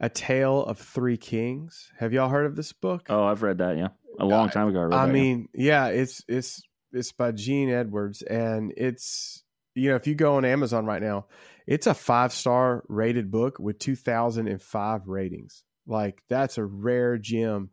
"A 0.01 0.09
Tale 0.09 0.65
of 0.65 0.79
Three 0.79 1.17
Kings." 1.17 1.91
Have 1.99 2.13
y'all 2.13 2.29
heard 2.29 2.47
of 2.47 2.57
this 2.57 2.73
book? 2.73 3.07
oh, 3.09 3.25
I've 3.25 3.43
read 3.43 3.59
that. 3.59 3.77
Yeah, 3.77 3.89
a 4.19 4.25
long 4.27 4.51
time 4.51 4.69
ago. 4.69 4.81
I, 4.81 4.83
read 4.85 4.95
I 4.95 5.07
that, 5.07 5.07
yeah. 5.07 5.13
mean, 5.13 5.49
yeah, 5.55 5.87
it's 5.89 6.23
it's 6.29 6.63
it's 6.93 7.13
by 7.13 7.33
Gene 7.33 7.71
Edwards, 7.71 8.23
and 8.23 8.73
it's 8.77 9.43
you 9.75 9.89
know 9.91 9.97
if 9.97 10.07
you 10.07 10.15
go 10.15 10.37
on 10.37 10.45
Amazon 10.45 10.85
right 10.87 11.03
now, 11.03 11.27
it's 11.67 11.87
a 11.87 11.95
five 11.95 12.33
star 12.33 12.85
rated 12.89 13.31
book 13.31 13.59
with 13.59 13.79
two 13.79 13.97
thousand 13.97 14.49
and 14.49 14.61
five 14.61 15.09
ratings. 15.09 15.63
Like 15.87 16.23
that's 16.29 16.59
a 16.59 16.65
rare 16.65 17.19
gem, 17.19 17.71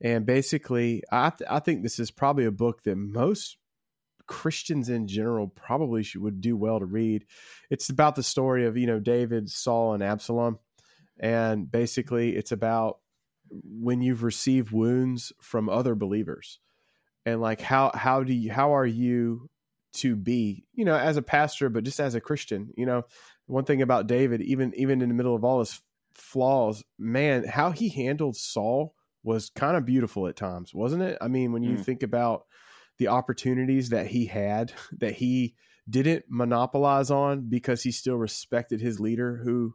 and 0.00 0.26
basically, 0.26 1.02
I 1.10 1.30
th- 1.30 1.48
I 1.50 1.60
think 1.60 1.82
this 1.82 1.98
is 1.98 2.10
probably 2.10 2.44
a 2.44 2.52
book 2.52 2.82
that 2.84 2.96
most 2.96 3.56
Christians 4.26 4.88
in 4.88 5.06
general 5.06 5.48
probably 5.48 6.02
should 6.02 6.22
would 6.22 6.40
do 6.40 6.56
well 6.56 6.78
to 6.78 6.86
read. 6.86 7.24
It's 7.70 7.90
about 7.90 8.16
the 8.16 8.22
story 8.22 8.66
of 8.66 8.76
you 8.76 8.86
know 8.86 9.00
David, 9.00 9.50
Saul, 9.50 9.94
and 9.94 10.02
Absalom, 10.02 10.58
and 11.18 11.70
basically 11.70 12.36
it's 12.36 12.52
about 12.52 12.98
when 13.50 14.02
you've 14.02 14.22
received 14.22 14.72
wounds 14.72 15.32
from 15.40 15.68
other 15.68 15.94
believers 15.94 16.58
and 17.26 17.40
like 17.40 17.60
how 17.60 17.90
how 17.94 18.22
do 18.22 18.32
you 18.32 18.50
how 18.52 18.74
are 18.74 18.86
you 18.86 19.48
to 19.94 20.16
be, 20.16 20.64
you 20.74 20.84
know, 20.84 20.96
as 20.96 21.16
a 21.16 21.22
pastor, 21.22 21.68
but 21.68 21.84
just 21.84 22.00
as 22.00 22.14
a 22.14 22.20
Christian. 22.20 22.72
You 22.76 22.86
know, 22.86 23.04
one 23.46 23.64
thing 23.64 23.82
about 23.82 24.06
David, 24.06 24.40
even 24.42 24.72
even 24.76 25.02
in 25.02 25.08
the 25.08 25.14
middle 25.14 25.34
of 25.34 25.44
all 25.44 25.60
his 25.60 25.80
flaws, 26.14 26.84
man, 26.98 27.44
how 27.44 27.70
he 27.70 27.88
handled 27.88 28.36
Saul 28.36 28.94
was 29.22 29.50
kind 29.54 29.76
of 29.76 29.84
beautiful 29.84 30.26
at 30.26 30.36
times, 30.36 30.74
wasn't 30.74 31.02
it? 31.02 31.18
I 31.20 31.28
mean, 31.28 31.52
when 31.52 31.62
you 31.62 31.76
Mm. 31.76 31.84
think 31.84 32.02
about 32.02 32.44
the 32.98 33.08
opportunities 33.08 33.88
that 33.90 34.06
he 34.08 34.26
had 34.26 34.72
that 34.98 35.14
he 35.14 35.54
didn't 35.88 36.24
monopolize 36.28 37.10
on 37.10 37.48
because 37.48 37.82
he 37.82 37.90
still 37.90 38.16
respected 38.16 38.80
his 38.80 39.00
leader 39.00 39.36
who 39.44 39.74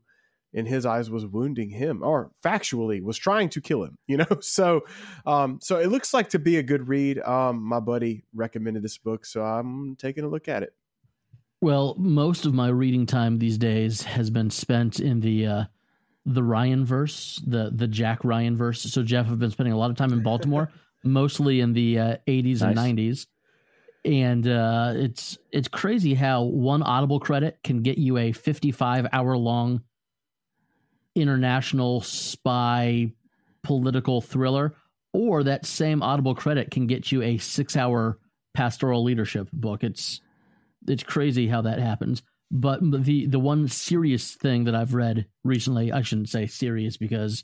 in 0.51 0.65
his 0.65 0.84
eyes 0.84 1.11
was 1.11 1.28
wounding 1.28 1.70
him 1.70 2.01
or 2.01 2.32
factually 2.43 2.99
was 3.03 3.17
trying 3.17 3.49
to 3.49 3.61
kill 3.61 3.84
him 3.84 3.95
you 4.07 4.17
know 4.17 4.39
so 4.41 4.82
um 5.28 5.59
so 5.61 5.78
it 5.78 5.89
looks 5.89 6.11
like 6.11 6.30
to 6.30 6.39
be 6.39 6.57
a 6.57 6.63
good 6.63 6.88
read 6.88 7.20
um 7.20 7.61
my 7.61 7.80
buddy 7.80 8.24
recommended 8.34 8.82
this 8.82 8.97
book 8.97 9.24
so 9.26 9.43
i'm 9.43 9.95
taking 9.97 10.24
a 10.24 10.28
look 10.28 10.47
at 10.47 10.63
it 10.63 10.74
Well, 11.62 11.95
most 11.97 12.45
of 12.45 12.53
my 12.53 12.70
reading 12.70 13.05
time 13.05 13.38
these 13.38 13.57
days 13.57 14.03
has 14.03 14.30
been 14.30 14.49
spent 14.49 14.99
in 14.99 15.20
the 15.20 15.45
uh, 15.45 15.64
the 16.26 16.43
Ryan 16.43 16.86
verse, 16.86 17.41
the 17.45 17.72
the 17.74 17.88
Jack 17.88 18.24
Ryan 18.24 18.55
verse. 18.55 18.82
So 18.82 19.03
Jeff, 19.03 19.28
I've 19.30 19.39
been 19.39 19.51
spending 19.51 19.74
a 19.74 19.78
lot 19.78 19.89
of 19.91 19.97
time 19.97 20.14
in 20.14 20.24
Baltimore, 20.24 20.72
mostly 21.03 21.60
in 21.60 21.74
the 21.74 21.99
uh, 21.99 22.18
80s 22.28 22.62
and 22.62 22.76
Nice. 22.76 22.93
90s. 22.93 23.28
And 24.05 24.47
uh, 24.47 24.93
it's 24.95 25.38
it's 25.51 25.68
crazy 25.68 26.14
how 26.14 26.43
one 26.43 26.82
Audible 26.82 27.20
credit 27.20 27.60
can 27.64 27.82
get 27.82 27.97
you 27.97 28.18
a 28.18 28.32
55 28.32 29.07
hour 29.12 29.36
long 29.36 29.82
international 31.16 31.99
spy 32.01 33.12
political 33.64 34.22
thriller, 34.22 34.74
or 35.12 35.43
that 35.43 35.66
same 35.66 36.01
Audible 36.01 36.36
credit 36.36 36.72
can 36.72 36.88
get 36.88 37.12
you 37.12 37.22
a 37.22 37.38
six 37.38 37.76
hour 37.76 38.18
pastoral 38.53 39.03
leadership 39.03 39.49
book. 39.51 39.84
It's 39.84 40.22
it's 40.89 41.03
crazy 41.03 41.47
how 41.47 41.61
that 41.61 41.79
happens. 41.79 42.23
But 42.51 42.79
the 42.81 43.27
the 43.27 43.39
one 43.39 43.67
serious 43.67 44.33
thing 44.35 44.63
that 44.63 44.75
I've 44.75 44.93
read 44.93 45.27
recently, 45.43 45.91
I 45.91 46.01
shouldn't 46.01 46.29
say 46.29 46.47
serious 46.47 46.97
because 46.97 47.43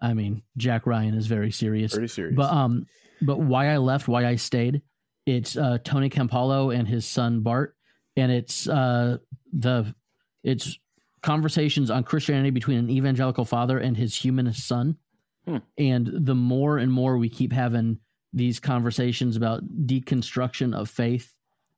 I 0.00 0.14
mean 0.14 0.42
Jack 0.56 0.86
Ryan 0.86 1.14
is 1.14 1.26
very 1.26 1.50
serious. 1.50 1.92
pretty 1.92 2.08
serious 2.08 2.36
But 2.36 2.52
um 2.52 2.86
but 3.20 3.38
why 3.38 3.68
I 3.68 3.76
left, 3.76 4.08
why 4.08 4.24
I 4.24 4.36
stayed, 4.36 4.80
it's 5.26 5.56
uh 5.56 5.78
Tony 5.84 6.08
Campolo 6.08 6.74
and 6.74 6.88
his 6.88 7.04
son 7.04 7.40
Bart 7.40 7.76
and 8.16 8.32
it's 8.32 8.66
uh 8.66 9.18
the 9.52 9.94
it's 10.42 10.78
conversations 11.22 11.90
on 11.90 12.02
Christianity 12.02 12.48
between 12.48 12.78
an 12.78 12.90
evangelical 12.90 13.44
father 13.44 13.78
and 13.78 13.94
his 13.94 14.14
humanist 14.14 14.66
son. 14.66 14.96
Hmm. 15.44 15.58
And 15.76 16.10
the 16.12 16.34
more 16.34 16.78
and 16.78 16.90
more 16.90 17.18
we 17.18 17.28
keep 17.28 17.52
having 17.52 17.98
these 18.32 18.58
conversations 18.60 19.36
about 19.36 19.64
deconstruction 19.86 20.74
of 20.74 20.88
faith, 20.88 21.34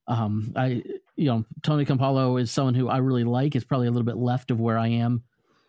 um, 0.07 0.53
I, 0.57 0.83
you 1.17 1.27
know, 1.27 1.45
Tony 1.63 1.85
Campolo 1.85 2.41
is 2.41 2.51
someone 2.51 2.75
who 2.75 2.89
I 2.89 2.99
really 2.99 3.25
like. 3.25 3.55
It's 3.55 3.65
probably 3.65 3.87
a 3.87 3.91
little 3.91 4.07
bit 4.07 4.17
left 4.17 4.51
of 4.51 4.61
where 4.61 4.79
I 4.79 4.89
am 4.89 5.23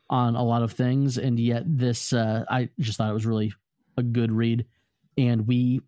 on 0.09 0.35
a 0.35 0.43
lot 0.43 0.63
of 0.63 0.73
things, 0.73 1.17
and 1.17 1.39
yet 1.39 1.63
this, 1.65 2.13
uh, 2.13 2.45
I 2.49 2.69
just 2.79 2.97
thought 2.97 3.09
it 3.09 3.13
was 3.13 3.25
really 3.25 3.53
a 3.97 4.03
good 4.03 4.31
read, 4.31 4.65
and 5.17 5.47
we 5.47 5.81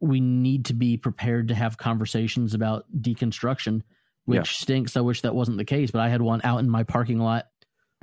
we 0.00 0.20
need 0.20 0.64
to 0.66 0.72
be 0.74 0.96
prepared 0.96 1.48
to 1.48 1.54
have 1.54 1.76
conversations 1.76 2.54
about 2.54 2.86
deconstruction, 2.98 3.82
which 4.24 4.38
Yeah. 4.38 4.42
stinks. 4.44 4.96
I 4.96 5.00
wish 5.02 5.20
that 5.20 5.34
wasn't 5.34 5.58
the 5.58 5.66
case, 5.66 5.90
but 5.90 6.00
I 6.00 6.08
had 6.08 6.22
one 6.22 6.40
out 6.44 6.60
in 6.60 6.70
my 6.70 6.82
parking 6.82 7.18
lot 7.18 7.48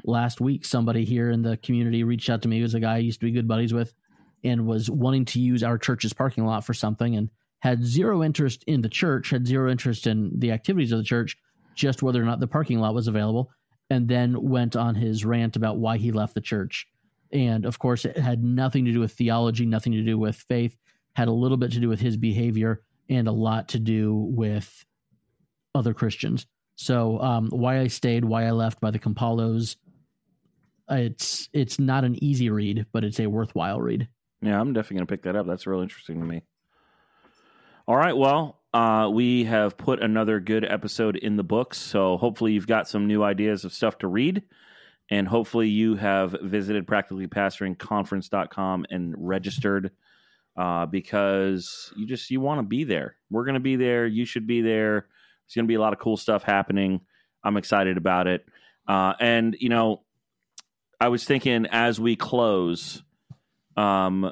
last 0.04 0.40
week. 0.40 0.66
Somebody 0.66 1.04
here 1.04 1.32
in 1.32 1.42
the 1.42 1.58
community 1.58 2.04
reached 2.04 2.30
out 2.30 2.44
to 2.44 2.48
me. 2.48 2.58
He 2.58 2.62
was 2.62 2.76
a 2.76 2.80
guy 2.80 2.96
I 2.96 3.00
used 3.00 3.20
to 3.22 3.26
be 3.26 3.32
good 3.32 3.48
buddies 3.48 3.74
with, 3.74 3.94
and 4.44 4.68
was 4.68 4.90
wanting 4.90 5.26
to 5.26 5.40
use 5.42 5.64
our 5.64 5.80
church's 5.80 6.14
parking 6.14 6.46
lot 6.46 6.64
for 6.64 6.76
something, 6.76 7.16
and 7.16 7.32
had 7.60 7.84
zero 7.84 8.24
interest 8.24 8.64
in 8.66 8.82
the 8.82 8.90
church, 8.90 9.30
had 9.30 9.48
zero 9.48 9.70
interest 9.70 10.08
in 10.08 10.32
the 10.40 10.52
activities 10.52 10.92
of 10.92 11.00
the 11.00 11.04
church, 11.04 11.38
just 11.76 12.02
whether 12.02 12.22
or 12.22 12.26
not 12.26 12.40
the 12.40 12.48
parking 12.48 12.80
lot 12.80 12.94
was 12.94 13.08
available, 13.08 13.52
and 13.90 14.08
then 14.08 14.42
went 14.42 14.76
on 14.76 14.96
his 14.96 15.26
rant 15.26 15.56
about 15.56 15.78
why 15.78 15.98
he 15.98 16.12
left 16.12 16.34
the 16.34 16.42
church. 16.42 16.88
And 17.32 17.66
of 17.66 17.80
course, 17.80 18.06
it 18.06 18.18
had 18.18 18.44
nothing 18.44 18.86
to 18.86 18.92
do 18.92 19.00
with 19.00 19.14
theology, 19.14 19.66
nothing 19.66 19.94
to 19.94 20.02
do 20.02 20.18
with 20.18 20.36
faith, 20.36 20.76
had 21.14 21.28
a 21.28 21.34
little 21.34 21.58
bit 21.58 21.72
to 21.74 21.80
do 21.80 21.90
with 21.90 22.00
his 22.00 22.18
behavior, 22.18 22.82
and 23.10 23.28
a 23.28 23.32
lot 23.32 23.70
to 23.70 23.80
do 23.80 24.14
with 24.16 24.86
other 25.76 25.94
Christians. 25.94 26.46
So, 26.76 27.20
um, 27.20 27.50
why 27.50 27.80
I 27.80 27.88
stayed, 27.88 28.24
why 28.24 28.46
I 28.46 28.52
left 28.52 28.80
by 28.80 28.92
the 28.92 29.00
Campolos, 29.00 29.76
it's 30.90 31.50
it's 31.54 31.78
not 31.78 32.04
an 32.04 32.24
easy 32.24 32.50
read, 32.50 32.86
but 32.92 33.04
it's 33.04 33.20
a 33.20 33.28
worthwhile 33.28 33.82
read. 33.82 34.08
Yeah, 34.42 34.60
I'm 34.60 34.74
definitely 34.74 35.06
to 35.06 35.06
pick 35.06 35.24
that 35.24 35.36
up. 35.36 35.46
That's 35.46 35.68
real 35.68 35.82
interesting 35.82 36.20
to 36.20 36.26
me. 36.26 36.42
All 37.90 37.98
right. 37.98 38.16
Well, 38.16 38.62
uh, 38.72 39.10
we 39.12 39.46
have 39.46 39.76
put 39.76 40.00
another 40.00 40.40
good 40.40 40.64
episode 40.64 41.16
in 41.16 41.38
the 41.38 41.44
books. 41.44 41.80
So 41.80 42.18
hopefully 42.18 42.52
you've 42.52 42.68
got 42.68 42.88
some 42.88 43.08
new 43.08 43.24
ideas 43.24 43.66
of 43.66 43.74
stuff 43.74 43.98
to 43.98 44.08
read. 44.08 44.44
And 45.10 45.28
hopefully 45.28 45.70
you 45.70 45.96
have 45.96 46.36
visited 46.40 46.86
practicallypastoringconference.com 46.86 48.86
and 48.92 49.16
registered 49.18 49.90
uh, 50.56 50.86
because 50.86 51.92
you 51.98 52.06
just 52.06 52.30
you 52.30 52.42
want 52.42 52.60
to 52.60 52.64
be 52.64 52.84
there. 52.84 53.16
We're 53.32 53.46
going 53.46 53.56
to 53.56 53.60
be 53.60 53.76
there. 53.76 54.06
You 54.06 54.24
should 54.24 54.46
be 54.46 54.62
there. 54.62 55.08
It's 55.48 55.56
going 55.56 55.66
to 55.66 55.68
be 55.68 55.74
a 55.74 55.82
lot 55.82 55.94
of 55.94 55.98
cool 55.98 56.16
stuff 56.16 56.44
happening. 56.44 57.02
I'm 57.44 57.58
excited 57.58 57.98
about 57.98 58.28
it. 58.28 58.46
Uh, 58.88 59.14
and, 59.20 59.58
you 59.60 59.70
know, 59.70 60.04
I 61.02 61.08
was 61.08 61.26
thinking 61.26 61.66
as 61.66 62.00
we 62.00 62.16
close, 62.16 63.02
um, 63.76 64.32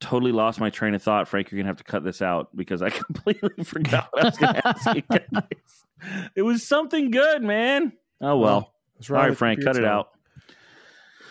totally 0.00 0.32
lost 0.32 0.60
my 0.60 0.70
train 0.70 0.94
of 0.94 1.02
thought. 1.02 1.28
Frank, 1.28 1.50
you're 1.50 1.58
gonna 1.58 1.68
have 1.68 1.78
to 1.78 1.84
cut 1.84 2.04
this 2.04 2.22
out 2.22 2.54
because 2.56 2.82
I 2.82 2.90
completely 2.90 3.64
forgot 3.64 4.08
what 4.12 4.24
I 4.24 4.28
was 4.28 4.38
gonna 4.38 4.62
ask 4.64 4.94
you 4.94 5.02
guys. 5.02 6.30
It 6.34 6.42
was 6.42 6.62
something 6.66 7.10
good, 7.10 7.42
man. 7.42 7.92
Oh 8.20 8.38
well. 8.38 8.72
What's 8.96 9.10
All 9.10 9.14
wrong 9.14 9.24
right, 9.24 9.30
with 9.30 9.38
Frank, 9.38 9.60
cut 9.60 9.74
computer 9.74 9.86
it 9.86 9.90
out. 9.90 10.08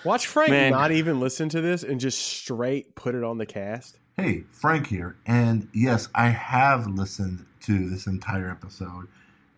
watch 0.04 0.28
frank 0.28 0.52
Man. 0.52 0.72
not 0.72 0.92
even 0.92 1.20
listen 1.20 1.50
to 1.50 1.62
this 1.62 1.82
and 1.82 2.00
just 2.00 2.20
straight 2.22 2.94
put 2.94 3.16
it 3.16 3.24
on 3.24 3.40
the 3.40 3.46
cast 3.48 3.98
Hey, 4.18 4.46
Frank 4.50 4.88
here. 4.88 5.18
And 5.26 5.68
yes, 5.74 6.08
I 6.16 6.30
have 6.30 6.88
listened 6.88 7.46
to 7.64 7.90
this 7.90 8.08
entire 8.08 8.50
episode. 8.50 9.10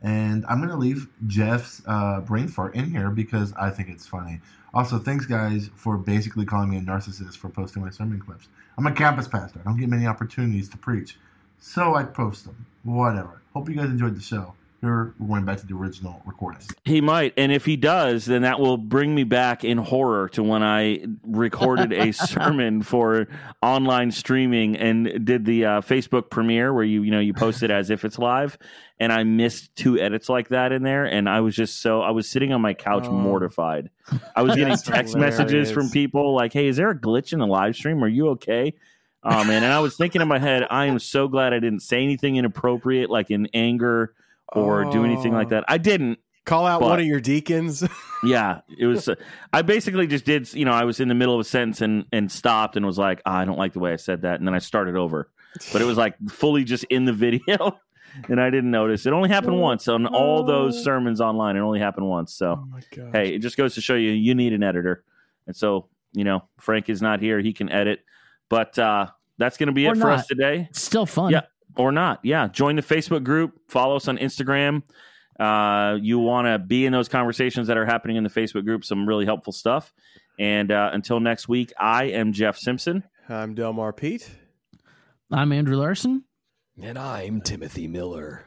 And 0.02 0.44
I'm 0.48 0.58
going 0.58 0.70
to 0.70 0.76
leave 0.76 1.08
Jeff's 1.28 1.84
uh, 1.86 2.22
brain 2.22 2.48
fart 2.48 2.74
in 2.76 2.90
here 2.90 3.12
because 3.12 3.54
I 3.54 3.70
think 3.70 3.90
it's 3.90 4.08
funny. 4.08 4.40
Also, 4.74 4.98
thanks, 4.98 5.28
guys, 5.28 5.70
for 5.76 5.96
basically 5.98 6.44
calling 6.44 6.72
me 6.72 6.78
a 6.78 6.82
narcissist 6.82 7.38
for 7.38 7.50
posting 7.50 7.84
my 7.84 7.92
sermon 7.92 8.20
clips. 8.20 8.48
I'm 8.78 8.86
a 8.86 8.92
campus 8.92 9.28
pastor. 9.28 9.60
I 9.60 9.64
don't 9.64 9.80
get 9.80 9.90
many 9.90 10.06
opportunities 10.06 10.70
to 10.70 10.78
preach. 10.78 11.18
So 11.60 11.96
I 11.96 12.04
post 12.04 12.46
them. 12.46 12.68
Whatever. 12.84 13.42
Hope 13.54 13.70
you 13.70 13.76
guys 13.76 13.86
enjoyed 13.86 14.16
the 14.16 14.22
show. 14.22 14.54
We're 14.82 15.06
going 15.28 15.44
back 15.44 15.58
to 15.60 15.66
the 15.66 15.74
original 15.74 16.22
recording. 16.24 16.62
He 16.86 17.02
might, 17.02 17.34
and 17.36 17.52
if 17.52 17.66
he 17.66 17.76
does, 17.76 18.26
then 18.26 18.44
that 18.44 18.60
will 18.60 18.78
bring 18.78 19.16
me 19.16 19.24
back 19.24 19.64
in 19.64 19.80
horror 19.80 20.30
to 20.30 20.44
when 20.44 20.62
I 20.62 21.04
recorded 21.24 21.92
a 21.92 22.12
sermon 22.14 22.84
for 22.84 23.28
online 23.64 24.12
streaming 24.12 24.78
and 24.78 25.26
did 25.26 25.46
the 25.46 25.66
uh, 25.66 25.82
Facebook 25.82 26.30
premiere 26.30 26.72
where 26.74 26.84
you 26.84 27.02
you 27.02 27.10
know 27.12 27.20
you 27.20 27.34
post 27.34 27.64
it 27.64 27.72
as 27.72 27.90
if 27.90 28.06
it's 28.06 28.20
live, 28.20 28.56
and 29.00 29.12
I 29.12 29.24
missed 29.24 29.76
two 29.76 30.00
edits 30.00 30.30
like 30.30 30.50
that 30.50 30.72
in 30.72 30.84
there, 30.84 31.06
and 31.06 31.28
I 31.28 31.42
was 31.42 31.56
just 31.56 31.82
so 31.82 32.02
I 32.02 32.12
was 32.12 32.30
sitting 32.30 32.54
on 32.54 32.62
my 32.62 32.76
couch 32.76 33.06
Oh. 33.08 33.12
mortified. 33.12 33.90
I 34.36 34.44
was 34.44 34.56
getting 34.56 34.78
text 34.78 35.16
messages 35.18 35.72
from 35.72 35.90
people 35.90 36.36
like, 36.36 36.54
"Hey, 36.54 36.68
is 36.68 36.78
there 36.78 36.92
a 36.92 36.96
glitch 36.98 37.34
in 37.34 37.40
the 37.40 37.48
live 37.48 37.76
stream? 37.76 38.04
Are 38.04 38.08
you 38.08 38.30
okay?" 38.30 38.76
Oh 39.24 39.44
man, 39.44 39.64
and 39.64 39.74
I 39.74 39.80
was 39.80 39.98
thinking 39.98 40.22
in 40.22 40.28
my 40.28 40.38
head, 40.40 40.68
I 40.70 40.86
am 40.86 41.00
so 41.00 41.28
glad 41.28 41.52
I 41.52 41.60
didn't 41.60 41.80
say 41.82 42.04
anything 42.04 42.36
inappropriate, 42.36 43.10
like 43.10 43.32
in 43.32 43.48
anger 43.56 44.14
or 44.54 44.86
do 44.92 45.04
anything 45.06 45.34
like 45.34 45.48
Oh. 45.48 45.50
that. 45.52 45.66
I 45.68 45.78
didn't. 45.78 46.20
call 46.46 46.66
out 46.66 46.80
But- 46.80 46.90
one 46.92 47.00
of 47.02 47.06
your 47.06 47.20
deacons 47.20 47.84
Yeah, 48.24 48.62
it 48.80 48.86
was. 48.86 49.10
Uh, 49.10 49.16
I 49.52 49.62
basically 49.64 50.08
just 50.08 50.24
did. 50.26 50.52
You 50.54 50.64
know, 50.66 50.72
I 50.72 50.86
was 50.86 51.00
in 51.02 51.08
the 51.10 51.14
middle 51.14 51.34
of 51.36 51.42
a 51.42 51.44
sentence 51.44 51.82
and 51.82 52.06
and 52.14 52.32
stopped 52.32 52.76
and 52.78 52.86
was 52.86 52.98
like, 52.98 53.22
"Ah, 53.26 53.40
I 53.40 53.46
don't 53.46 53.58
like 53.60 53.74
the 53.74 53.80
way 53.80 53.92
I 53.94 53.98
said 53.98 54.22
that, 54.22 54.40
and 54.40 54.48
then 54.48 54.56
I 54.56 54.60
started 54.60 54.96
over. 54.96 55.30
But 55.74 55.82
it 55.82 55.86
was 55.86 55.98
like 55.98 56.16
fully 56.30 56.64
just 56.64 56.84
in 56.86 57.04
the 57.06 57.14
video, 57.28 57.78
and 58.30 58.40
I 58.42 58.50
didn't 58.50 58.72
notice. 58.72 59.06
It 59.06 59.14
only 59.14 59.30
happened 59.30 59.60
once 59.60 59.88
on 59.88 60.08
all 60.08 60.44
those 60.44 60.84
sermons 60.84 61.20
online. 61.22 61.58
It 61.58 61.60
only 61.60 61.80
happened 61.80 62.08
once. 62.08 62.34
So 62.34 62.58
oh 62.60 62.66
my 62.72 62.82
hey, 63.12 63.36
it 63.36 63.40
just 63.40 63.56
goes 63.58 63.76
to 63.76 63.82
show 63.82 63.94
you 63.96 64.10
you 64.12 64.34
need 64.34 64.54
an 64.54 64.64
editor, 64.64 65.04
and 65.46 65.56
so 65.56 65.90
you 66.14 66.24
know 66.24 66.44
Frank 66.60 66.90
is 66.90 67.02
not 67.02 67.20
here; 67.20 67.40
he 67.40 67.54
can 67.54 67.70
edit. 67.70 68.00
But 68.50 68.80
uh, 68.80 69.08
that's 69.38 69.58
going 69.58 69.68
to 69.68 69.74
be 69.74 69.86
Or 69.88 69.94
it 69.94 69.98
for 69.98 70.10
us 70.10 70.26
today 70.26 70.68
It's 70.72 70.82
still 70.82 71.06
fun. 71.06 71.34
Yeah. 71.34 71.42
Or 71.78 71.92
not. 71.92 72.20
Yeah, 72.24 72.48
join 72.48 72.76
the 72.76 72.82
Facebook 72.82 73.24
group, 73.24 73.60
follow 73.70 73.96
us 73.96 74.08
on 74.08 74.18
Instagram. 74.18 74.84
Uh, 75.40 75.98
you 76.02 76.20
want 76.20 76.48
to 76.48 76.58
be 76.58 76.86
in 76.86 76.92
those 76.92 77.08
conversations 77.08 77.68
that 77.68 77.78
are 77.78 77.86
happening 77.86 78.18
in 78.18 78.24
the 78.24 78.30
Facebook 78.30 78.66
group. 78.66 78.84
Some 78.84 79.08
really 79.08 79.26
helpful 79.26 79.54
stuff. 79.54 79.94
And 80.40 80.72
uh, 80.72 80.90
until 80.94 81.20
next 81.20 81.48
week, 81.48 81.72
I 81.80 82.06
am 82.06 82.34
Jeff 82.34 82.58
Simpson. 82.58 83.04
i'm 83.30 83.54
delmar 83.56 83.94
pete 83.94 84.30
I'm 85.32 85.52
Andrew 85.52 85.76
Larson. 85.76 86.24
And 86.82 86.98
I'm 86.98 87.42
Timothy 87.42 87.88
Miller. 87.88 88.46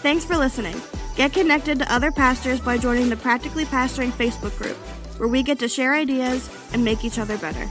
Thanks 0.00 0.24
for 0.24 0.36
listening. 0.36 0.80
Get 1.16 1.32
connected 1.32 1.80
to 1.80 1.92
other 1.92 2.10
pastors 2.10 2.60
by 2.60 2.78
joining 2.78 3.08
the 3.10 3.16
Practically 3.16 3.64
Pastoring 3.64 4.10
Facebook 4.12 4.56
group, 4.56 4.76
where 5.18 5.28
we 5.28 5.42
get 5.42 5.58
to 5.58 5.68
share 5.68 5.94
ideas 5.94 6.48
and 6.72 6.84
make 6.84 7.04
each 7.04 7.18
other 7.18 7.36
better. 7.36 7.68